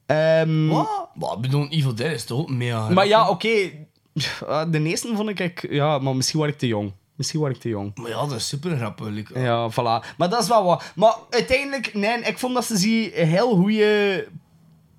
Ehm, 0.07 0.69
Wat? 0.69 1.35
Ik 1.37 1.41
bedoel, 1.41 1.69
Evil 1.69 1.95
Dead 1.95 2.13
is 2.13 2.25
toch 2.25 2.39
ook 2.39 2.51
mega... 2.51 2.89
maar 2.89 3.07
ja, 3.07 3.29
oké. 3.29 3.49
eh, 4.49 4.65
De 4.71 4.83
eerste 4.83 5.13
vond 5.17 5.41
ik... 5.41 5.67
Ja, 5.71 5.99
maar 5.99 6.17
misschien 6.17 6.41
was 6.41 6.49
ik 6.49 6.59
te 6.59 6.67
jong. 6.67 6.93
Misschien 7.17 7.41
was 7.41 7.51
ik 7.51 7.57
te 7.61 7.69
jong. 7.69 7.93
Maar 7.95 8.09
ja, 8.11 8.21
dat 8.27 8.33
is 8.33 8.49
super 8.49 8.77
grappig. 8.77 9.07
like, 9.07 9.41
Ja, 9.41 9.71
voilà. 9.71 10.17
Maar 10.17 10.29
dat 10.29 10.43
is 10.43 10.49
wel 10.49 10.65
wat. 10.65 10.93
Maar 10.95 11.15
uiteindelijk, 11.31 11.95
nee, 11.95 12.19
ik 12.21 12.39
vond 12.39 12.55
dat 12.55 12.65
ze 12.65 13.21
een 13.21 13.27
heel 13.29 13.55
goede... 13.57 14.27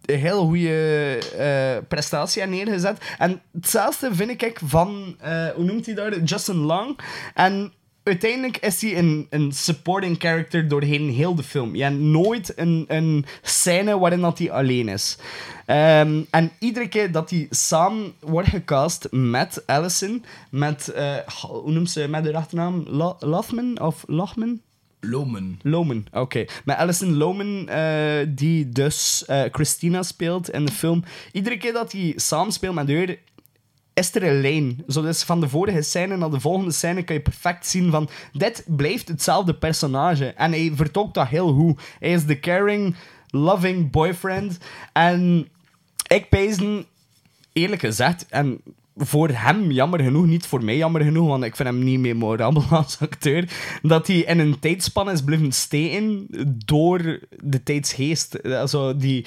Heel 0.06 0.46
goede 0.46 1.18
eh, 1.38 1.88
prestatie 1.88 2.42
aan 2.44 2.50
neergezet. 2.50 2.98
En 3.18 3.42
hetzelfde 3.52 4.16
vind 4.16 4.42
ik 4.42 4.60
van... 4.66 5.16
eh, 5.20 5.48
hoe 5.50 5.64
noemt 5.64 5.86
hij 5.86 5.96
daar? 5.96 6.20
Justin 6.20 6.56
Long. 6.56 7.00
En 7.34 7.74
uiteindelijk 8.04 8.58
is 8.58 8.82
hij 8.82 8.98
een, 8.98 9.28
een 9.30 9.52
supporting 9.52 10.16
character 10.20 10.68
doorheen 10.68 11.10
heel 11.10 11.36
de 11.36 11.44
film. 11.44 11.76
Je 11.76 11.84
hebt 11.84 12.00
nooit 12.00 12.58
een, 12.58 12.86
een 12.88 13.26
scène 13.42 14.00
waarin 14.00 14.22
dat 14.22 14.38
hij 14.38 14.52
alleen 14.52 14.90
is. 14.90 15.18
Ehm, 15.66 16.22
en 16.30 16.52
iedere 16.60 16.88
keer 16.88 17.12
dat 17.12 17.30
hij 17.30 17.48
samen 17.50 18.14
wordt 18.20 18.50
gecast 18.50 19.08
met 19.12 19.64
Allison, 19.66 20.26
met, 20.50 20.88
eh, 20.88 21.16
hoe 21.42 21.72
noemt 21.72 21.92
ze 21.92 22.08
met 22.08 22.24
de 22.24 22.36
achternaam? 22.36 22.86
Lothman 23.20 23.80
of 23.80 24.04
Lochman? 24.08 24.62
Loman. 25.00 25.60
Loman, 25.62 26.06
oké. 26.12 26.46
Met 26.66 26.78
Alison 26.78 27.16
Loman, 27.16 27.70
eh, 27.70 28.28
die 28.28 28.70
dus 28.70 29.26
eh, 29.26 29.44
Christina 29.52 30.04
speelt 30.04 30.50
in 30.50 30.66
de 30.66 30.72
film. 30.72 31.04
Iedere 31.32 31.58
keer 31.58 31.74
dat 31.74 31.92
hij 31.92 32.14
samenspeelt 32.16 32.76
met 32.76 32.90
haar, 32.90 33.16
is 33.94 34.16
er 34.16 34.24
een 34.24 34.42
lijn. 34.42 34.84
Zo 34.88 35.02
dus 35.02 35.24
van 35.24 35.40
de 35.40 35.50
vorige 35.50 35.82
scène 35.82 36.18
naar 36.18 36.30
de 36.30 36.40
volgende 36.40 36.72
scène 36.72 37.04
kan 37.04 37.16
je 37.16 37.22
perfect 37.22 37.68
zien 37.68 37.92
van... 37.92 38.10
Dit 38.34 38.64
blijft 38.68 39.08
hetzelfde 39.08 39.56
personage. 39.56 40.26
En 40.26 40.52
hij 40.52 40.72
vertolkt 40.76 41.14
dat 41.14 41.28
heel 41.28 41.54
goed. 41.54 41.82
Hij 42.00 42.12
is 42.12 42.26
de 42.26 42.40
caring, 42.40 42.96
loving 43.30 43.92
boyfriend. 43.92 44.58
En 44.94 45.48
ik 46.08 46.30
pijzen, 46.30 46.86
eerlijk 47.54 47.82
gezegd... 47.82 48.26
En 48.30 48.62
voor 48.96 49.30
hem 49.30 49.72
jammer 49.72 50.00
genoeg, 50.00 50.26
niet 50.26 50.46
voor 50.46 50.64
mij 50.64 50.78
jammer 50.78 51.02
genoeg, 51.02 51.28
want 51.28 51.44
ik 51.44 51.56
vind 51.56 51.70
hem 51.70 51.84
niet 51.84 52.00
memorabel 52.00 52.64
als 52.78 53.00
acteur, 53.00 53.50
dat 53.82 54.08
hij 54.08 54.18
in 54.18 54.40
een 54.40 54.60
tijdspan 54.60 55.12
is 55.12 55.24
blijven 55.24 55.52
steken 55.52 56.28
door 56.66 57.20
de 57.44 57.64
tijdsgeest. 57.64 58.44
Also, 58.44 58.98
die... 58.98 59.26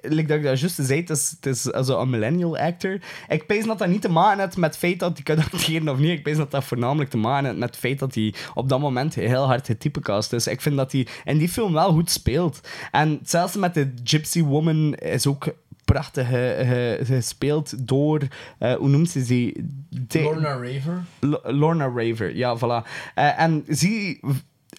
Like 0.00 0.26
dat 0.26 0.36
ik 0.36 0.42
dat 0.42 0.60
juist 0.60 0.76
zei, 0.80 1.00
het 1.00 1.10
is, 1.10 1.34
het 1.40 1.46
is 1.56 1.72
also 1.72 2.00
een 2.00 2.10
millennial 2.10 2.58
actor. 2.58 3.00
Ik 3.28 3.46
pees 3.46 3.64
dat 3.64 3.78
dat 3.78 3.88
niet 3.88 4.02
te 4.02 4.08
maken 4.10 4.40
heeft 4.40 4.56
met 4.56 4.70
het 4.70 4.78
feit 4.78 4.98
dat 4.98 5.12
hij 5.14 5.22
kan 5.34 5.44
acteren 5.52 5.88
of 5.88 5.98
niet. 5.98 6.10
Ik 6.10 6.22
pees 6.22 6.36
dat 6.36 6.50
dat 6.50 6.64
voornamelijk 6.64 7.10
te 7.10 7.16
maken 7.16 7.44
heeft 7.46 7.58
met 7.58 7.68
het 7.68 7.78
feit 7.78 7.98
dat 7.98 8.14
hij 8.14 8.34
op 8.54 8.68
dat 8.68 8.80
moment 8.80 9.14
heel 9.14 9.46
hard 9.46 9.66
getypecast 9.66 10.32
is. 10.32 10.46
Ik 10.46 10.60
vind 10.60 10.76
dat 10.76 10.92
hij 10.92 11.06
in 11.24 11.38
die 11.38 11.48
film 11.48 11.72
wel 11.72 11.92
goed 11.92 12.10
speelt. 12.10 12.60
En 12.90 13.18
zelfs 13.24 13.56
met 13.56 13.74
de 13.74 13.92
Gypsy 14.04 14.42
Woman 14.42 14.94
is 14.94 15.26
ook 15.26 15.46
prachtig 15.84 16.26
ge- 16.28 16.62
ge- 16.66 17.00
gespeeld 17.04 17.88
door, 17.88 18.20
eh, 18.58 18.74
hoe 18.74 18.88
noemt 18.88 19.10
ze 19.10 19.22
die? 19.22 19.54
De- 19.88 20.22
Lorna 20.22 20.48
Raver. 20.56 21.04
L- 21.20 21.50
Lorna 21.52 21.84
Raver, 21.94 22.36
ja, 22.36 22.56
voilà. 22.58 22.88
Eh, 23.14 23.40
en 23.40 23.64
zie 23.68 24.20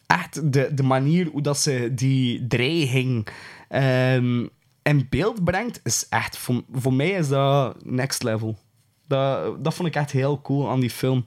echt 0.08 0.54
de, 0.54 0.70
de 0.74 0.84
manier 0.84 1.28
hoe 1.32 1.41
dat 1.41 1.58
ze 1.60 1.91
die 1.94 2.48
dreiging 2.48 3.28
ehm, 3.70 4.46
in 4.86 5.08
beeld 5.10 5.43
brengt, 5.43 5.80
is 5.84 6.06
echt, 6.10 6.38
voor, 6.38 6.63
voor 6.71 6.93
mij 6.93 7.10
is 7.10 7.28
dat 7.28 7.86
next 7.86 8.24
level. 8.24 8.58
Dat, 9.08 9.63
dat 9.63 9.74
vond 9.74 9.88
ik 9.88 9.95
echt 9.95 10.12
heel 10.12 10.41
cool 10.41 10.69
aan 10.69 10.80
die 10.80 10.89
film. 10.89 11.26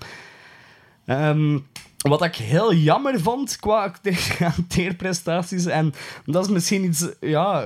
Ehm, 1.07 1.59
wat 1.99 2.23
ik 2.23 2.37
heel 2.37 2.75
jammer 2.75 3.21
vond 3.21 3.57
qua 3.57 3.83
acte- 3.83 4.44
acteerprestaties, 4.59 5.66
en 5.66 5.92
dat 6.25 6.44
is 6.44 6.51
misschien 6.51 6.85
iets 6.85 7.09
ja, 7.21 7.64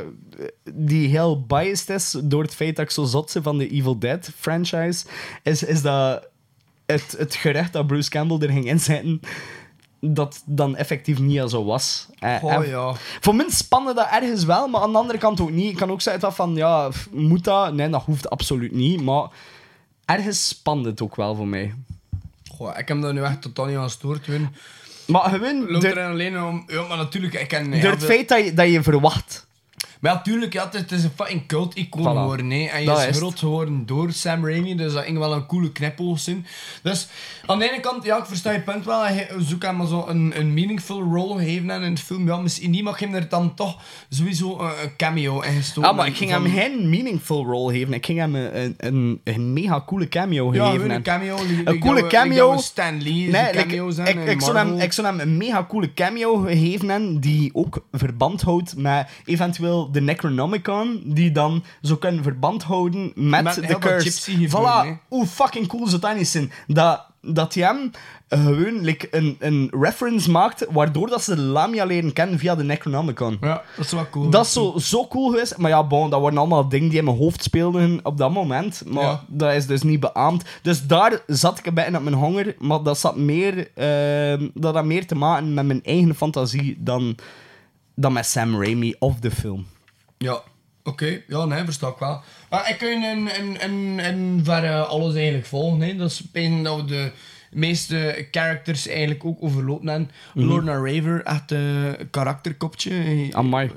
die 0.73 1.09
heel 1.09 1.47
biased 1.47 1.91
is 1.91 2.17
door 2.25 2.43
het 2.43 2.55
feit 2.55 2.77
dat 2.77 2.85
ik 2.85 2.91
zo 2.91 3.05
zot 3.05 3.33
ben 3.33 3.43
van 3.43 3.59
de 3.59 3.69
Evil 3.69 3.99
Dead 3.99 4.31
franchise, 4.37 5.05
is, 5.43 5.63
is 5.63 5.83
dat 5.83 6.29
het, 6.87 7.15
het 7.19 7.35
gerecht 7.35 7.73
dat 7.73 7.87
Bruce 7.87 8.11
Campbell 8.11 8.49
er 8.49 8.55
ging 8.55 8.67
inzetten, 8.67 9.21
dat 10.05 10.43
dan 10.47 10.77
effectief 10.77 11.19
niet 11.19 11.51
zo 11.51 11.65
was. 11.65 12.07
Eh, 12.19 12.37
Oh 12.43 12.53
en 12.53 12.69
ja. 12.69 12.95
Voor 13.21 13.35
mij 13.35 13.51
spande 13.51 13.95
dat 13.95 14.09
ergens 14.11 14.45
wel, 14.45 14.69
maar 14.69 14.81
aan 14.81 14.93
de 14.93 14.99
andere 14.99 15.19
kant 15.19 15.41
ook 15.41 15.51
niet. 15.51 15.71
Ik 15.71 15.77
kan 15.77 15.91
ook 15.91 16.01
zeggen 16.01 16.23
dat 16.23 16.35
van, 16.35 16.55
ja, 16.55 16.91
moet 17.11 17.45
dat? 17.45 17.75
Nee, 17.75 17.89
dat 17.89 18.03
hoeft 18.03 18.31
absoluut 18.31 18.73
niet, 18.73 19.03
maar 19.03 19.29
ergens 20.05 20.49
spande 20.49 20.89
het 20.89 21.03
ook 21.03 21.17
wel 21.17 21.35
voor 21.35 21.47
mij. 21.47 21.75
Goh, 22.51 22.79
ik 22.79 22.89
heb 22.89 23.03
daar 23.03 23.13
nu 23.13 23.23
echt 23.23 23.43
totaal 23.43 23.67
niet 23.67 23.77
aan 23.77 23.83
gestoord. 23.83 24.27
Win. 24.27 24.49
Maar 25.07 25.23
gewoon, 25.23 25.71
Loopt 25.71 25.85
er 25.85 26.11
alleen 26.11 26.43
om... 26.43 26.65
Ja, 26.67 26.83
maar 26.83 26.97
natuurlijk, 26.97 27.35
ik 27.35 27.49
ken... 27.49 27.71
door 27.81 27.91
het 27.91 28.05
feit 28.05 28.29
dat 28.29 28.45
je, 28.45 28.55
dat 28.55 28.71
je 28.71 28.83
verwacht. 28.83 29.47
Maar 30.03 30.13
ja, 30.13 30.21
tuurlijk, 30.23 30.53
ja, 30.53 30.65
het, 30.65 30.75
is, 30.75 30.81
het 30.81 30.91
is 30.93 31.05
een 31.05 31.11
fucking 31.17 31.47
cult-icoon 31.47 32.03
Voilà. 32.03 32.19
geworden. 32.19 32.51
hè. 32.51 32.65
En 32.65 32.81
je 32.81 32.87
Dat 32.87 32.97
is 32.99 33.03
is 33.03 33.09
het. 33.09 33.17
groot 33.17 33.39
geworden 33.39 33.87
door 33.87 34.13
Sam 34.13 34.47
Raimi, 34.47 34.75
dus 34.75 34.93
dat 34.93 35.05
ging 35.05 35.19
wel 35.19 35.33
een 35.33 35.47
coole 35.47 35.73
knipoog 35.73 36.19
zijn. 36.19 36.47
Dus 36.83 37.09
aan 37.47 37.59
de 37.59 37.71
ene 37.71 37.81
kant, 37.81 38.05
ja, 38.05 38.19
ik 38.19 38.25
versta 38.25 38.51
je 38.53 38.61
punt 38.61 38.85
wel. 38.85 39.03
Hij 39.05 39.29
zoekt 39.39 39.63
hem 39.63 39.77
maar 39.77 39.87
zo 39.87 40.05
een, 40.09 40.33
een 40.39 40.55
meaningful 40.55 41.03
role 41.03 41.45
geven 41.45 41.71
in 41.71 41.83
een 41.83 41.99
film. 41.99 42.27
Ja, 42.27 42.37
misschien 42.37 42.71
niet, 42.71 42.83
maar 42.85 42.93
ik 42.93 42.99
heb 42.99 43.15
er 43.15 43.29
dan 43.29 43.55
toch 43.55 43.77
sowieso 44.09 44.59
een, 44.59 44.67
een 44.83 44.97
cameo 44.97 45.41
in 45.41 45.53
gestoken. 45.53 45.91
Ah, 45.91 45.97
maar 45.97 46.07
ik 46.07 46.17
ging 46.17 46.31
Van- 46.31 46.45
hem 46.47 46.53
geen 46.55 46.89
meaningful 46.89 47.45
role 47.45 47.73
geven. 47.73 47.93
Ik 47.93 48.07
ging 48.07 48.19
hem 48.19 48.35
een, 48.35 48.57
een, 48.63 48.75
een, 48.79 49.21
een 49.25 49.53
mega 49.53 49.83
coole 49.87 50.09
cameo 50.09 50.55
Ja, 50.55 50.65
geven. 50.65 50.73
gewoon 50.75 50.91
een 50.91 50.97
En- 50.97 51.03
cameo. 51.03 51.37
Een 51.65 51.79
coole 51.81 52.07
cameo. 52.07 52.57
Stan 52.57 53.03
Lee 53.03 53.13
Nee, 53.13 53.55
like, 53.55 53.87
zijn 53.93 54.07
ik, 54.09 54.15
in 54.25 54.29
ik, 54.31 54.41
zou 54.41 54.57
hem, 54.57 54.79
ik 54.79 54.93
zou 54.93 55.07
hem 55.07 55.21
een 55.21 55.37
mega 55.37 55.67
coole 55.69 55.95
cameo 55.95 56.37
geven 56.37 56.91
en 56.91 57.21
die 57.21 57.51
ook 57.55 57.85
verband 57.93 58.43
houdt 58.43 58.77
met 58.77 59.09
eventueel 59.25 59.91
de 59.93 60.01
Necronomicon, 60.01 61.03
die 61.05 61.33
dan 61.33 61.65
zo 61.83 61.97
kunnen 61.97 62.23
verband 62.23 62.63
houden 62.63 63.13
met, 63.15 63.43
Met 63.43 63.55
de 63.55 63.79
curse. 63.79 64.49
Voilà, 64.49 64.99
hoe 65.09 65.27
fucking 65.27 65.67
cool 65.67 65.87
zou 65.87 66.01
dat 66.01 66.17
niet 66.17 66.29
zijn? 66.29 66.53
Dat, 66.67 67.07
dat 67.21 67.55
hij 67.55 67.65
hem 67.65 67.91
eh, 68.29 68.45
gewoon 68.45 68.81
like, 68.81 69.09
een, 69.11 69.37
een 69.39 69.71
reference 69.81 70.31
maakt, 70.31 70.67
waardoor 70.71 71.09
dat 71.09 71.23
ze 71.23 71.35
de 71.35 71.41
Lamia 71.41 71.85
leren 71.85 72.13
kennen 72.13 72.39
via 72.39 72.55
de 72.55 72.65
Necronomicon. 72.65 73.37
Ja, 73.41 73.63
dat 73.77 73.85
is 73.85 73.93
wel 73.93 74.09
cool. 74.11 74.31
Dat 74.31 74.47
is 74.47 74.53
zo, 74.53 74.75
zo 74.79 75.07
cool 75.09 75.31
geweest. 75.31 75.57
Maar 75.57 75.71
ja, 75.71 75.85
bon, 75.87 76.11
dat 76.11 76.21
waren 76.21 76.39
allemaal 76.39 76.69
dingen 76.69 76.89
die 76.89 76.99
in 76.99 77.05
mijn 77.05 77.17
hoofd 77.17 77.43
speelden 77.43 78.01
op 78.03 78.19
dat 78.19 78.31
moment. 78.33 78.83
Maar 78.87 79.03
Ja. 79.05 79.25
dat 79.29 79.53
is 79.53 79.67
dus 79.67 79.83
niet 79.83 80.01
beaamd. 80.01 80.45
Dus 80.63 80.87
daar 80.87 81.23
zat 81.27 81.59
ik 81.59 81.67
een 81.67 81.75
beetje 81.75 81.97
op 81.97 82.03
mijn 82.03 82.17
honger. 82.17 82.55
Maar 82.59 82.83
dat, 82.83 82.99
zat 82.99 83.17
meer, 83.17 83.71
ehm, 83.75 84.49
dat 84.55 84.75
had 84.75 84.85
meer 84.85 85.07
te 85.07 85.15
maken 85.15 85.55
met 85.55 85.67
mijn 85.67 85.83
eigen 85.85 86.15
fantasie 86.15 86.77
dan, 86.79 87.17
dan 87.95 88.13
met 88.13 88.27
Sam 88.27 88.63
Raimi 88.63 88.95
of 88.99 89.19
de 89.21 89.31
film. 89.31 89.67
Ja, 90.23 90.43
oké. 90.85 91.23
Ja, 91.29 91.45
nee, 91.45 91.65
versta 91.65 91.89
ik 91.89 91.97
wel. 91.99 92.21
Maar 92.51 92.71
ik 92.71 92.79
kan 92.79 92.89
in, 92.89 93.29
in, 93.39 93.61
in, 93.61 93.99
in 93.99 94.41
verre 94.45 94.85
alles 94.85 95.15
eigenlijk 95.15 95.47
volgen. 95.47 95.81
Hè. 95.81 95.97
Dat 95.97 96.11
is 96.11 96.31
bijna 96.31 96.63
dat 96.63 96.77
we 96.81 96.85
de 96.87 97.13
meeste 97.51 98.27
characters 98.31 98.89
eigenlijk 98.89 99.25
ook 99.25 99.37
overlopen 99.43 99.89
hebben. 99.89 100.11
Mhm. 100.35 100.47
Lorna 100.47 100.73
Raver, 100.75 101.23
echt 101.25 101.51
een 101.51 101.97
karakterkopje. 102.11 102.91
Hij- 102.93 103.31
Amai. 103.33 103.71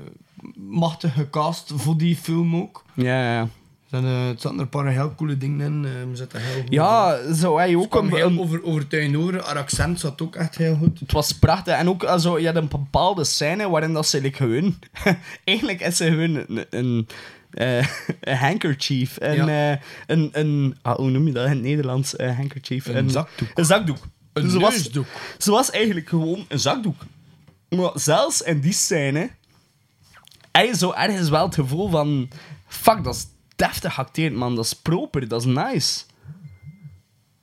Machtig 0.56 1.12
gecast 1.14 1.72
voor 1.74 1.96
die 1.96 2.16
film 2.16 2.56
ook. 2.56 2.84
Ja, 2.94 3.32
ja. 3.34 3.48
Zaten, 3.90 4.08
eh, 4.08 4.28
er 4.28 4.34
zaten 4.38 4.54
er 4.56 4.62
een 4.62 4.68
paar 4.68 4.86
heel 4.86 5.14
coole 5.14 5.36
dingen 5.36 5.60
in. 5.60 5.84
eh, 5.84 6.20
er 6.32 6.40
heel 6.40 6.60
goed 6.62 6.72
Ja, 6.72 7.18
zo 7.34 7.56
hij 7.58 7.76
ook 7.76 7.94
een, 7.94 8.14
heel 8.14 8.38
over, 8.38 8.64
overtuigend 8.64 9.16
over. 9.16 9.44
Haar 9.44 9.58
accent 9.58 10.00
zat 10.00 10.22
ook 10.22 10.36
echt 10.36 10.56
heel 10.56 10.76
goed. 10.76 11.00
Het 11.00 11.12
was 11.12 11.32
prachtig. 11.32 11.74
En 11.74 11.88
ook 11.88 12.04
also, 12.04 12.38
je 12.38 12.46
had 12.46 12.56
een 12.56 12.68
bepaalde 12.68 13.24
scène 13.24 13.68
waarin 13.68 13.92
dat 13.92 14.06
ze 14.06 14.20
like, 14.20 14.36
gewoon... 14.36 14.78
eigenlijk 15.44 15.80
is 15.80 15.96
ze 15.96 16.04
gewoon 16.04 16.44
een... 16.48 16.66
een 16.70 17.06
eh, 17.50 17.86
een 18.20 18.36
handkerchief. 18.36 19.16
Een, 19.20 19.34
Ja. 19.46 19.72
eh, 19.72 19.78
een, 20.06 20.28
een 20.32 20.76
ah, 20.82 20.96
hoe 20.96 21.10
noem 21.10 21.26
je 21.26 21.32
dat 21.32 21.44
in 21.44 21.50
het 21.50 21.60
Nederlands? 21.62 22.18
Een 22.18 22.34
handkerchief. 22.34 22.86
Een 22.86 23.10
zakdoek. 23.10 23.48
Een 23.54 23.64
zakdoek. 23.64 23.98
Een 24.32 24.42
Dus 24.42 24.52
ze 24.52 24.58
was-. 24.58 24.90
Ze 25.38 25.50
was 25.50 25.70
eigenlijk 25.70 26.08
gewoon 26.08 26.44
een 26.48 26.58
zakdoek. 26.58 26.96
Maar 27.68 27.90
zelfs 27.94 28.42
in 28.42 28.60
die 28.60 28.72
scène... 28.72 29.30
Hij 30.52 30.74
zo 30.74 30.92
ergens 30.92 31.28
wel 31.28 31.44
het 31.44 31.54
gevoel 31.54 31.88
van... 31.88 32.28
Fuck, 32.66 33.04
dat 33.04 33.14
is 33.14 33.26
deftig 33.56 33.94
geacteerd, 33.94 34.34
man. 34.34 34.54
Dat 34.56 34.64
is 34.64 34.72
proper. 34.72 35.28
Dat 35.28 35.40
is 35.40 35.46
nice. 35.46 36.04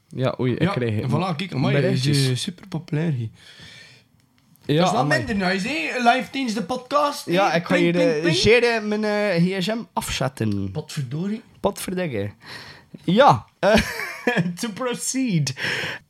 Ja, 0.10 0.36
oei, 0.40 0.54
ik 0.54 0.62
Ja, 0.62 0.72
krijg... 0.72 1.02
en 1.02 1.10
voilà, 1.10 1.36
kijk, 1.36 1.54
amai, 1.54 1.76
hij 1.76 1.92
is 1.92 2.42
super 2.42 2.68
populair 2.68 3.12
hier. 3.12 3.30
Ja, 4.66 4.78
dat 4.78 4.86
is 4.86 4.92
wel 4.92 5.06
minder 5.06 5.36
nice, 5.36 5.68
hè? 5.68 6.12
Live 6.12 6.30
Teens, 6.30 6.54
de 6.54 6.64
podcast. 6.64 7.26
Ja, 7.26 7.54
ik 7.54 7.66
ga 7.66 7.76
hier 7.76 7.92
pling, 7.92 8.64
eh, 8.64 8.84
mijn 8.84 9.04
eh, 9.04 9.60
gsm 9.60 9.78
afzetten. 9.94 10.72
Potverdorie. 10.72 11.42
Potverdikke. 11.60 12.32
Ja, 13.04 13.46
eh, 13.60 13.76
to 14.60 14.70
proceed. 14.74 15.54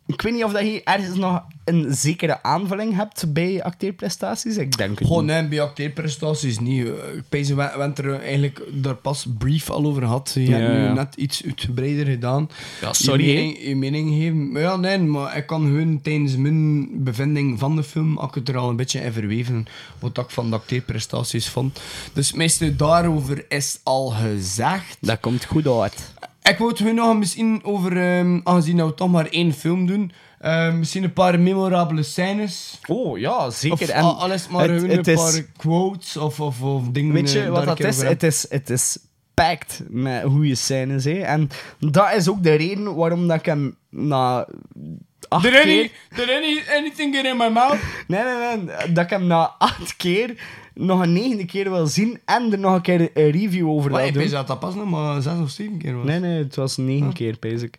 Ik 0.05 0.21
weet 0.21 0.33
niet 0.33 0.43
of 0.43 0.51
dat 0.51 0.61
je 0.61 0.81
ergens 0.83 1.17
nog 1.17 1.41
een 1.65 1.85
zekere 1.95 2.43
aanvulling 2.43 2.95
hebt 2.95 3.33
bij 3.33 3.63
acteerprestaties. 3.63 4.57
Ik 4.57 4.77
denk 4.77 4.99
het 4.99 5.07
Gewoon 5.07 5.25
niet. 5.25 5.33
nee, 5.35 5.47
bij 5.47 5.61
acteerprestaties 5.61 6.59
niet. 6.59 6.85
eh, 6.87 6.91
Ik 7.15 7.23
pees 7.29 7.49
we 7.49 7.55
we 7.55 7.61
hebben 7.61 7.95
er 7.95 8.19
eigenlijk 8.21 8.61
daar 8.71 8.95
pas 8.95 9.25
brief 9.37 9.69
al 9.69 9.85
over 9.85 10.01
gehad. 10.01 10.31
Je 10.33 10.39
hebt 10.39 10.67
Ja, 10.67 10.71
nu 10.73 10.83
ja. 10.83 10.93
net 10.93 11.15
iets 11.15 11.43
uitgebreider 11.45 12.05
gedaan. 12.05 12.49
Ja, 12.81 12.93
sorry, 12.93 13.27
Je 13.27 13.33
mening, 13.35 13.57
je 13.67 13.75
mening 13.75 14.09
geven. 14.09 14.51
Maar 14.51 14.61
ja, 14.61 14.75
nee, 14.75 14.97
maar 14.99 15.37
ik 15.37 15.45
kan 15.47 15.61
gewoon 15.61 16.01
tijdens 16.01 16.35
mijn 16.35 16.89
bevinding 17.03 17.59
van 17.59 17.75
de 17.75 17.83
film, 17.83 18.19
ik 18.21 18.33
het 18.33 18.49
er 18.49 18.57
al 18.57 18.69
een 18.69 18.75
beetje 18.75 18.99
in 18.99 19.13
verweven, 19.13 19.65
wat 19.99 20.17
ik 20.17 20.29
van 20.29 20.49
de 20.49 20.55
acteerprestaties 20.55 21.49
vond. 21.49 21.79
Dus 22.13 22.33
meestal 22.33 22.75
daarover 22.75 23.45
is 23.49 23.79
al 23.83 24.09
gezegd. 24.09 24.97
Dat 24.99 25.19
komt 25.19 25.45
goed 25.45 25.67
uit. 25.67 26.11
Ik 26.49 26.57
wou 26.57 26.69
het 26.71 26.93
nog 26.95 27.17
misschien 27.17 27.59
over, 27.63 27.97
ehm, 28.17 28.39
aangezien 28.43 28.85
we 28.85 28.93
toch 28.93 29.11
maar 29.11 29.25
één 29.27 29.53
film 29.53 29.85
doen, 29.87 30.11
ehm, 30.39 30.79
misschien 30.79 31.03
een 31.03 31.13
paar 31.13 31.39
memorabele 31.39 32.03
scènes. 32.03 32.79
Oh 32.87 33.17
ja, 33.19 33.49
zeker. 33.49 33.81
Of 33.81 33.87
En 33.89 34.03
al- 34.03 34.19
alles 34.21 34.47
maar 34.47 34.69
het- 34.69 34.79
gewoon 34.81 34.97
het 34.97 35.07
een 35.07 35.13
is- 35.13 35.19
paar 35.21 35.41
quotes 35.57 36.17
of, 36.17 36.39
of, 36.39 36.61
of 36.61 36.87
dingen. 36.91 37.13
Weet 37.13 37.31
je 37.31 37.43
eh, 37.43 37.49
wat 37.49 37.65
dat 37.65 37.79
is? 37.79 38.01
Het 38.01 38.23
is, 38.23 38.45
het 38.49 38.69
is 38.69 38.97
packed 39.33 39.83
met 39.89 40.23
goede 40.23 40.55
scènes. 40.55 41.03
Hè. 41.03 41.19
En 41.19 41.49
dat 41.79 42.13
is 42.15 42.29
ook 42.29 42.43
de 42.43 42.53
reden 42.53 42.95
waarom 42.95 43.27
dat 43.27 43.37
ik 43.39 43.45
hem 43.45 43.75
na 43.89 44.47
acht 45.33 45.43
Did, 45.43 45.51
keer... 45.51 45.61
any, 45.61 45.91
did 46.15 46.29
any, 46.29 46.61
anything 46.77 47.15
get 47.15 47.25
in 47.25 47.37
my 47.37 47.49
mouth? 47.49 47.77
Nee, 48.07 48.23
nee, 48.23 48.57
nee. 48.57 48.91
Dat 48.91 49.03
ik 49.03 49.09
hem 49.09 49.27
na 49.27 49.55
acht 49.57 49.95
keer 49.95 50.35
nog 50.73 51.01
een 51.01 51.13
negende 51.13 51.45
keer 51.45 51.71
wil 51.71 51.87
zien 51.87 52.19
en 52.25 52.51
er 52.51 52.59
nog 52.59 52.73
een 52.75 52.81
keer 52.81 53.09
een 53.13 53.31
review 53.31 53.69
over 53.69 53.91
Maar 53.91 53.99
wil 53.99 54.07
ik 54.07 54.13
doen. 54.13 54.23
weet 54.23 54.31
dat 54.31 54.47
dat 54.47 54.59
pas 54.59 54.75
nog 54.75 54.89
maar 54.89 55.21
zes 55.21 55.39
of 55.39 55.49
zeven 55.49 55.77
keer 55.77 55.95
was. 55.95 56.05
Nee, 56.05 56.19
nee, 56.19 56.43
het 56.43 56.55
was 56.55 56.77
negen 56.77 57.13
keer, 57.13 57.35
basic. 57.39 57.77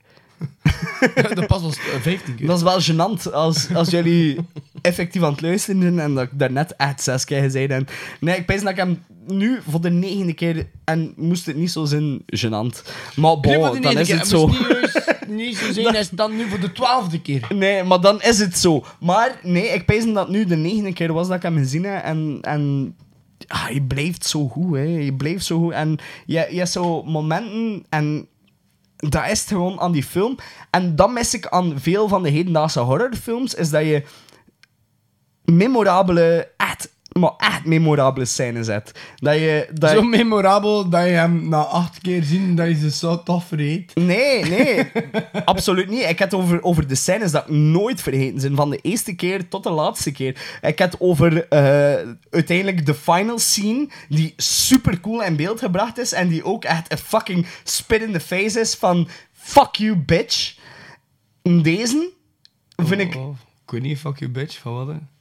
dat 1.34 1.46
pas 1.46 1.62
was 1.62 1.76
eh, 1.76 2.00
vijftien 2.00 2.34
keer. 2.34 2.46
Dat 2.46 2.56
is 2.56 2.62
wel 2.62 2.80
gênant 2.80 3.32
als, 3.32 3.74
als 3.74 3.90
jullie 3.90 4.36
effectief 4.80 5.22
aan 5.22 5.32
het 5.32 5.40
luisteren 5.40 5.82
zijn 5.82 5.98
en 6.00 6.14
dat 6.14 6.24
ik 6.24 6.30
daarnet 6.32 6.76
echt 6.76 7.02
zes 7.02 7.24
keer 7.24 7.42
gezegd 7.42 7.70
heb. 7.70 7.90
Nee, 8.20 8.36
ik 8.36 8.46
pijs 8.46 8.60
dat 8.62 8.70
ik 8.70 8.76
hem 8.76 9.02
nu 9.26 9.60
voor 9.68 9.80
de 9.80 9.90
negende 9.90 10.32
keer... 10.32 10.66
En 10.84 11.12
moest 11.16 11.46
het 11.46 11.56
niet 11.56 11.70
zo 11.70 11.84
zijn, 11.84 12.22
gênant. 12.36 12.82
Maar 13.16 13.40
bon, 13.40 13.72
de 13.72 13.80
dan 13.80 13.98
is 13.98 14.06
keer. 14.06 14.18
Het 14.18 14.28
zo. 14.28 14.50
Niet, 15.34 15.56
zo 15.56 15.72
zijn 15.72 15.96
als 15.96 16.10
dan 16.10 16.36
nu 16.36 16.48
voor 16.48 16.60
de 16.60 16.72
twaalfde 16.72 17.20
keer. 17.20 17.46
Nee, 17.54 17.82
maar 17.82 18.00
dan 18.00 18.22
is 18.22 18.38
het 18.38 18.58
zo. 18.58 18.84
Maar 19.00 19.38
nee, 19.42 19.68
ik 19.68 19.84
pijs 19.84 20.12
dat 20.12 20.28
nu 20.28 20.44
de 20.44 20.56
negende 20.56 20.92
keer 20.92 21.12
was 21.12 21.26
dat 21.28 21.36
ik 21.36 21.42
hem 21.42 21.56
gezien 21.56 21.84
heb. 21.84 22.02
En, 22.02 22.38
en 22.40 22.96
ah, 23.46 23.68
je 23.70 23.82
blijft 23.82 24.26
zo 24.26 24.48
goed, 24.48 24.76
hè. 24.76 24.82
Je 24.82 25.14
blijft 25.14 25.44
zo 25.44 25.58
goed. 25.58 25.72
En 25.72 25.98
je, 26.26 26.46
je 26.50 26.56
hebt 26.56 26.70
zo 26.70 27.02
momenten... 27.02 27.84
En 27.88 28.28
dat 28.96 29.28
is 29.30 29.40
het 29.40 29.48
gewoon 29.48 29.80
aan 29.80 29.92
die 29.92 30.04
film. 30.04 30.36
En 30.70 30.96
dat 30.96 31.10
mis 31.10 31.34
ik 31.34 31.46
aan 31.46 31.80
veel 31.80 32.08
van 32.08 32.22
de 32.22 32.30
hedendaagse 32.30 32.80
horrorfilms. 32.80 33.54
Is 33.54 33.70
dat 33.70 33.82
je 33.82 34.02
memorabele... 35.44 36.48
Echt, 36.56 36.92
maar 37.20 37.32
echt 37.36 37.64
memorabele 37.64 38.24
scènes 38.24 38.66
hebt. 38.66 38.98
Dat 39.16 39.34
je... 39.34 39.68
Dat 39.72 39.90
Zo 39.90 40.02
memorabel 40.02 40.88
dat 40.88 41.04
je 41.04 41.10
hem 41.10 41.48
na 41.48 41.62
acht 41.62 42.00
keer 42.00 42.22
zien, 42.22 42.56
dat 42.56 42.66
je 42.66 42.74
ze 42.74 42.90
zo 42.90 43.22
toch 43.22 43.44
vergeet. 43.44 43.94
Nee, 43.94 44.44
nee, 44.44 44.90
absoluut 45.44 45.88
niet. 45.88 46.02
Ik 46.02 46.18
heb 46.18 46.30
het 46.30 46.34
over, 46.34 46.62
over 46.62 46.86
de 46.86 46.94
scènes 46.94 47.30
dat 47.30 47.42
ik 47.42 47.54
nooit 47.54 48.02
vergeten 48.02 48.40
zijn. 48.40 48.56
Van 48.56 48.70
de 48.70 48.78
eerste 48.82 49.14
keer 49.14 49.48
tot 49.48 49.62
de 49.62 49.70
laatste 49.70 50.12
keer. 50.12 50.58
Ik 50.60 50.78
heb 50.78 50.90
het 50.90 51.00
over 51.00 51.48
eh, 51.48 51.60
uiteindelijk 52.30 52.86
de 52.86 52.94
final 52.94 53.38
scene, 53.38 53.88
die 54.08 54.32
super 54.36 55.00
cool 55.00 55.22
in 55.22 55.36
beeld 55.36 55.58
gebracht 55.58 55.98
is. 55.98 56.12
En 56.12 56.28
die 56.28 56.44
ook 56.44 56.64
echt 56.64 56.92
een 56.92 56.98
fucking 56.98 57.46
spit 57.64 58.02
in 58.02 58.12
the 58.12 58.20
face 58.20 58.60
is 58.60 58.74
van 58.74 59.08
fuck 59.32 59.74
you, 59.74 59.96
bitch. 59.96 60.56
Deze 61.42 62.10
vind 62.76 63.00
ik 63.00 63.14
Oh, 63.14 63.36
ik 63.64 63.70
weet 63.70 63.82
niet, 63.82 63.98
fuck 63.98 64.18
you 64.18 64.30
bitch, 64.30 64.58
van 64.58 64.74
wat 64.74 64.86
hè? 64.86 65.13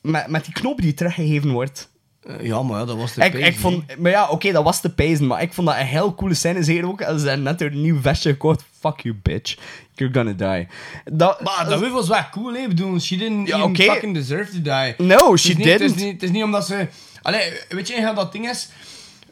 Met, 0.00 0.26
met 0.26 0.44
die 0.44 0.54
knop 0.54 0.80
die 0.80 0.94
teruggegeven 0.94 1.50
wordt. 1.50 1.88
Eh, 2.22 2.40
ja, 2.46 2.62
maar 2.62 2.78
ja, 2.80 2.84
dat 2.84 2.96
was 2.96 3.14
de 3.14 3.24
Ik, 3.24 3.34
ik 3.34 3.56
vond, 3.58 3.98
maar 3.98 4.10
ja, 4.10 4.28
oké, 4.28 4.52
dat 4.52 4.64
was 4.64 4.80
te 4.80 4.94
pijzen, 4.94 5.26
maar 5.26 5.42
ik 5.42 5.52
vond 5.52 5.66
dat 5.66 5.76
een 5.76 5.86
heel 5.86 6.14
coole 6.14 6.34
scène. 6.34 6.62
Zeker 6.62 6.86
ook 6.86 7.02
als 7.02 7.22
ze 7.22 7.30
net 7.30 7.60
een 7.60 7.80
nieuw 7.82 8.00
vestje 8.00 8.30
gekocht. 8.30 8.64
Fuck 8.80 9.00
you, 9.00 9.14
bitch. 9.22 9.56
You're 9.94 10.14
gonna 10.14 10.32
die. 10.54 10.68
Dat, 11.12 11.40
Maar 11.40 11.66
dat 11.68 11.88
was 11.90 12.08
wel 12.08 12.24
cool, 12.30 12.52
hè? 12.52 12.58
Ik 12.60 12.68
bedoel, 12.68 13.00
she 13.00 13.16
didn't 13.16 13.48
Ja, 13.48 13.68
fucking 13.74 14.14
deserve 14.14 14.50
to 14.52 14.62
die. 14.62 14.94
No, 15.06 15.30
Het 15.30 15.40
she 15.40 15.52
niet- 15.52 15.64
Het 15.66 15.80
is, 15.80 15.92
didn't. 15.92 15.96
niet, 15.96 16.12
het 16.12 16.22
is 16.22 16.30
niet 16.30 16.42
omdat 16.42 16.66
ze... 16.66 16.86
Allee, 17.22 17.52
weet 17.68 17.88
je, 17.88 18.12
dat 18.14 18.32
ding 18.32 18.48
is... 18.48 18.68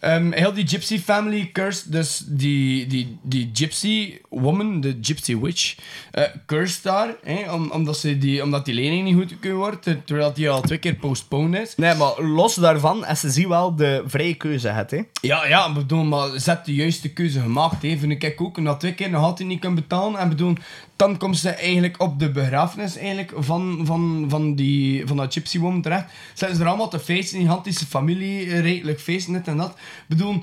ehm, 0.00 0.32
heel 0.32 0.52
die 0.52 0.66
gypsy 0.68 0.98
family 0.98 1.50
cursed, 1.52 1.92
dus 1.92 2.24
die, 2.26 2.86
die, 2.86 3.18
die 3.22 3.50
gypsy 3.52 4.18
woman, 4.28 4.80
de 4.80 4.98
gypsy 5.02 5.36
witch, 5.38 5.76
eh 6.10 6.24
cursed 6.46 6.82
daar, 6.82 7.14
om, 7.52 7.70
omdat, 7.70 7.98
ze 7.98 8.18
die, 8.18 8.42
omdat 8.42 8.64
die 8.64 8.74
lening 8.74 9.04
niet 9.04 9.14
goed 9.14 9.38
kunnen 9.40 9.58
wordt, 9.58 9.82
ter- 9.82 10.04
terwijl 10.04 10.32
die 10.32 10.50
al 10.50 10.60
twee 10.60 10.78
keer 10.78 10.94
postponed 10.94 11.60
is. 11.60 11.76
Nee, 11.76 11.94
maar 11.94 12.22
los 12.22 12.54
daarvan, 12.54 13.04
en 13.04 13.16
ze 13.16 13.30
zien 13.30 13.48
wel 13.48 13.76
de 13.76 14.02
vrije 14.06 14.34
keuze 14.34 14.68
het, 14.68 14.90
hè. 14.90 15.00
Ja, 15.20 15.46
ja, 15.46 15.72
bedoel, 15.72 16.04
maar 16.04 16.38
ze 16.40 16.50
heeft 16.50 16.64
de 16.64 16.74
juiste 16.74 17.08
keuze 17.12 17.40
gemaakt. 17.40 17.82
Hè. 17.82 17.96
Vind 17.98 18.22
ik 18.22 18.40
ook. 18.40 18.64
Dat 18.64 18.80
twee 18.80 18.94
keer 18.94 19.10
nog 19.10 19.22
altijd 19.22 19.48
niet 19.48 19.60
kan 19.60 19.74
betalen. 19.74 20.20
En 20.20 20.28
bedoel, 20.28 20.54
dan 20.96 21.16
komt 21.16 21.38
ze 21.38 21.50
eigenlijk 21.50 22.00
op 22.02 22.18
de 22.18 22.30
begrafenis 22.30 22.96
eigenlijk 22.96 23.32
van, 23.36 23.80
van, 23.84 24.26
van, 24.28 24.54
die, 24.54 25.06
van 25.06 25.16
dat 25.16 25.32
gypsy 25.32 25.58
woman 25.58 25.82
terecht. 25.82 26.04
Zijn 26.34 26.54
ze 26.54 26.60
er 26.60 26.68
allemaal 26.68 26.88
te 26.88 26.98
feesten. 26.98 27.38
Die 27.38 27.46
gigantische 27.46 27.86
familie, 27.86 28.46
eh, 28.50 28.60
redelijk 28.60 29.00
feesten, 29.00 29.32
dit 29.32 29.48
en 29.48 29.56
dat. 29.56 29.76
Bedoel... 30.08 30.42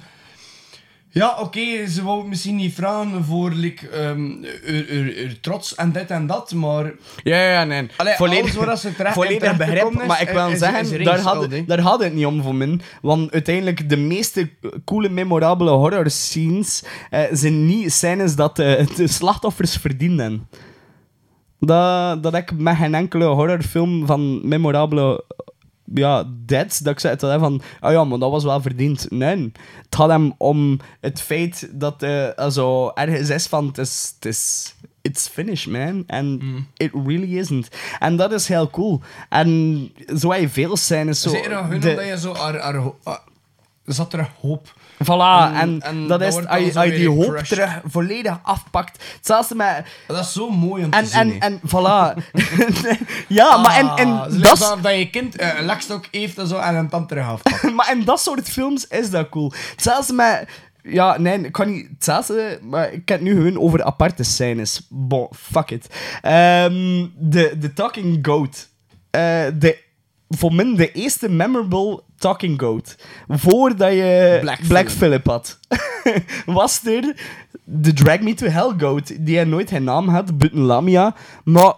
Ja, 1.09 1.35
oké, 1.39 1.87
ze 1.87 2.03
wou 2.03 2.27
misschien 2.27 2.55
niet 2.55 2.73
vragen 2.73 3.23
voor 3.25 3.51
like, 3.51 3.89
ehm, 3.89 4.31
ur, 4.65 4.89
ur, 4.89 5.17
ur 5.17 5.39
trots 5.39 5.75
en 5.75 5.91
dit 5.91 6.09
en 6.11 6.27
dat, 6.27 6.53
maar... 6.53 6.91
Ja, 7.23 7.51
ja, 7.51 7.63
nee. 7.63 7.87
Allee, 7.97 8.15
alles 8.17 8.81
ze 8.81 8.95
terecht- 8.95 9.13
volledig 9.13 9.57
begrip, 9.57 9.99
is, 10.01 10.07
maar 10.07 10.21
ik 10.21 10.29
wil 10.29 10.47
is- 10.47 10.53
is 10.53 10.59
zeggen, 10.59 11.03
daar, 11.03 11.19
had, 11.19 11.47
daar 11.67 11.79
had 11.79 12.03
het 12.03 12.13
niet 12.13 12.25
om 12.25 12.41
voor 12.41 12.55
mij. 12.55 12.79
Want 13.01 13.31
uiteindelijk, 13.31 13.89
de 13.89 13.97
meeste 13.97 14.49
coole, 14.85 15.09
memorabele 15.09 15.69
horror 15.71 16.09
scenes 16.09 16.83
eh, 17.09 17.21
zijn 17.31 17.65
niet 17.65 17.91
scènes 17.93 18.35
dat 18.35 18.55
de, 18.55 18.85
de 18.95 19.07
slachtoffers 19.07 19.75
verdienen. 19.77 20.47
Dat, 21.59 22.23
dat 22.23 22.35
ik 22.35 22.51
met 22.57 22.75
geen 22.75 22.95
enkele 22.95 23.25
horrorfilm 23.25 24.05
van 24.05 24.47
memorabele 24.47 25.23
ja, 25.93 26.23
dead. 26.45 26.79
Dat 26.83 26.93
ik 26.93 26.99
zei 26.99 27.15
hij 27.19 27.39
van, 27.39 27.61
ah 27.79 27.91
ja, 27.91 28.03
maar 28.03 28.19
dat 28.19 28.31
was 28.31 28.43
wel 28.43 28.61
verdiend. 28.61 29.05
Nee, 29.11 29.51
het 29.81 29.95
gaat 29.95 30.09
hem 30.09 30.33
om 30.37 30.79
het 31.01 31.21
feit 31.21 31.69
dat 31.71 32.03
eh 32.03 32.27
also, 32.35 32.91
ergens 32.93 33.29
is 33.29 33.47
van, 33.47 33.67
het 33.67 33.77
is, 33.77 34.13
het 34.15 34.25
is, 34.25 34.75
it's 35.01 35.27
finished, 35.27 35.71
man. 35.73 36.03
And 36.07 36.41
it 36.77 36.91
really 37.05 37.37
isn't. 37.37 37.69
En 37.99 38.15
dat 38.15 38.31
is 38.31 38.47
heel 38.47 38.69
cool. 38.69 39.01
En 39.29 39.91
zo 40.17 40.33
je 40.33 40.49
veel 40.49 40.77
scènes. 40.77 41.21
Zo, 41.21 41.29
Zeker 41.29 41.49
nog 41.51 41.67
hun, 41.67 41.79
de- 41.79 42.03
je 42.05 42.17
zo... 42.19 42.31
Ar, 42.31 42.59
ar, 42.59 42.93
ar- 43.03 43.23
er 43.85 43.93
zat 43.93 44.13
er 44.13 44.29
hoop. 44.41 44.74
Voilà, 45.03 45.51
en, 45.53 45.59
En- 45.59 45.81
en 45.81 46.07
dat 46.07 46.19
dat 46.19 46.21
is, 46.21 46.73
als 46.75 46.85
je, 46.85 46.91
die 46.91 47.09
hoop 47.09 47.21
gecrushed. 47.23 47.47
terug 47.47 47.81
volledig 47.85 48.39
afpakt. 48.43 49.03
Hetzelfde 49.15 49.55
met... 49.55 49.85
Dat 50.07 50.19
is 50.25 50.33
zo 50.33 50.49
mooi 50.49 50.83
om 50.83 50.89
te 50.91 50.97
En, 50.97 51.05
zien. 51.07 51.19
en, 51.19 51.39
en, 51.41 51.59
voilà. 51.67 52.23
ja, 53.27 53.57
maar 53.57 53.75
en, 53.77 53.87
Ah, 53.89 53.99
en 53.99 54.07
zo 54.31 54.39
dat, 54.39 54.59
lijkt 54.59 54.83
dat 54.83 54.97
je 54.97 55.09
kind 55.09 55.35
eh, 55.35 55.59
een 55.59 55.65
lekstok 55.65 56.05
heeft 56.11 56.37
en 56.37 56.47
zo 56.47 56.57
en 56.57 56.75
een 56.75 56.89
tand 56.89 57.07
terug 57.07 57.27
afpakt. 57.27 57.63
maar 57.75 57.91
in 57.91 58.03
dat 58.03 58.19
soort 58.21 58.49
films 58.49 58.87
is 58.87 59.09
dat 59.09 59.29
cool. 59.29 59.51
Hetzelfde 59.71 60.13
met... 60.13 60.47
Ja, 60.83 61.17
nee, 61.17 61.39
ik 61.39 61.51
kan 61.51 61.71
niet 61.71 61.87
hetzelfde, 61.93 62.59
maar 62.61 62.85
ik 62.93 63.09
heb 63.09 63.19
het 63.19 63.21
nu 63.21 63.35
gewoon 63.35 63.59
over 63.59 63.83
aparte 63.83 64.23
scènes. 64.23 64.87
Bon, 64.89 65.27
fuck 65.35 65.69
it. 65.71 65.87
Ehm, 66.21 67.05
de, 67.15 67.55
de 67.59 67.73
Talking 67.73 68.19
Goat. 68.21 68.67
Eh, 69.09 69.21
de, 69.55 69.83
voor 70.29 70.53
mij 70.53 70.75
de 70.75 70.91
eerste 70.91 71.29
memorable 71.29 72.03
Talking 72.17 72.59
Goat. 72.61 72.95
Voordat 73.27 73.91
je 73.91 74.37
Black 74.41 74.59
Black, 74.67 74.89
Phillip. 74.89 75.27
Had. 75.27 75.59
was 76.45 76.85
er 76.85 77.15
de 77.63 77.93
Drag 77.93 78.19
Me 78.19 78.33
to 78.33 78.47
Hell 78.47 78.73
Goat. 78.77 79.25
Die 79.25 79.35
hij 79.35 79.45
nooit 79.45 79.69
geen 79.69 79.83
naam 79.83 80.07
had, 80.07 80.37
buiten 80.37 80.59
Lamia. 80.59 81.15
Maar 81.43 81.73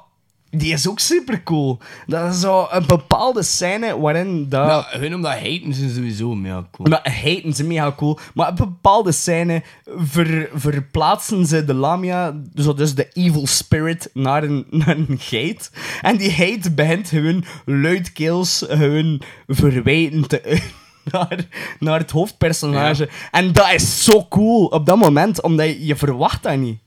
die 0.57 0.73
is 0.73 0.87
ook 0.87 0.99
super 0.99 1.43
cool. 1.43 1.79
Dat 2.07 2.33
is 2.33 2.39
zo 2.39 2.67
een 2.69 2.85
bepaalde 2.87 3.43
scène 3.43 3.99
waarin 3.99 4.49
dat... 4.49 4.65
Nou, 4.67 4.85
hun 4.89 5.13
omdat 5.13 5.31
haten 5.31 5.73
zijn 5.73 5.89
sowieso 5.89 6.35
mega 6.35 6.67
cool. 6.71 6.89
Maar 6.89 7.09
haten 7.23 7.53
ze 7.53 7.63
mega 7.63 7.93
cool. 7.97 8.19
Maar 8.33 8.49
een 8.49 8.55
bepaalde 8.55 9.11
scène 9.11 9.63
ver, 9.97 10.49
verplaatsen 10.53 11.45
ze 11.45 11.65
de 11.65 11.73
Lamia, 11.73 12.35
zo 12.55 12.73
dus 12.73 12.95
de 12.95 13.09
evil 13.13 13.47
spirit, 13.47 14.09
naar 14.13 14.43
een, 14.43 14.65
naar 14.85 14.97
een 14.97 15.17
geit. 15.19 15.71
En 16.01 16.17
die 16.17 16.31
geit 16.31 16.75
begint 16.75 17.09
gewoon 17.09 17.45
luidkeels 17.65 18.65
gewoon 18.67 19.21
verwijten 19.47 20.27
te 20.27 20.61
naar, 21.11 21.47
naar 21.79 21.99
het 21.99 22.11
hoofdpersonage. 22.11 23.09
En 23.31 23.53
dat 23.53 23.71
is 23.73 24.03
zo 24.03 24.25
cool 24.29 24.65
op 24.65 24.85
dat 24.85 24.97
moment, 24.97 25.41
omdat 25.41 25.65
je, 25.65 25.85
je 25.85 25.95
verwacht 25.95 26.43
dat 26.43 26.57
niet. 26.57 26.79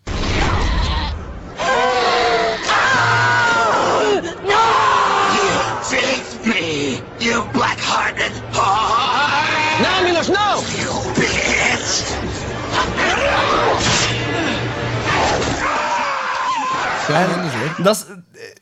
Dat 17.83 18.07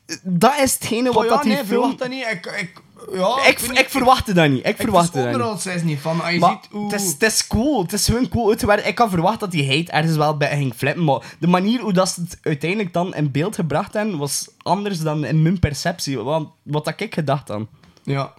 is. 0.06 0.16
Dat 0.22 0.58
is, 0.62 0.72
hetgene 0.72 1.12
wat 1.12 1.16
Oh 1.16 1.24
ja, 1.24 1.30
dat 1.30 1.42
die 1.42 1.52
nee, 1.52 1.64
film... 1.64 1.68
verwacht 1.68 1.98
dat 1.98 2.08
niet. 2.08 2.26
Ik, 2.30 2.46
ik, 2.46 2.82
ja, 3.12 3.46
Ik, 3.46 3.60
ik, 3.60 3.88
verwachtte 3.88 4.32
dat 4.32 4.48
niet. 4.48 4.58
Ik 4.58 4.66
Ik 4.66 4.76
verwachtte 4.76 5.30
dat 5.32 5.82
niet. 5.84 6.00
van. 6.00 6.20
Als 6.20 6.32
je 6.32 6.38
Maar 6.38 6.58
ziet 6.62 6.70
hoe... 6.70 6.92
het, 6.92 7.00
is, 7.00 7.12
het 7.12 7.22
is 7.22 7.46
cool. 7.46 7.82
Het 7.82 7.92
is 7.92 8.04
gewoon 8.04 8.28
cool 8.28 8.48
uitgewerkt. 8.48 8.86
Ik 8.86 8.98
had 8.98 9.10
verwacht 9.10 9.40
dat 9.40 9.50
die 9.50 9.66
hate 9.66 9.92
ergens 9.92 10.16
wel 10.16 10.36
bij 10.36 10.56
ging 10.56 10.74
flippen. 10.74 11.04
Maar 11.04 11.20
de 11.38 11.46
manier 11.46 11.80
hoe 11.80 11.92
dat 11.92 12.08
ze 12.08 12.20
het 12.20 12.38
uiteindelijk 12.42 12.92
dan 12.92 13.14
in 13.14 13.30
beeld 13.30 13.54
gebracht 13.54 13.92
hebben, 13.92 14.18
was 14.18 14.48
anders 14.62 15.00
dan 15.00 15.24
in 15.24 15.42
mijn 15.42 15.58
perceptie. 15.58 16.18
Wat, 16.18 16.48
wat 16.62 16.84
had 16.84 17.00
ik 17.00 17.14
gedacht 17.14 17.46
dan? 17.46 17.68
Ja. 18.02 18.32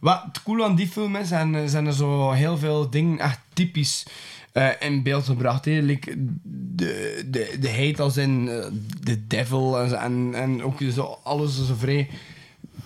Wat 0.00 0.22
het 0.26 0.42
cool 0.42 0.64
aan 0.64 0.74
die 0.74 0.88
film 0.88 1.16
is, 1.16 1.28
zijn, 1.28 1.68
zijn 1.68 1.86
er 1.86 1.92
zo 1.92 2.30
heel 2.30 2.58
veel 2.58 2.90
dingen 2.90 3.18
echt 3.18 3.38
typisch 3.52 4.06
eh, 4.56 4.68
in 4.78 5.02
beeld 5.02 5.24
gebracht. 5.24 5.66
Like 5.66 6.14
de, 6.42 7.24
de, 7.30 7.56
de 7.60 7.70
hate 7.70 8.02
als 8.02 8.16
in 8.16 8.48
eh, 8.48 8.64
de 9.02 9.26
devil 9.26 9.78
en, 9.78 10.00
en, 10.00 10.34
en 10.34 10.62
ook 10.62 10.80
zo 10.90 11.18
alles 11.22 11.66
zo 11.66 11.74
vrij 11.74 12.08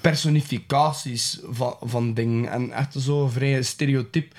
personificaties 0.00 1.40
van, 1.50 1.74
van 1.80 2.14
dingen 2.14 2.50
en 2.50 2.72
echt 2.72 2.94
zo 2.98 3.28
vrij 3.28 3.62
stereotyp. 3.62 4.32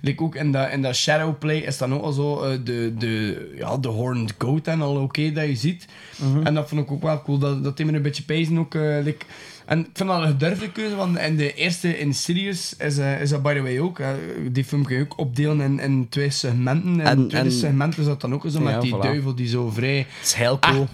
Like 0.00 0.22
ook 0.22 0.34
in 0.34 0.52
dat, 0.52 0.70
in 0.70 0.82
dat 0.82 0.96
Shadowplay 0.96 1.56
is 1.58 1.78
dan 1.78 1.94
ook 1.94 2.02
al 2.02 2.12
zo 2.12 2.42
eh, 2.42 2.58
de, 2.64 2.94
de, 2.98 3.54
ja, 3.58 3.76
de 3.76 3.88
horned 3.88 4.34
goat 4.38 4.66
en 4.66 4.80
al 4.82 4.96
oké 4.96 5.32
dat 5.32 5.46
je 5.46 5.56
ziet. 5.56 5.86
En 6.44 6.54
dat 6.54 6.68
vond 6.68 6.80
ik 6.80 6.90
ook 6.90 7.02
wel 7.02 7.22
cool, 7.22 7.38
dat, 7.38 7.64
dat 7.64 7.78
me 7.78 7.92
een 7.92 8.02
beetje 8.02 8.22
pezen 8.22 8.58
ook. 8.58 8.74
like, 8.74 9.24
en 9.66 9.78
ik 9.80 9.88
vind 9.92 10.08
dat 10.08 10.20
een 10.22 10.26
gedurfde 10.26 10.72
keuze, 10.72 10.96
want 10.96 11.18
in 11.18 11.36
de 11.36 11.54
eerste 11.54 11.98
Insidious 11.98 12.76
is, 12.78 12.98
eh, 12.98 13.20
is 13.20 13.30
dat 13.30 13.42
by 13.42 13.54
the 13.54 13.62
way 13.62 13.78
ook. 13.78 14.00
die 14.52 14.64
film 14.64 14.84
kun 14.84 14.96
je 14.96 15.02
ook 15.02 15.18
opdelen 15.18 15.60
in, 15.60 15.78
in 15.80 16.08
twee 16.08 16.30
segmenten. 16.30 17.00
En, 17.00 17.06
En- 17.06 17.18
het 17.18 17.28
tweede 17.28 17.48
en- 17.48 17.54
segment 17.54 17.98
is 17.98 18.04
dat 18.04 18.20
dan 18.20 18.34
ook 18.34 18.44
zo 18.48 18.60
met 18.60 18.80
die 18.80 18.94
voilà. 18.94 19.00
duivel 19.00 19.34
die 19.34 19.48
zo 19.48 19.70
vrij 19.70 19.96
Het 19.98 20.06
is 20.26 20.32
heel 20.32 20.58
cool. 20.58 20.86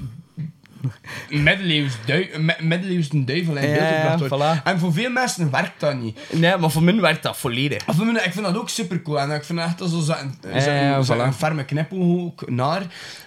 middeleeuws, 1.30 1.92
dui 2.06 2.30
middeleeuws 2.60 3.12
een 3.12 3.24
duivel 3.24 3.56
in 3.56 3.72
beeld 3.72 3.88
gebracht 3.94 4.28
wordt. 4.28 4.60
voilà. 4.60 4.62
En 4.64 4.78
voor 4.78 4.92
veel 4.92 5.10
mensen 5.10 5.50
werkt 5.50 5.80
dat 5.80 5.96
niet. 5.96 6.18
Nee, 6.30 6.56
maar 6.56 6.70
voor 6.70 6.82
mij 6.82 7.00
werkt 7.00 7.22
dat 7.22 7.36
volledig. 7.36 7.88
Of, 7.88 8.00
ik 8.00 8.32
vind 8.32 8.46
dat 8.46 8.56
ook 8.56 8.68
super 8.68 9.02
cool. 9.02 9.20
En 9.20 9.30
ik 9.30 9.44
vind 9.44 9.58
echt 9.58 9.78
zo 9.78 9.86
zo 9.86 10.12
een, 10.12 10.60
zo 10.62 10.70
een, 10.70 11.04
zo 11.04 11.14
voilà. 11.14 11.18
een 11.20 11.32
ferme 11.32 11.64
knipoog 11.64 12.32
naar. 12.46 12.82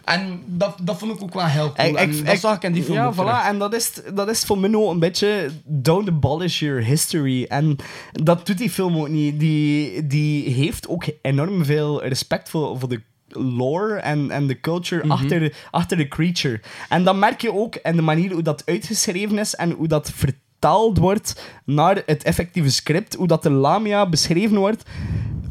En 0.05 0.41
dat, 0.45 0.77
dat 0.81 0.97
vond 0.99 1.15
ik 1.15 1.21
ook 1.23 1.33
wel 1.33 1.45
heel 1.45 1.73
cool. 1.73 1.87
Ik- 1.87 1.95
en 1.95 2.09
ik- 2.11 2.25
dat 2.25 2.33
ik- 2.33 2.39
zag 2.39 2.55
ik 2.55 2.63
in 2.63 2.71
die 2.73 2.83
film 2.83 2.97
Ja, 2.97 3.05
ook 3.05 3.13
voilà. 3.15 3.47
En 3.47 3.57
dat 3.59 3.73
is, 3.75 3.91
dat 4.13 4.29
is 4.29 4.43
voor 4.43 4.57
mij 4.57 4.73
ook 4.75 4.91
een 4.91 4.99
beetje 4.99 5.49
don't 5.65 6.07
abolish 6.09 6.59
your 6.59 6.83
history. 6.83 7.43
En 7.43 7.75
dat 8.11 8.45
doet 8.45 8.57
die 8.57 8.69
film 8.69 8.97
ook 8.97 9.09
niet. 9.09 9.39
Die, 9.39 10.07
die 10.07 10.49
heeft 10.53 10.87
ook 10.87 11.03
enorm 11.21 11.65
veel 11.65 12.03
respect 12.03 12.49
voor, 12.49 12.79
voor 12.79 12.89
de 12.89 13.01
lore 13.35 13.95
en, 13.95 14.31
en 14.31 14.47
de 14.47 14.59
culture 14.59 15.07
achter, 15.07 15.53
achter 15.71 15.97
de 15.97 16.07
creature. 16.07 16.61
En 16.89 17.03
dat 17.03 17.15
merk 17.15 17.41
je 17.41 17.53
ook 17.53 17.75
in 17.75 17.95
de 17.95 18.01
manier 18.01 18.31
hoe 18.31 18.41
dat 18.41 18.63
uitgeschreven 18.65 19.37
is 19.37 19.55
en 19.55 19.71
hoe 19.71 19.87
dat 19.87 20.11
vertaald 20.15 20.97
wordt 20.97 21.41
naar 21.65 22.03
het 22.05 22.23
effectieve 22.23 22.71
script. 22.71 23.15
Hoe 23.15 23.27
dat 23.27 23.43
de 23.43 23.51
Lamia 23.51 24.09
beschreven 24.09 24.57
wordt. 24.57 24.83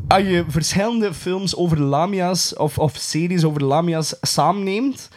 Als 0.09 0.23
je 0.23 0.45
verschillende 0.49 1.15
films 1.15 1.57
over 1.57 1.81
Lamia's 1.81 2.57
of, 2.57 2.79
of 2.79 2.97
series 2.97 3.45
over 3.45 3.65
Lamia's 3.65 4.17
samenneemt, 4.21 5.09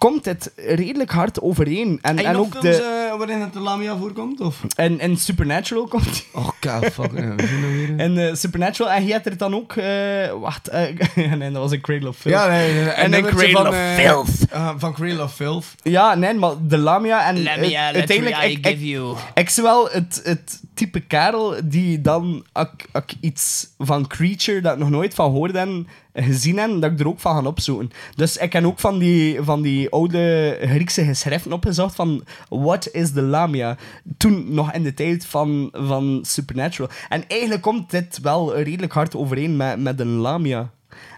komt 0.00 0.24
het 0.24 0.52
redelijk 0.56 1.10
hard 1.10 1.40
overeen. 1.40 1.98
En, 2.02 2.18
En, 2.18 2.24
en 2.24 2.36
ook 2.36 2.50
films 2.50 2.76
de, 2.76 3.08
eh, 3.12 3.18
waarin 3.18 3.40
het 3.40 3.52
de 3.52 3.60
Lamia 3.60 3.96
voorkomt? 3.96 4.40
Of? 4.40 4.60
en, 4.76 4.98
en 4.98 5.16
Supernatural 5.16 5.86
komt. 5.86 6.24
Oh, 6.32 6.48
god, 6.60 6.84
fuck. 6.92 7.10
ja, 7.14 7.34
we 7.34 7.46
zien 7.46 7.60
dat 7.60 7.70
weer. 7.70 7.98
En 7.98 8.28
eh, 8.28 8.34
Supernatural, 8.34 8.90
en 8.92 9.06
je 9.06 9.12
hebt 9.12 9.26
er 9.26 9.36
dan 9.36 9.54
ook. 9.54 9.72
eh, 9.76 10.32
wacht, 10.40 10.70
nee, 11.14 11.38
dat 11.38 11.62
was 11.62 11.70
een 11.72 11.80
Cradle 11.80 12.08
of 12.08 12.16
Filth. 12.16 12.34
Ja, 12.34 12.48
nee, 12.48 12.72
nee, 12.72 12.82
nee. 12.84 12.92
En 12.92 13.12
een 13.14 13.24
Cradle 13.24 13.50
van, 13.50 13.68
of 13.68 13.76
Filth. 13.96 14.46
eh, 14.50 14.70
van 14.76 14.92
Cradle 14.94 15.22
of 15.22 15.34
Filth. 15.34 15.66
Ja, 15.82 16.14
nee, 16.14 16.34
maar 16.34 16.52
de 16.66 16.78
Lamia 16.78 17.26
en 17.28 17.42
Lamia, 17.42 17.84
let's 17.90 17.96
uiteindelijk 17.98 18.36
I 18.44 18.58
give 18.62 18.86
you. 18.88 19.16
ik 19.34 19.48
zie 19.48 19.62
wel 19.62 19.88
het, 19.90 20.20
het 20.24 20.60
type 20.74 21.00
kerel 21.00 21.54
die 21.64 22.00
dan 22.00 22.46
ak, 22.52 22.70
ak 22.92 23.10
iets 23.20 23.68
van 23.78 24.06
Creature 24.06 24.60
dat 24.60 24.72
ik 24.72 24.78
nog 24.78 24.90
nooit 24.90 25.14
van 25.14 25.30
hoorde 25.30 25.58
en 25.58 25.86
gezien 26.12 26.58
heb, 26.58 26.80
dat 26.80 26.90
ik 26.90 27.00
er 27.00 27.08
ook 27.08 27.20
van 27.20 27.42
ga 27.42 27.48
opzoeken. 27.48 27.90
Dus 28.14 28.36
ik 28.36 28.52
heb 28.52 28.64
ook 28.64 28.78
van 28.78 28.98
die, 28.98 29.42
van 29.42 29.62
die 29.62 29.90
oude 29.90 30.56
Griekse 30.62 31.04
geschriften 31.04 31.52
opgezocht 31.52 31.94
van 31.94 32.24
what 32.48 32.88
is 32.92 33.12
the 33.12 33.22
Lamia? 33.22 33.76
Toen 34.16 34.54
nog 34.54 34.72
in 34.72 34.82
de 34.82 34.94
tijd 34.94 35.26
van, 35.26 35.68
van 35.72 36.18
Supernatural. 36.22 36.90
En 37.08 37.24
eigenlijk 37.28 37.62
komt 37.62 37.90
dit 37.90 38.20
wel 38.20 38.58
redelijk 38.58 38.92
hard 38.92 39.16
overeen 39.16 39.56
met, 39.56 39.80
met 39.80 40.00
een 40.00 40.16
Lamia. 40.16 40.70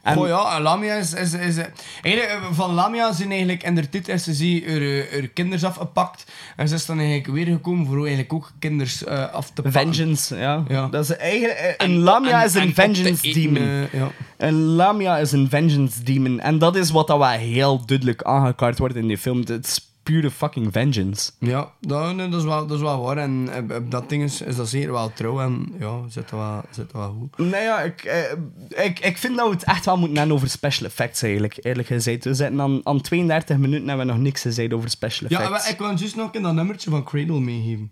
En, 0.02 0.18
Oh 0.18 0.26
ja, 0.28 0.60
Lamia 0.60 0.94
is... 0.94 1.14
is, 1.14 1.32
is 1.32 1.56
eh, 1.56 1.64
eigenlijk, 2.02 2.40
eh, 2.40 2.46
van 2.52 2.74
Lamia 2.74 3.12
zijn 3.12 3.30
eigenlijk 3.30 3.62
in 3.62 3.74
de 3.74 3.88
titel 3.88 4.14
is 4.14 4.22
ze 4.24 4.62
haar, 4.66 5.18
haar 5.20 5.28
kinders 5.28 5.64
afgepakt. 5.64 6.24
En 6.56 6.68
ze 6.68 6.74
is 6.74 6.86
dan 6.86 6.98
eigenlijk 6.98 7.26
weer 7.28 7.46
gekomen 7.46 7.86
voor 7.86 7.98
eigenlijk 7.98 8.32
ook 8.32 8.50
kinders 8.58 9.04
eh, 9.04 9.32
af 9.32 9.50
te 9.50 9.62
pakken. 9.62 9.72
Vengeance, 9.82 10.36
ja. 10.36 10.64
Ja. 10.68 10.86
Dat 10.88 11.04
is 11.04 11.16
eigenlijk, 11.16 11.58
eh, 11.58 11.68
een 11.68 11.74
En- 11.78 11.98
Lamia 11.98 12.40
en- 12.40 12.46
is 12.46 12.54
en 12.54 12.62
een 12.62 12.74
vengeance 12.74 13.28
eten, 13.28 13.42
demon. 13.42 13.62
eh, 13.68 13.92
ja. 13.92 14.10
Een 14.36 14.54
Lamia 14.54 15.16
is 15.18 15.32
een 15.32 15.48
vengeance 15.48 16.02
demon. 16.02 16.40
En 16.40 16.58
dat 16.58 16.76
is 16.76 16.90
wat 16.90 17.06
dat 17.06 17.18
wel 17.18 17.28
heel 17.28 17.86
duidelijk 17.86 18.22
aangekaart 18.22 18.78
wordt 18.78 18.96
in 18.96 19.06
die 19.06 19.18
film. 19.18 19.42
Het 19.46 19.82
pure 20.02 20.30
fucking 20.30 20.72
vengeance. 20.72 21.30
Ja, 21.38 21.72
dat, 21.80 22.14
nee, 22.14 22.28
dat, 22.28 22.40
is 22.40 22.46
wel, 22.46 22.66
dat 22.66 22.76
is 22.76 22.82
wel 22.82 23.00
waar. 23.02 23.16
En 23.16 23.48
eh, 23.68 23.76
op 23.76 23.90
dat 23.90 24.08
ding 24.08 24.22
is, 24.22 24.40
is 24.40 24.56
dat 24.56 24.68
zeker 24.68 24.92
wel 24.92 25.12
trouw. 25.12 25.40
En 25.40 25.74
ja, 25.78 26.00
zit 26.08 26.28
dat 26.28 26.38
wel, 26.38 26.62
zit 26.70 26.92
wel 26.92 27.16
goed. 27.18 27.50
Nee, 27.50 27.62
ja, 27.62 27.80
ik, 27.80 28.02
eh, 28.04 28.84
ik, 28.84 28.98
ik 28.98 29.18
vind 29.18 29.36
dat 29.36 29.46
we 29.48 29.54
het 29.54 29.64
echt 29.64 29.84
wel 29.84 29.98
moeten 29.98 30.16
hebben 30.18 30.36
over 30.36 30.48
special 30.48 30.86
effects, 30.86 31.22
eigenlijk. 31.22 31.58
Eerlijk 31.60 31.88
gezegd. 31.88 32.24
We 32.24 32.34
zitten 32.34 32.60
aan, 32.60 32.80
aan 32.86 33.00
32 33.00 33.56
minuten 33.56 33.78
en 33.80 33.84
we 33.84 33.88
hebben 33.88 34.06
nog 34.06 34.18
niks 34.18 34.40
gezegd 34.40 34.72
over 34.72 34.90
special 34.90 35.30
Ja, 35.30 35.40
effects. 35.40 35.62
maar 35.62 35.72
ik 35.72 35.78
wil 35.78 35.88
juist 35.88 36.16
nog 36.16 36.32
in 36.34 36.42
dat 36.42 36.54
nummertje 36.54 36.90
van 36.90 37.04
Cradle 37.04 37.40
meegeven. 37.40 37.90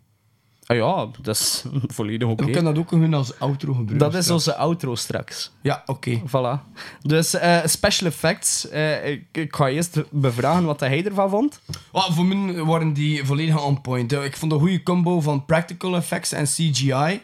Ah 0.70 0.76
ja, 0.76 1.08
dat 1.22 1.34
is 1.36 1.64
volledig 1.96 2.28
oké. 2.28 2.44
We 2.44 2.50
kunnen 2.50 2.74
dat 2.74 2.82
ook 2.92 3.12
als 3.12 3.38
outro 3.38 3.72
gebruiken. 3.72 3.98
Dat 3.98 4.14
is 4.14 4.24
straks. 4.24 4.30
onze 4.46 4.56
outro 4.56 4.94
straks. 4.94 5.50
Ja, 5.62 5.82
oké. 5.86 6.20
Voilà. 6.26 6.72
Dus 7.02 7.34
eh, 7.34 7.58
special 7.64 8.08
effects. 8.08 8.68
eh, 8.68 9.08
ik, 9.10 9.24
ik 9.32 9.56
ga 9.56 9.68
eerst 9.68 10.02
bevragen 10.10 10.64
wat 10.64 10.80
hij 10.80 11.04
ervan 11.04 11.30
vond. 11.30 11.60
Well, 11.92 12.02
voor 12.10 12.24
mij 12.24 12.64
waren 12.64 12.92
die 12.92 13.24
volledig 13.24 13.64
on 13.64 13.80
point. 13.80 14.12
Eh, 14.12 14.24
Ik 14.24 14.36
vond 14.36 14.52
een 14.52 14.58
goede 14.58 14.82
combo 14.82 15.20
van 15.20 15.44
practical 15.44 15.96
effects 15.96 16.32
en 16.32 16.44
CGI. 16.44 17.20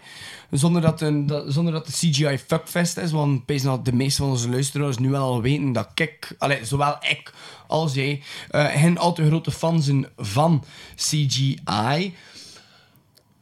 Zonder 0.50 0.82
dat, 0.82 1.00
een, 1.00 1.26
dat, 1.26 1.44
zonder 1.52 1.72
dat 1.72 1.86
de 1.86 1.92
CGI 1.92 2.38
fuckfest 2.38 2.96
is. 2.96 3.12
Want 3.12 3.62
dat 3.62 3.84
de 3.84 3.92
meeste 3.94 4.22
van 4.22 4.30
onze 4.30 4.50
luisteraars 4.50 4.98
nu 4.98 5.10
wel 5.10 5.22
al 5.22 5.42
weten 5.42 5.72
dat 5.72 5.88
ik, 5.94 6.34
allee, 6.38 6.64
zowel 6.64 6.96
ik 7.00 7.32
als 7.66 7.94
jij, 7.94 8.22
eh 8.50 8.64
geen 8.66 8.98
al 8.98 9.12
te 9.12 9.26
grote 9.26 9.50
fan 9.50 9.82
zijn 9.82 10.06
van 10.16 10.64
CGI. 10.96 12.14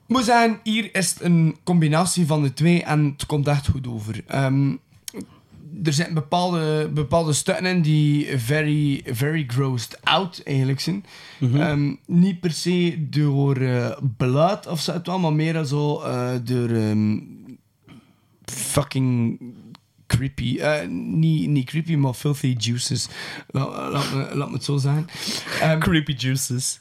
Ik 0.07 0.15
moet 0.15 0.25
zeggen, 0.25 0.61
hier 0.63 0.95
is 0.95 1.11
het 1.11 1.21
een 1.23 1.57
combinatie 1.63 2.27
van 2.27 2.43
de 2.43 2.53
twee 2.53 2.83
en 2.83 3.05
het 3.05 3.27
komt 3.27 3.47
echt 3.49 3.69
goed 3.69 3.87
over. 3.89 4.23
Ehm, 4.27 4.71
er 5.85 5.93
zijn 5.93 6.15
bepaalde, 6.15 6.91
bepaalde 6.95 7.33
stukken 7.33 7.67
in 7.67 7.83
die 7.83 8.39
very, 8.39 9.03
very 9.07 9.45
grossed 9.47 9.99
out 10.03 10.43
eigenlijk 10.45 10.81
zijn. 10.81 11.05
Ehm, 11.41 11.95
niet 12.07 12.41
per 12.41 12.51
se 12.53 13.07
door 13.11 13.59
bloed 14.17 14.67
of 14.67 14.81
zo, 14.81 15.19
maar 15.19 15.33
meer 15.33 15.65
zo 15.65 16.01
eh, 16.01 16.31
door 16.45 16.69
ehm, 16.69 17.19
fucking 18.45 19.41
creepy. 20.07 20.59
eh, 20.59 20.89
niet, 20.89 21.49
niet 21.49 21.67
creepy, 21.67 21.95
maar 21.95 22.15
filthy 22.15 22.55
juices. 22.59 23.09
Laat, 23.47 23.93
laat, 23.93 24.13
me, 24.15 24.31
laat 24.35 24.49
me 24.49 24.55
het 24.55 24.65
zo 24.65 24.77
zeggen. 24.77 25.07
Creepy 25.79 26.13
juices. 26.13 26.81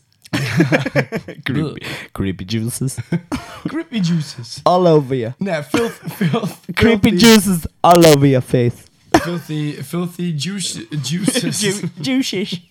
creepy, 1.43 1.85
creepy 2.11 2.45
juices. 2.45 2.97
creepy 3.67 3.99
juices. 3.99 4.59
All 4.63 4.87
over 4.87 5.15
you. 5.15 5.33
Nee, 5.37 5.63
filth, 5.63 5.99
filth, 6.15 6.57
Creepy 6.73 7.09
filthy- 7.09 7.17
juices 7.25 7.65
all 7.81 8.05
over 8.05 8.27
your 8.27 8.41
face. 8.43 8.75
Filthy, 9.11 9.71
filthy 9.83 10.33
juice, 10.37 10.87
juices. 11.01 11.59
Ju- 11.61 11.89
juices. 12.01 12.61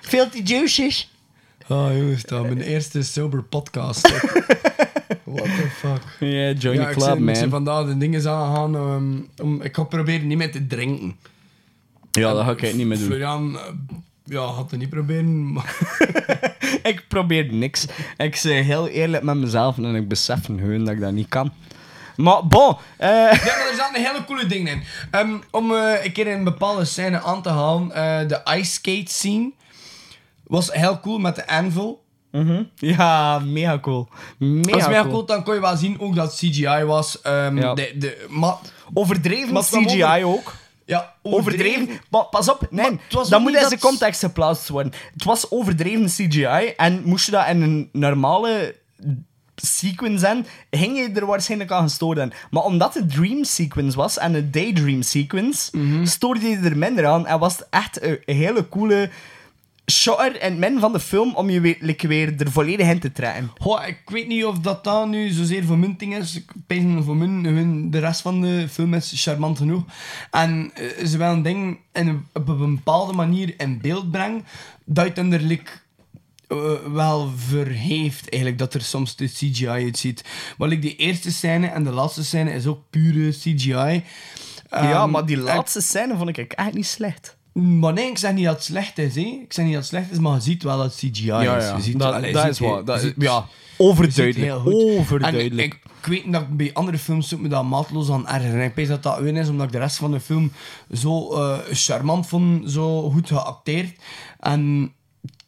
Filthy 0.00 0.42
juices. 0.42 1.08
Oh 1.68 1.88
jongens, 1.96 2.22
dat 2.22 2.42
mijn 2.42 2.60
eerste 2.60 3.02
sober 3.02 3.42
podcast. 3.42 4.08
What 5.24 5.44
the 5.44 5.68
fuck. 5.78 6.02
Yeah, 6.20 6.58
join 6.60 6.76
ja, 6.76 6.86
the 6.88 6.92
club, 6.94 7.04
zei- 7.18 7.28
ik 7.28 7.36
zei 7.36 7.40
man. 7.50 7.64
vandaag 7.64 7.86
de 7.86 7.98
dingen 7.98 8.28
aangaan. 8.28 8.76
om, 9.42 9.62
ik 9.62 9.74
ga 9.76 9.82
proberen 9.82 10.26
niet 10.26 10.38
meer 10.38 10.52
te 10.52 10.66
drinken. 10.66 11.16
Ja, 12.10 12.32
dat 12.32 12.44
ga 12.44 12.66
ik 12.66 12.74
niet 12.74 12.86
meer 12.86 12.98
doen. 12.98 13.06
Florian, 13.06 13.58
eh, 13.58 13.62
ja, 14.30 14.40
had 14.40 14.70
het 14.70 14.80
niet 14.80 14.90
proberen. 14.90 15.52
Maar 15.52 15.76
Ik 16.82 17.04
probeer 17.08 17.52
niks. 17.52 17.86
Ik 18.16 18.36
zeg 18.36 18.64
heel 18.64 18.88
eerlijk 18.88 19.22
met 19.22 19.36
mezelf 19.36 19.76
en 19.78 19.94
ik 19.94 20.08
besef 20.08 20.44
gewoon 20.44 20.84
dat 20.84 20.94
ik 20.94 21.00
dat 21.00 21.12
niet 21.12 21.28
kan. 21.28 21.52
Maar 22.16 22.46
bon, 22.46 22.76
eh, 22.96 23.08
ja, 23.08 23.56
maar 23.56 23.68
er 23.70 23.74
zaten 23.76 24.02
hele 24.04 24.24
coole 24.26 24.46
dingen 24.46 24.72
in. 24.72 24.82
Ehm, 25.10 25.30
om 25.50 25.74
eh, 25.74 26.04
een 26.04 26.12
keer 26.12 26.26
een 26.28 26.44
bepaalde 26.44 26.84
scène 26.84 27.22
aan 27.22 27.42
te 27.42 27.48
halen, 27.48 27.92
eh, 27.92 28.28
de 28.28 28.40
ice 28.58 28.70
skate 28.72 29.12
scene 29.12 29.50
was 30.46 30.72
heel 30.72 31.00
cool 31.00 31.18
met 31.18 31.34
de 31.36 31.46
anvil. 31.48 32.02
ja, 32.74 33.38
mega 33.38 33.78
cool. 33.78 34.08
Mega, 34.38 34.76
is 34.78 34.86
mega 34.86 35.00
cool. 35.00 35.12
cool. 35.12 35.24
Dan 35.24 35.42
kon 35.44 35.54
je 35.54 35.60
wel 35.60 35.76
zien 35.76 36.00
ook 36.00 36.14
dat 36.14 36.34
CGI 36.34 36.84
was. 36.84 37.18
Ja. 37.22 37.74
de, 37.74 37.92
de, 37.98 38.26
maar, 38.28 38.54
Overdreven 38.94 39.52
Maar 39.52 39.62
CGI 39.62 40.04
over- 40.04 40.24
ook. 40.24 40.54
Ja, 40.90 41.14
Overdreven. 41.22 41.88
Maar 42.10 42.24
pas 42.24 42.50
op, 42.50 42.66
nee, 42.70 43.00
dat 43.28 43.40
moet 43.40 43.54
in 43.54 43.68
zijn 43.68 43.80
context 43.80 44.20
geplaatst 44.20 44.68
worden. 44.68 44.92
Het 45.12 45.24
was 45.24 45.50
overdreven 45.50 46.04
CGI 46.06 46.72
en 46.76 47.02
moest 47.04 47.26
je 47.26 47.32
dat 47.32 47.46
in 47.48 47.62
een 47.62 47.88
normale 47.92 48.74
sequence 49.54 50.18
zijn, 50.18 50.46
ging 50.70 50.96
je 50.98 51.10
er 51.20 51.26
waarschijnlijk 51.26 51.70
aan 51.70 51.82
gestoord 51.82 52.18
aan. 52.18 52.32
Maar 52.50 52.62
omdat 52.62 52.94
het 52.94 53.10
dream 53.12 53.44
sequence 53.44 53.96
was 53.96 54.18
en 54.18 54.34
een 54.34 54.50
daydream 54.50 55.02
sequence, 55.02 55.76
Mhm. 55.78 56.04
stoorde 56.06 56.48
je 56.48 56.56
er 56.56 56.76
minder 56.76 57.06
aan 57.06 57.26
en 57.26 57.38
was 57.38 57.56
het 57.58 57.66
echt 57.70 58.02
een 58.02 58.18
hele 58.24 58.68
coole 58.68 59.10
shotter 59.90 60.36
het 60.38 60.58
midden 60.58 60.80
van 60.80 60.92
de 60.92 61.00
film 61.00 61.34
om 61.34 61.50
je 61.50 61.60
weer, 61.60 61.76
like, 61.80 62.08
weer 62.08 62.34
er 62.40 62.50
volledig 62.50 62.88
in 62.88 62.98
te 63.00 63.12
trekken. 63.12 63.50
Goh, 63.58 63.86
ik 63.86 64.00
weet 64.04 64.26
niet 64.28 64.44
of 64.44 64.58
dat 64.58 64.84
dan 64.84 65.10
nu 65.10 65.28
zozeer 65.30 65.64
ding 65.98 66.16
is. 66.16 66.36
Ik 66.36 66.50
voor 67.04 67.16
mijn, 67.16 67.44
hun, 67.44 67.90
de 67.90 67.98
rest 67.98 68.20
van 68.20 68.40
de 68.40 68.66
film 68.70 68.94
is 68.94 69.12
charmant 69.22 69.58
genoeg. 69.58 69.84
En 70.30 70.70
eh, 70.74 71.06
ze 71.06 71.18
wel 71.18 71.32
een 71.32 71.42
ding 71.42 71.78
in 71.92 72.08
een, 72.08 72.26
op 72.32 72.48
een 72.48 72.74
bepaalde 72.74 73.12
manier 73.12 73.54
in 73.58 73.80
beeld 73.80 74.10
brengen, 74.10 74.44
dat 74.84 75.04
je 75.16 75.22
het 75.22 75.32
er 75.32 75.40
like, 75.40 75.70
eh, 76.48 76.58
wel 76.92 77.30
verheeft 77.36 78.28
eigenlijk, 78.28 78.58
dat 78.58 78.74
er 78.74 78.82
soms 78.82 79.16
de 79.16 79.26
CGI 79.26 79.68
uitziet. 79.68 80.24
Maar 80.58 80.68
like, 80.68 80.80
die 80.80 80.96
eerste 80.96 81.32
scène 81.32 81.66
en 81.66 81.84
de 81.84 81.90
laatste 81.92 82.24
scène 82.24 82.52
is 82.52 82.66
ook 82.66 82.82
pure 82.90 83.30
CGI. 83.30 83.72
ja, 83.72 84.02
Ehm, 85.02 85.10
maar 85.10 85.26
die 85.26 85.36
en- 85.36 85.42
laatste 85.42 85.80
scène 85.80 86.16
vond 86.16 86.28
ik 86.38 86.52
echt 86.52 86.74
niet 86.74 86.86
slecht. 86.86 87.36
Maar 87.52 87.92
nee, 87.92 88.10
ik 88.10 88.18
zeg 88.18 88.32
niet 88.32 88.44
dat 88.44 88.54
het 88.54 88.64
slecht 88.64 88.98
is. 88.98 89.14
Hè. 89.14 89.20
Ik 89.20 89.52
zeg 89.52 89.64
niet 89.64 89.74
dat 89.74 89.82
het 89.82 89.90
slecht 89.90 90.10
is, 90.10 90.18
maar 90.18 90.34
je 90.34 90.40
ziet 90.40 90.62
wel 90.62 90.76
dat 90.76 90.86
het 90.86 90.94
CGI 90.94 91.08
is. 91.10 91.24
Je 91.30 91.74
ziet, 91.80 91.98
dat, 91.98 92.12
allee, 92.14 92.32
dat 92.32 92.42
ziet- 92.56 92.68
is 92.68 92.84
Dat 92.84 93.00
ziet- 93.00 93.14
ja, 93.18 93.44
overduidelijk. 93.76 94.66
Overduidelijk. 94.66 95.58
En 95.58 95.64
ik, 95.64 95.74
ik 96.00 96.06
weet 96.06 96.32
dat 96.32 96.42
ik 96.42 96.56
bij 96.56 96.70
andere 96.72 96.98
films 96.98 97.28
zoek 97.28 97.40
me 97.40 97.48
dat 97.48 97.64
maatloos 97.64 98.10
aan 98.10 98.28
erger. 98.28 98.62
Ik 98.64 98.74
weet 98.74 98.88
dat 98.88 99.02
dat 99.02 99.18
win 99.18 99.36
is, 99.36 99.48
omdat 99.48 99.66
ik 99.66 99.72
de 99.72 99.78
rest 99.78 99.96
van 99.96 100.10
de 100.10 100.20
film 100.20 100.52
zo 100.92 101.32
eh, 101.34 101.58
charmant 101.72 102.26
vond, 102.26 102.70
zo 102.70 103.10
goed 103.10 103.28
geacteerd. 103.28 103.98
En 104.40 104.92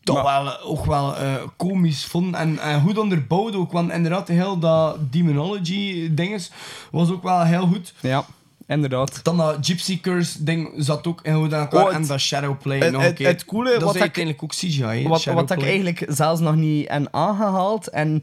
toch 0.04 0.22
wel, 0.22 0.60
ook 0.60 0.84
wel 0.86 1.16
eh, 1.16 1.34
komisch 1.56 2.04
vond. 2.04 2.34
En, 2.34 2.58
en 2.58 2.80
goed 2.80 2.98
onderbouwd 2.98 3.54
ook. 3.54 3.72
Want 3.72 3.92
inderdaad, 3.92 4.28
heel 4.28 4.58
dat 4.58 5.12
demonology-dinges 5.12 6.50
was 6.90 7.10
ook 7.10 7.22
wel 7.22 7.42
heel 7.44 7.66
goed. 7.66 7.94
Ja, 8.00 8.24
inderdaad. 8.66 9.20
Dan 9.24 9.36
dat 9.36 9.56
Gypsy 9.60 10.00
Curse 10.00 10.44
ding 10.44 10.70
zat 10.76 11.06
ook 11.06 11.20
aan 11.52 11.60
elkaar. 11.60 11.86
Oh, 11.86 11.94
en 11.94 12.06
dat 12.06 12.20
Shadowplay 12.20 12.78
het- 12.78 12.92
nog 12.92 13.00
een 13.00 13.06
het- 13.06 13.16
keer. 13.16 13.26
het 13.26 13.44
coole 13.44 13.70
dat 13.72 13.80
wat 13.82 13.88
is 13.90 13.94
ik- 13.94 14.00
uiteindelijk 14.00 14.44
ook 14.44 14.50
CGI. 14.54 15.08
Wat, 15.08 15.24
wat 15.24 15.50
ik 15.50 15.62
eigenlijk 15.62 16.04
zelfs 16.08 16.40
nog 16.40 16.54
niet 16.56 16.86
heb 16.88 17.08
aangehaald. 17.10 17.88
En 17.88 18.20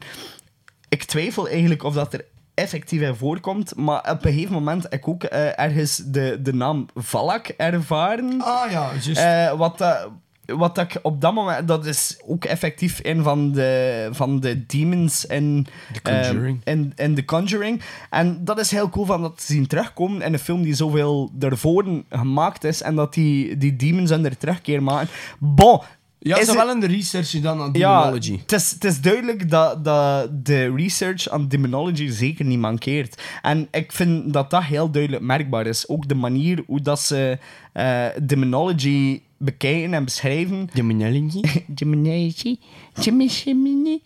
ik 0.88 1.04
twijfel 1.04 1.48
eigenlijk 1.48 1.82
of 1.82 1.94
dat 1.94 2.12
er 2.12 2.24
effectief 2.54 3.00
in 3.00 3.14
voorkomt. 3.14 3.76
Maar 3.76 4.10
op 4.10 4.24
een 4.24 4.32
gegeven 4.32 4.52
moment 4.54 4.82
heb 4.82 4.92
ik 4.92 5.08
ook 5.08 5.24
eh, 5.24 5.58
ergens 5.58 5.96
de, 5.96 6.38
de 6.42 6.52
naam 6.54 6.86
Valak 6.94 7.48
ervaren. 7.48 8.40
Ah 8.42 8.70
ja, 8.70 8.90
juist. 9.00 9.16
Eh, 9.20 9.58
wat, 9.58 9.78
dat- 9.78 10.08
wat 10.56 10.74
dat 10.74 10.84
ik 10.84 10.98
op 11.02 11.20
dat 11.20 11.34
moment... 11.34 11.68
Dat 11.68 11.86
is 11.86 12.20
ook 12.26 12.44
effectief 12.44 13.00
een 13.02 13.22
van 13.22 13.52
de, 13.52 14.08
van 14.12 14.40
de 14.40 14.66
demons 14.66 15.26
in... 15.26 15.66
The 15.92 16.02
Conjuring. 16.02 16.60
ehm, 16.64 16.78
in, 16.78 16.92
in 16.96 17.14
The 17.14 17.24
Conjuring. 17.24 17.82
En 18.10 18.44
dat 18.44 18.58
is 18.58 18.70
heel 18.70 18.88
cool 18.88 19.06
van 19.06 19.22
dat 19.22 19.36
te 19.36 19.52
zien 19.52 19.66
terugkomen 19.66 20.22
in 20.22 20.32
een 20.32 20.38
film 20.38 20.62
die 20.62 20.74
zoveel 20.74 21.30
ervoor 21.38 21.84
gemaakt 22.08 22.64
is. 22.64 22.82
En 22.82 22.94
dat 22.94 23.14
die, 23.14 23.56
die 23.56 23.76
demons 23.76 24.10
hun 24.10 24.24
er 24.24 24.36
terugkeer 24.36 24.82
maken. 24.82 25.08
Bon, 25.38 25.80
ja, 26.22 26.36
is 26.38 26.48
is 26.48 26.54
wel 26.54 26.70
in 26.70 26.80
de 26.80 26.86
research 26.86 27.30
gedaan 27.30 27.60
aan 27.60 27.70
ja, 27.72 27.98
demonology. 27.98 28.38
het 28.40 28.52
is, 28.52 28.70
het 28.70 28.84
is 28.84 29.00
duidelijk 29.00 29.50
dat, 29.50 29.84
dat 29.84 30.46
de 30.46 30.74
research 30.74 31.28
aan 31.28 31.48
demonology 31.48 32.08
zeker 32.08 32.44
niet 32.44 32.58
mankeert. 32.58 33.22
En 33.42 33.68
ik 33.70 33.92
vind 33.92 34.32
dat 34.32 34.50
dat 34.50 34.64
heel 34.64 34.90
duidelijk 34.90 35.22
merkbaar 35.22 35.66
is. 35.66 35.88
Ook 35.88 36.08
de 36.08 36.14
manier 36.14 36.62
hoe 36.66 36.80
dat 36.80 37.00
ze 37.00 37.38
eh, 37.72 38.06
demonology 38.22 39.22
bekijken 39.42 39.94
en 39.94 40.04
beschrijven. 40.04 40.70
Demonology? 40.72 41.40
demonology? 41.66 42.58
Demonology? 43.04 44.00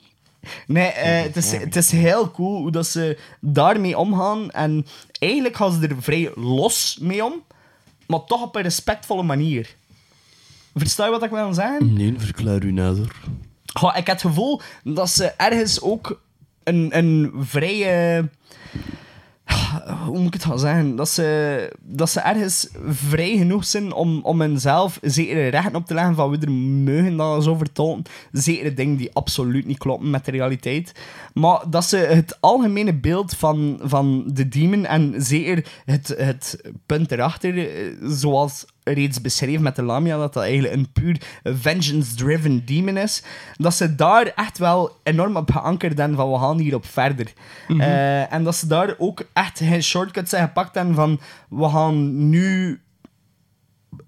Nee, 0.66 0.86
eh, 0.86 1.22
het, 1.22 1.36
is, 1.36 1.52
het 1.52 1.76
is 1.76 1.90
heel 1.90 2.30
cool 2.30 2.56
hoe 2.56 2.70
dat 2.70 2.86
ze 2.86 3.18
daarmee 3.40 3.98
omgaan. 3.98 4.50
En 4.50 4.86
eigenlijk 5.18 5.56
gaan 5.56 5.72
ze 5.72 5.88
er 5.88 6.02
vrij 6.02 6.30
los 6.34 6.98
mee 7.00 7.24
om, 7.24 7.42
maar 8.06 8.24
toch 8.24 8.42
op 8.42 8.56
een 8.56 8.62
respectvolle 8.62 9.22
manier. 9.22 9.76
Versta 10.74 11.04
je 11.04 11.10
wat 11.10 11.22
ik 11.22 11.30
wil 11.30 11.54
zeggen? 11.54 11.92
Nee, 11.92 12.14
verklaar 12.16 12.62
u 12.62 12.72
nader. 12.72 13.16
Goh, 13.72 13.96
ik 13.96 14.06
heb 14.06 14.06
het 14.06 14.20
gevoel 14.20 14.60
dat 14.84 15.10
ze 15.10 15.24
ergens 15.24 15.80
ook 15.80 16.20
een, 16.62 16.96
een 16.96 17.32
vrije... 17.38 18.28
Hoe 20.04 20.18
moet 20.18 20.26
ik 20.26 20.32
het 20.32 20.44
gaan 20.44 20.58
zeggen? 20.58 20.96
Dat 20.96 21.08
ze, 21.08 21.76
dat 21.82 22.10
ze 22.10 22.20
ergens 22.20 22.68
vrij 22.88 23.36
genoeg 23.36 23.64
zijn 23.64 23.92
om, 23.92 24.20
om 24.22 24.40
hunzelf 24.40 24.98
zekere 25.02 25.48
rechten 25.48 25.74
op 25.74 25.86
te 25.86 25.94
leggen 25.94 26.14
van 26.14 26.30
wie 26.30 26.40
er 26.40 27.16
dat 27.16 27.44
zo 27.44 27.54
vertolken. 27.54 28.04
Zekere 28.32 28.74
dingen 28.74 28.96
die 28.96 29.14
absoluut 29.14 29.66
niet 29.66 29.78
kloppen 29.78 30.10
met 30.10 30.24
de 30.24 30.30
realiteit. 30.30 30.92
Maar 31.34 31.62
dat 31.70 31.84
ze 31.84 31.96
het 31.96 32.36
algemene 32.40 32.94
beeld 32.94 33.34
van, 33.36 33.80
van 33.82 34.24
de 34.26 34.48
demon 34.48 34.86
en 34.86 35.14
zeker 35.16 35.66
het, 35.84 36.14
het 36.16 36.60
punt 36.86 37.10
erachter, 37.10 37.58
eh, 37.58 37.92
zoals 38.02 38.64
reeds 38.84 39.20
beschreven 39.20 39.62
met 39.62 39.76
de 39.76 39.82
Lamia, 39.82 40.16
dat 40.16 40.32
dat 40.32 40.42
eigenlijk 40.42 40.74
een 40.74 40.92
puur 40.92 41.20
vengeance-driven 41.42 42.64
demon 42.66 42.96
is, 42.96 43.22
dat 43.56 43.74
ze 43.74 43.94
daar 43.94 44.26
echt 44.26 44.58
wel 44.58 44.96
enorm 45.02 45.36
op 45.36 45.50
geankerd 45.50 45.96
zijn 45.96 46.14
van 46.14 46.32
we 46.32 46.38
gaan 46.38 46.58
hierop 46.58 46.86
verder. 46.86 47.32
Eh, 47.68 48.32
en 48.32 48.44
dat 48.44 48.56
ze 48.56 48.66
daar 48.66 48.94
ook 48.98 49.24
echt 49.32 49.58
geen 49.58 49.82
shortcuts 49.82 50.30
zijn 50.30 50.46
gepakt 50.46 50.76
en 50.76 50.94
van 50.94 51.20
we 51.48 51.68
gaan 51.68 52.28
nu 52.28 52.80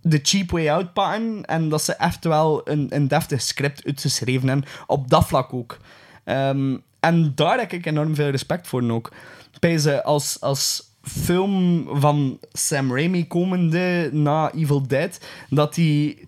de 0.01 0.21
cheap 0.23 0.51
way 0.51 0.69
out 0.69 0.93
pakken 0.93 1.45
en 1.45 1.69
dat 1.69 1.83
ze 1.83 1.95
echt 1.95 2.25
wel 2.25 2.61
een, 2.69 2.87
een 2.89 3.09
deftig 3.09 3.43
script 3.43 3.85
uitgeschreven 3.85 4.49
hebben, 4.49 4.69
op 4.87 5.11
dat 5.11 5.27
vlak 5.27 5.53
ook. 5.53 5.79
Ehm, 6.25 6.77
En 7.01 7.33
daar 7.35 7.59
heb 7.59 7.73
ik 7.73 7.87
enorm 7.87 8.15
veel 8.15 8.31
respect 8.31 8.67
voor 8.67 8.91
ook. 8.91 9.13
Bij 9.59 9.79
ze 9.79 10.03
als, 10.03 10.41
als 10.41 10.86
film 11.09 11.87
van 12.01 12.39
Sam 12.53 12.93
Raimi 12.95 13.27
komende 13.27 14.11
na 14.13 14.53
Evil 14.53 14.87
Dead, 14.87 15.21
dat 15.51 15.77
hij 15.77 16.19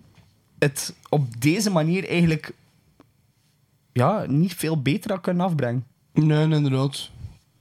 het 0.59 0.95
op 1.09 1.41
deze 1.41 1.69
manier 1.69 2.07
eigenlijk 2.09 2.53
ja, 3.93 4.25
niet 4.27 4.53
veel 4.53 4.81
beter 4.81 5.11
had 5.11 5.21
kunnen 5.21 5.45
afbrengen. 5.45 5.85
Nee, 6.13 6.41
inderdaad. 6.41 7.09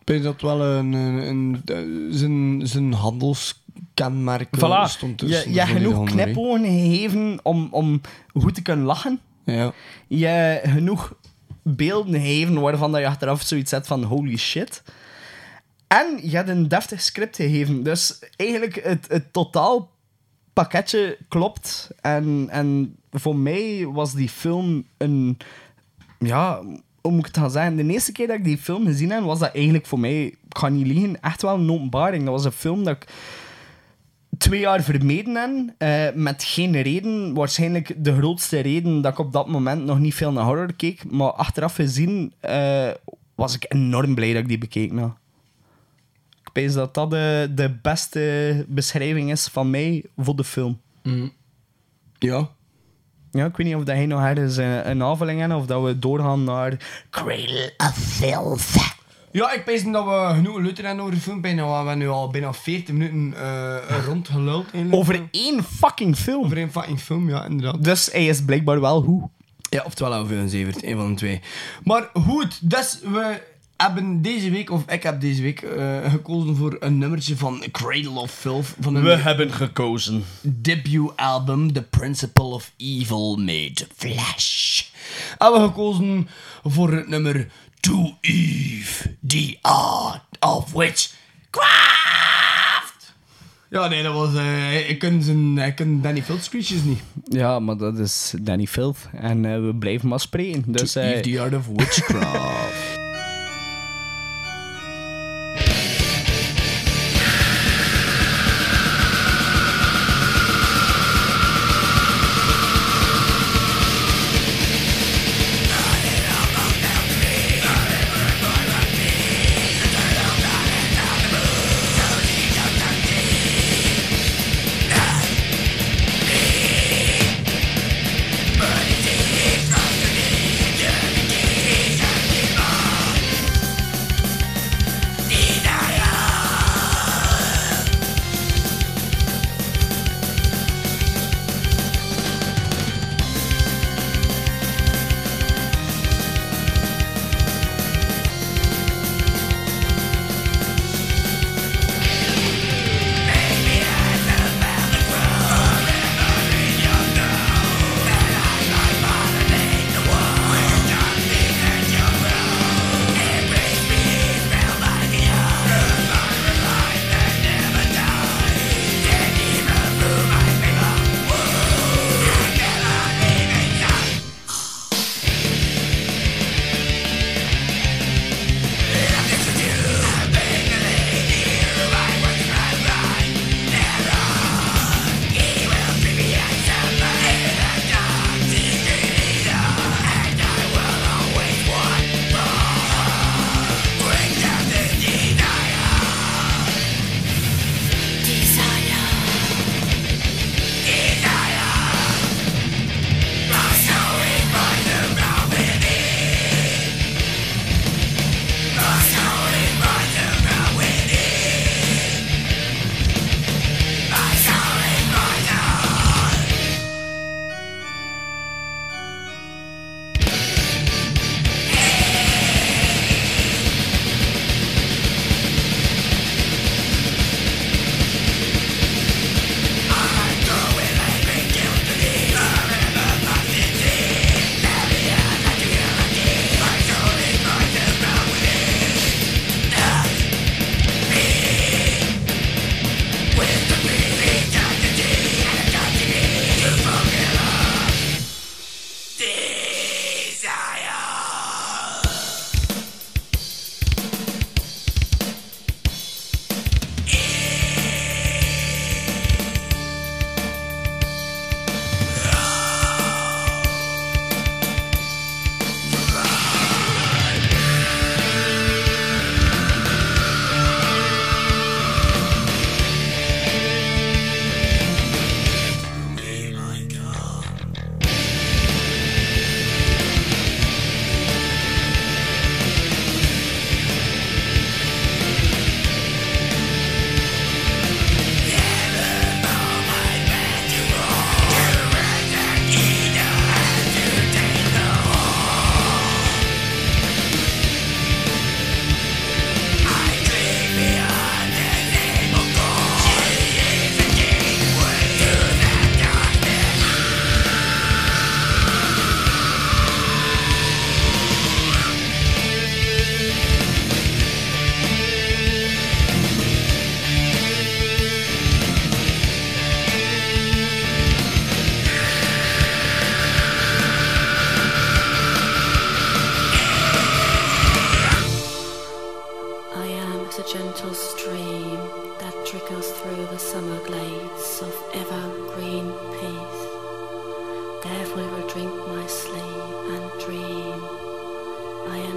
Ik 0.00 0.06
denk 0.06 0.22
dat 0.22 0.40
wel 0.40 0.62
een, 0.62 0.92
een, 0.92 1.62
een, 1.66 2.08
zijn, 2.12 2.66
zijn 2.66 2.92
handelskenmerk 2.92 4.56
eh, 4.56 4.86
Voilà. 4.86 4.90
stond 4.90 5.18
tussen. 5.18 5.52
je 5.52 5.60
genoeg 5.60 6.04
knipogen 6.04 6.64
gegeven 6.64 7.38
om, 7.42 7.68
om 7.70 8.00
goed 8.34 8.54
te 8.54 8.62
kunnen 8.62 8.84
lachen. 8.86 9.20
Ja. 9.44 9.72
Je 10.06 10.60
genoeg 10.64 11.14
beelden 11.62 12.20
gegeven 12.20 12.60
waarvan 12.60 12.92
dat 12.92 13.00
je 13.00 13.06
achteraf 13.06 13.42
zoiets 13.42 13.70
hebt 13.70 13.86
van 13.86 14.02
holy 14.02 14.36
shit. 14.36 14.82
En 15.88 16.18
je 16.22 16.36
hebt 16.36 16.48
een 16.48 16.68
deftig 16.68 17.00
script 17.00 17.36
gegeven. 17.36 17.82
Dus 17.82 18.18
eigenlijk 18.36 18.84
het, 18.84 19.06
het 19.08 19.32
totaal 19.32 19.90
pakketje 20.52 21.18
klopt. 21.28 21.90
En, 22.00 22.46
en 22.50 22.96
voor 23.10 23.36
mij 23.36 23.86
was 23.86 24.14
die 24.14 24.28
film 24.28 24.86
een... 24.96 25.36
Ja, 26.18 26.62
hoe 27.00 27.12
moet 27.12 27.20
ik 27.20 27.26
het 27.26 27.36
gaan 27.36 27.50
zeggen? 27.50 27.76
De 27.76 27.92
eerste 27.92 28.12
keer 28.12 28.26
dat 28.26 28.36
ik 28.36 28.44
die 28.44 28.58
film 28.58 28.86
gezien 28.86 29.10
heb, 29.10 29.22
was 29.22 29.38
dat 29.38 29.54
eigenlijk 29.54 29.86
voor 29.86 30.00
mij, 30.00 30.24
ik 30.24 30.36
ga 30.58 30.68
niet 30.68 30.86
liegen, 30.86 31.20
echt 31.20 31.42
wel 31.42 31.54
een 31.54 31.70
openbaring. 31.70 32.24
Dat 32.24 32.32
was 32.32 32.44
een 32.44 32.52
film 32.52 32.84
dat 32.84 32.96
ik 32.96 33.06
twee 34.38 34.60
jaar 34.60 34.82
vermeden 34.82 35.34
heb, 35.34 35.74
eh, 35.78 36.22
met 36.22 36.44
geen 36.44 36.82
reden. 36.82 37.34
Waarschijnlijk 37.34 37.94
de 38.04 38.16
grootste 38.16 38.60
reden 38.60 39.00
dat 39.00 39.12
ik 39.12 39.18
op 39.18 39.32
dat 39.32 39.48
moment 39.48 39.84
nog 39.84 39.98
niet 39.98 40.14
veel 40.14 40.32
naar 40.32 40.44
horror 40.44 40.74
keek. 40.74 41.10
Maar 41.10 41.32
achteraf 41.32 41.74
gezien 41.74 42.32
eh, 42.40 42.90
was 43.34 43.54
ik 43.54 43.64
enorm 43.68 44.14
blij 44.14 44.32
dat 44.32 44.42
ik 44.42 44.48
die 44.48 44.58
bekeken 44.58 44.98
had. 44.98 45.16
Dat 46.66 46.94
dat 46.94 47.10
de, 47.10 47.52
de 47.54 47.70
beste 47.82 48.64
beschrijving 48.68 49.30
is 49.30 49.46
van 49.46 49.70
mij 49.70 50.04
voor 50.16 50.36
de 50.36 50.44
film. 50.44 50.80
Ja. 52.18 52.48
Ja, 53.30 53.44
ik 53.44 53.56
weet 53.56 53.66
niet 53.66 53.76
of 53.76 53.84
dat 53.84 53.96
hij 53.96 54.06
nog 54.06 54.24
ergens 54.24 54.56
een, 54.56 54.90
een 54.90 55.02
aanvulling 55.02 55.40
heeft 55.40 55.54
of 55.54 55.66
dat 55.66 55.82
we 55.82 55.98
doorgaan 55.98 56.44
naar 56.44 56.76
Cradle 57.10 57.72
of 57.76 57.96
Filth. 57.96 58.96
Ja, 59.32 59.52
ik 59.52 59.66
denk 59.66 59.92
dat 59.92 60.04
we 60.04 60.30
genoeg 60.34 60.58
leuten 60.58 60.84
hebben 60.84 61.04
over 61.04 61.14
de 61.14 61.20
film. 61.20 61.40
Bijna, 61.40 61.66
we 61.66 61.74
hebben 61.74 61.98
nu 61.98 62.08
al 62.08 62.30
bijna 62.30 62.52
40 62.52 62.94
minuten 62.94 63.40
eh 63.40 64.04
rondgeluld. 64.06 64.66
Over 64.90 65.28
één 65.30 65.64
fucking 65.64 66.16
film. 66.16 66.44
Over 66.44 66.56
één 66.56 66.70
fucking 66.70 67.00
film, 67.00 67.28
ja, 67.28 67.44
inderdaad. 67.44 67.84
Dus 67.84 68.08
hij 68.12 68.26
is 68.26 68.44
blijkbaar 68.44 68.80
wel 68.80 69.02
hoe. 69.02 69.28
Ja, 69.70 69.82
oftewel 69.84 70.26
we 70.26 70.34
een 70.34 70.48
zevert, 70.48 70.84
een 70.84 70.96
van 70.96 71.08
de 71.08 71.14
twee. 71.14 71.40
Maar 71.84 72.10
goed, 72.14 72.70
dus 72.70 73.00
we 73.02 73.42
hebben 73.82 74.22
deze 74.22 74.50
week, 74.50 74.70
of 74.70 74.82
ik 74.90 75.02
heb 75.02 75.20
deze 75.20 75.42
week 75.42 75.60
eh, 75.62 76.10
gekozen 76.10 76.56
voor 76.56 76.76
een 76.80 76.98
nummertje 76.98 77.36
van 77.36 77.62
Cradle 77.72 78.20
of 78.20 78.30
Filth. 78.30 78.74
Van 78.80 78.94
een 78.94 79.02
We 79.02 79.16
hebben 79.16 79.52
gekozen. 79.52 80.24
debuutalbum 80.42 81.72
The 81.72 81.82
Principle 81.82 82.44
of 82.44 82.72
Evil 82.76 83.36
Made 83.36 83.86
Flesh. 83.96 84.82
Hebben 85.38 85.60
we 85.60 85.66
gekozen 85.66 86.28
voor 86.64 86.92
het 86.92 87.08
nummer 87.08 87.48
To 87.80 88.16
Eve, 88.20 89.16
The 89.26 89.58
Art 89.62 90.22
of 90.40 90.72
Witchcraft. 90.72 91.16
Ja, 93.70 93.88
nee, 93.88 94.02
dat 94.02 94.14
was... 94.14 94.34
eh 94.34 94.88
ik 94.90 94.98
ken 94.98 95.22
zijn- 95.22 95.58
ik 95.58 95.74
ken 95.74 96.02
Danny 96.02 96.22
Filth 96.22 96.44
screeches 96.44 96.82
niet. 96.82 97.00
Ja, 97.24 97.58
maar 97.58 97.76
dat 97.76 97.98
is 97.98 98.34
Danny 98.40 98.66
Filth. 98.66 98.98
En 99.12 99.44
eh, 99.44 99.60
we 99.60 99.74
blijven 99.74 100.08
maar 100.08 100.20
spreken. 100.20 100.64
Dus, 100.66 100.92
To 100.92 101.00
eh, 101.00 101.10
Eve, 101.10 101.20
The 101.20 101.40
Art 101.40 101.54
of 101.54 101.66
Witchcraft. 101.66 102.96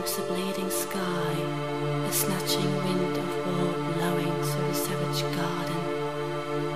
I 0.02 0.04
am 0.04 0.10
the 0.10 0.34
bleeding 0.34 0.70
sky, 0.72 1.34
a 2.08 2.12
snatching 2.12 2.76
wind 2.78 3.18
of 3.18 3.30
war 3.46 3.94
blowing 3.94 4.44
through 4.44 4.68
the 4.68 4.74
savage 4.74 5.22
garden. 5.36 5.82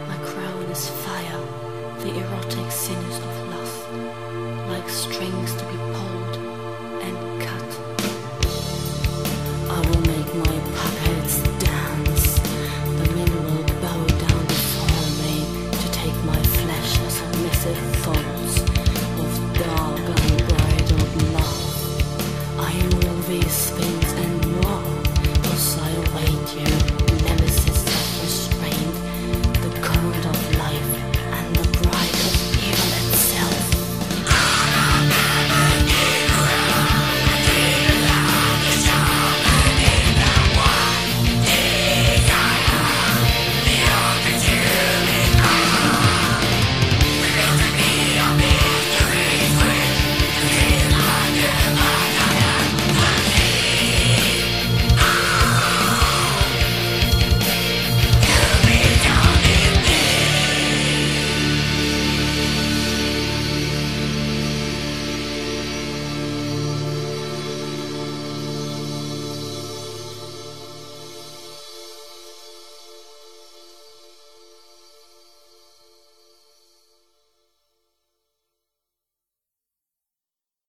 My 0.08 0.18
crown 0.30 0.62
is 0.70 0.88
fire, 0.90 1.42
the 2.02 2.20
erotic 2.20 2.72
sinews 2.72 3.18
of 3.18 3.50
lust, 3.50 3.90
like 4.70 4.88
strings 4.88 5.56
to 5.56 5.66
be 5.66 5.78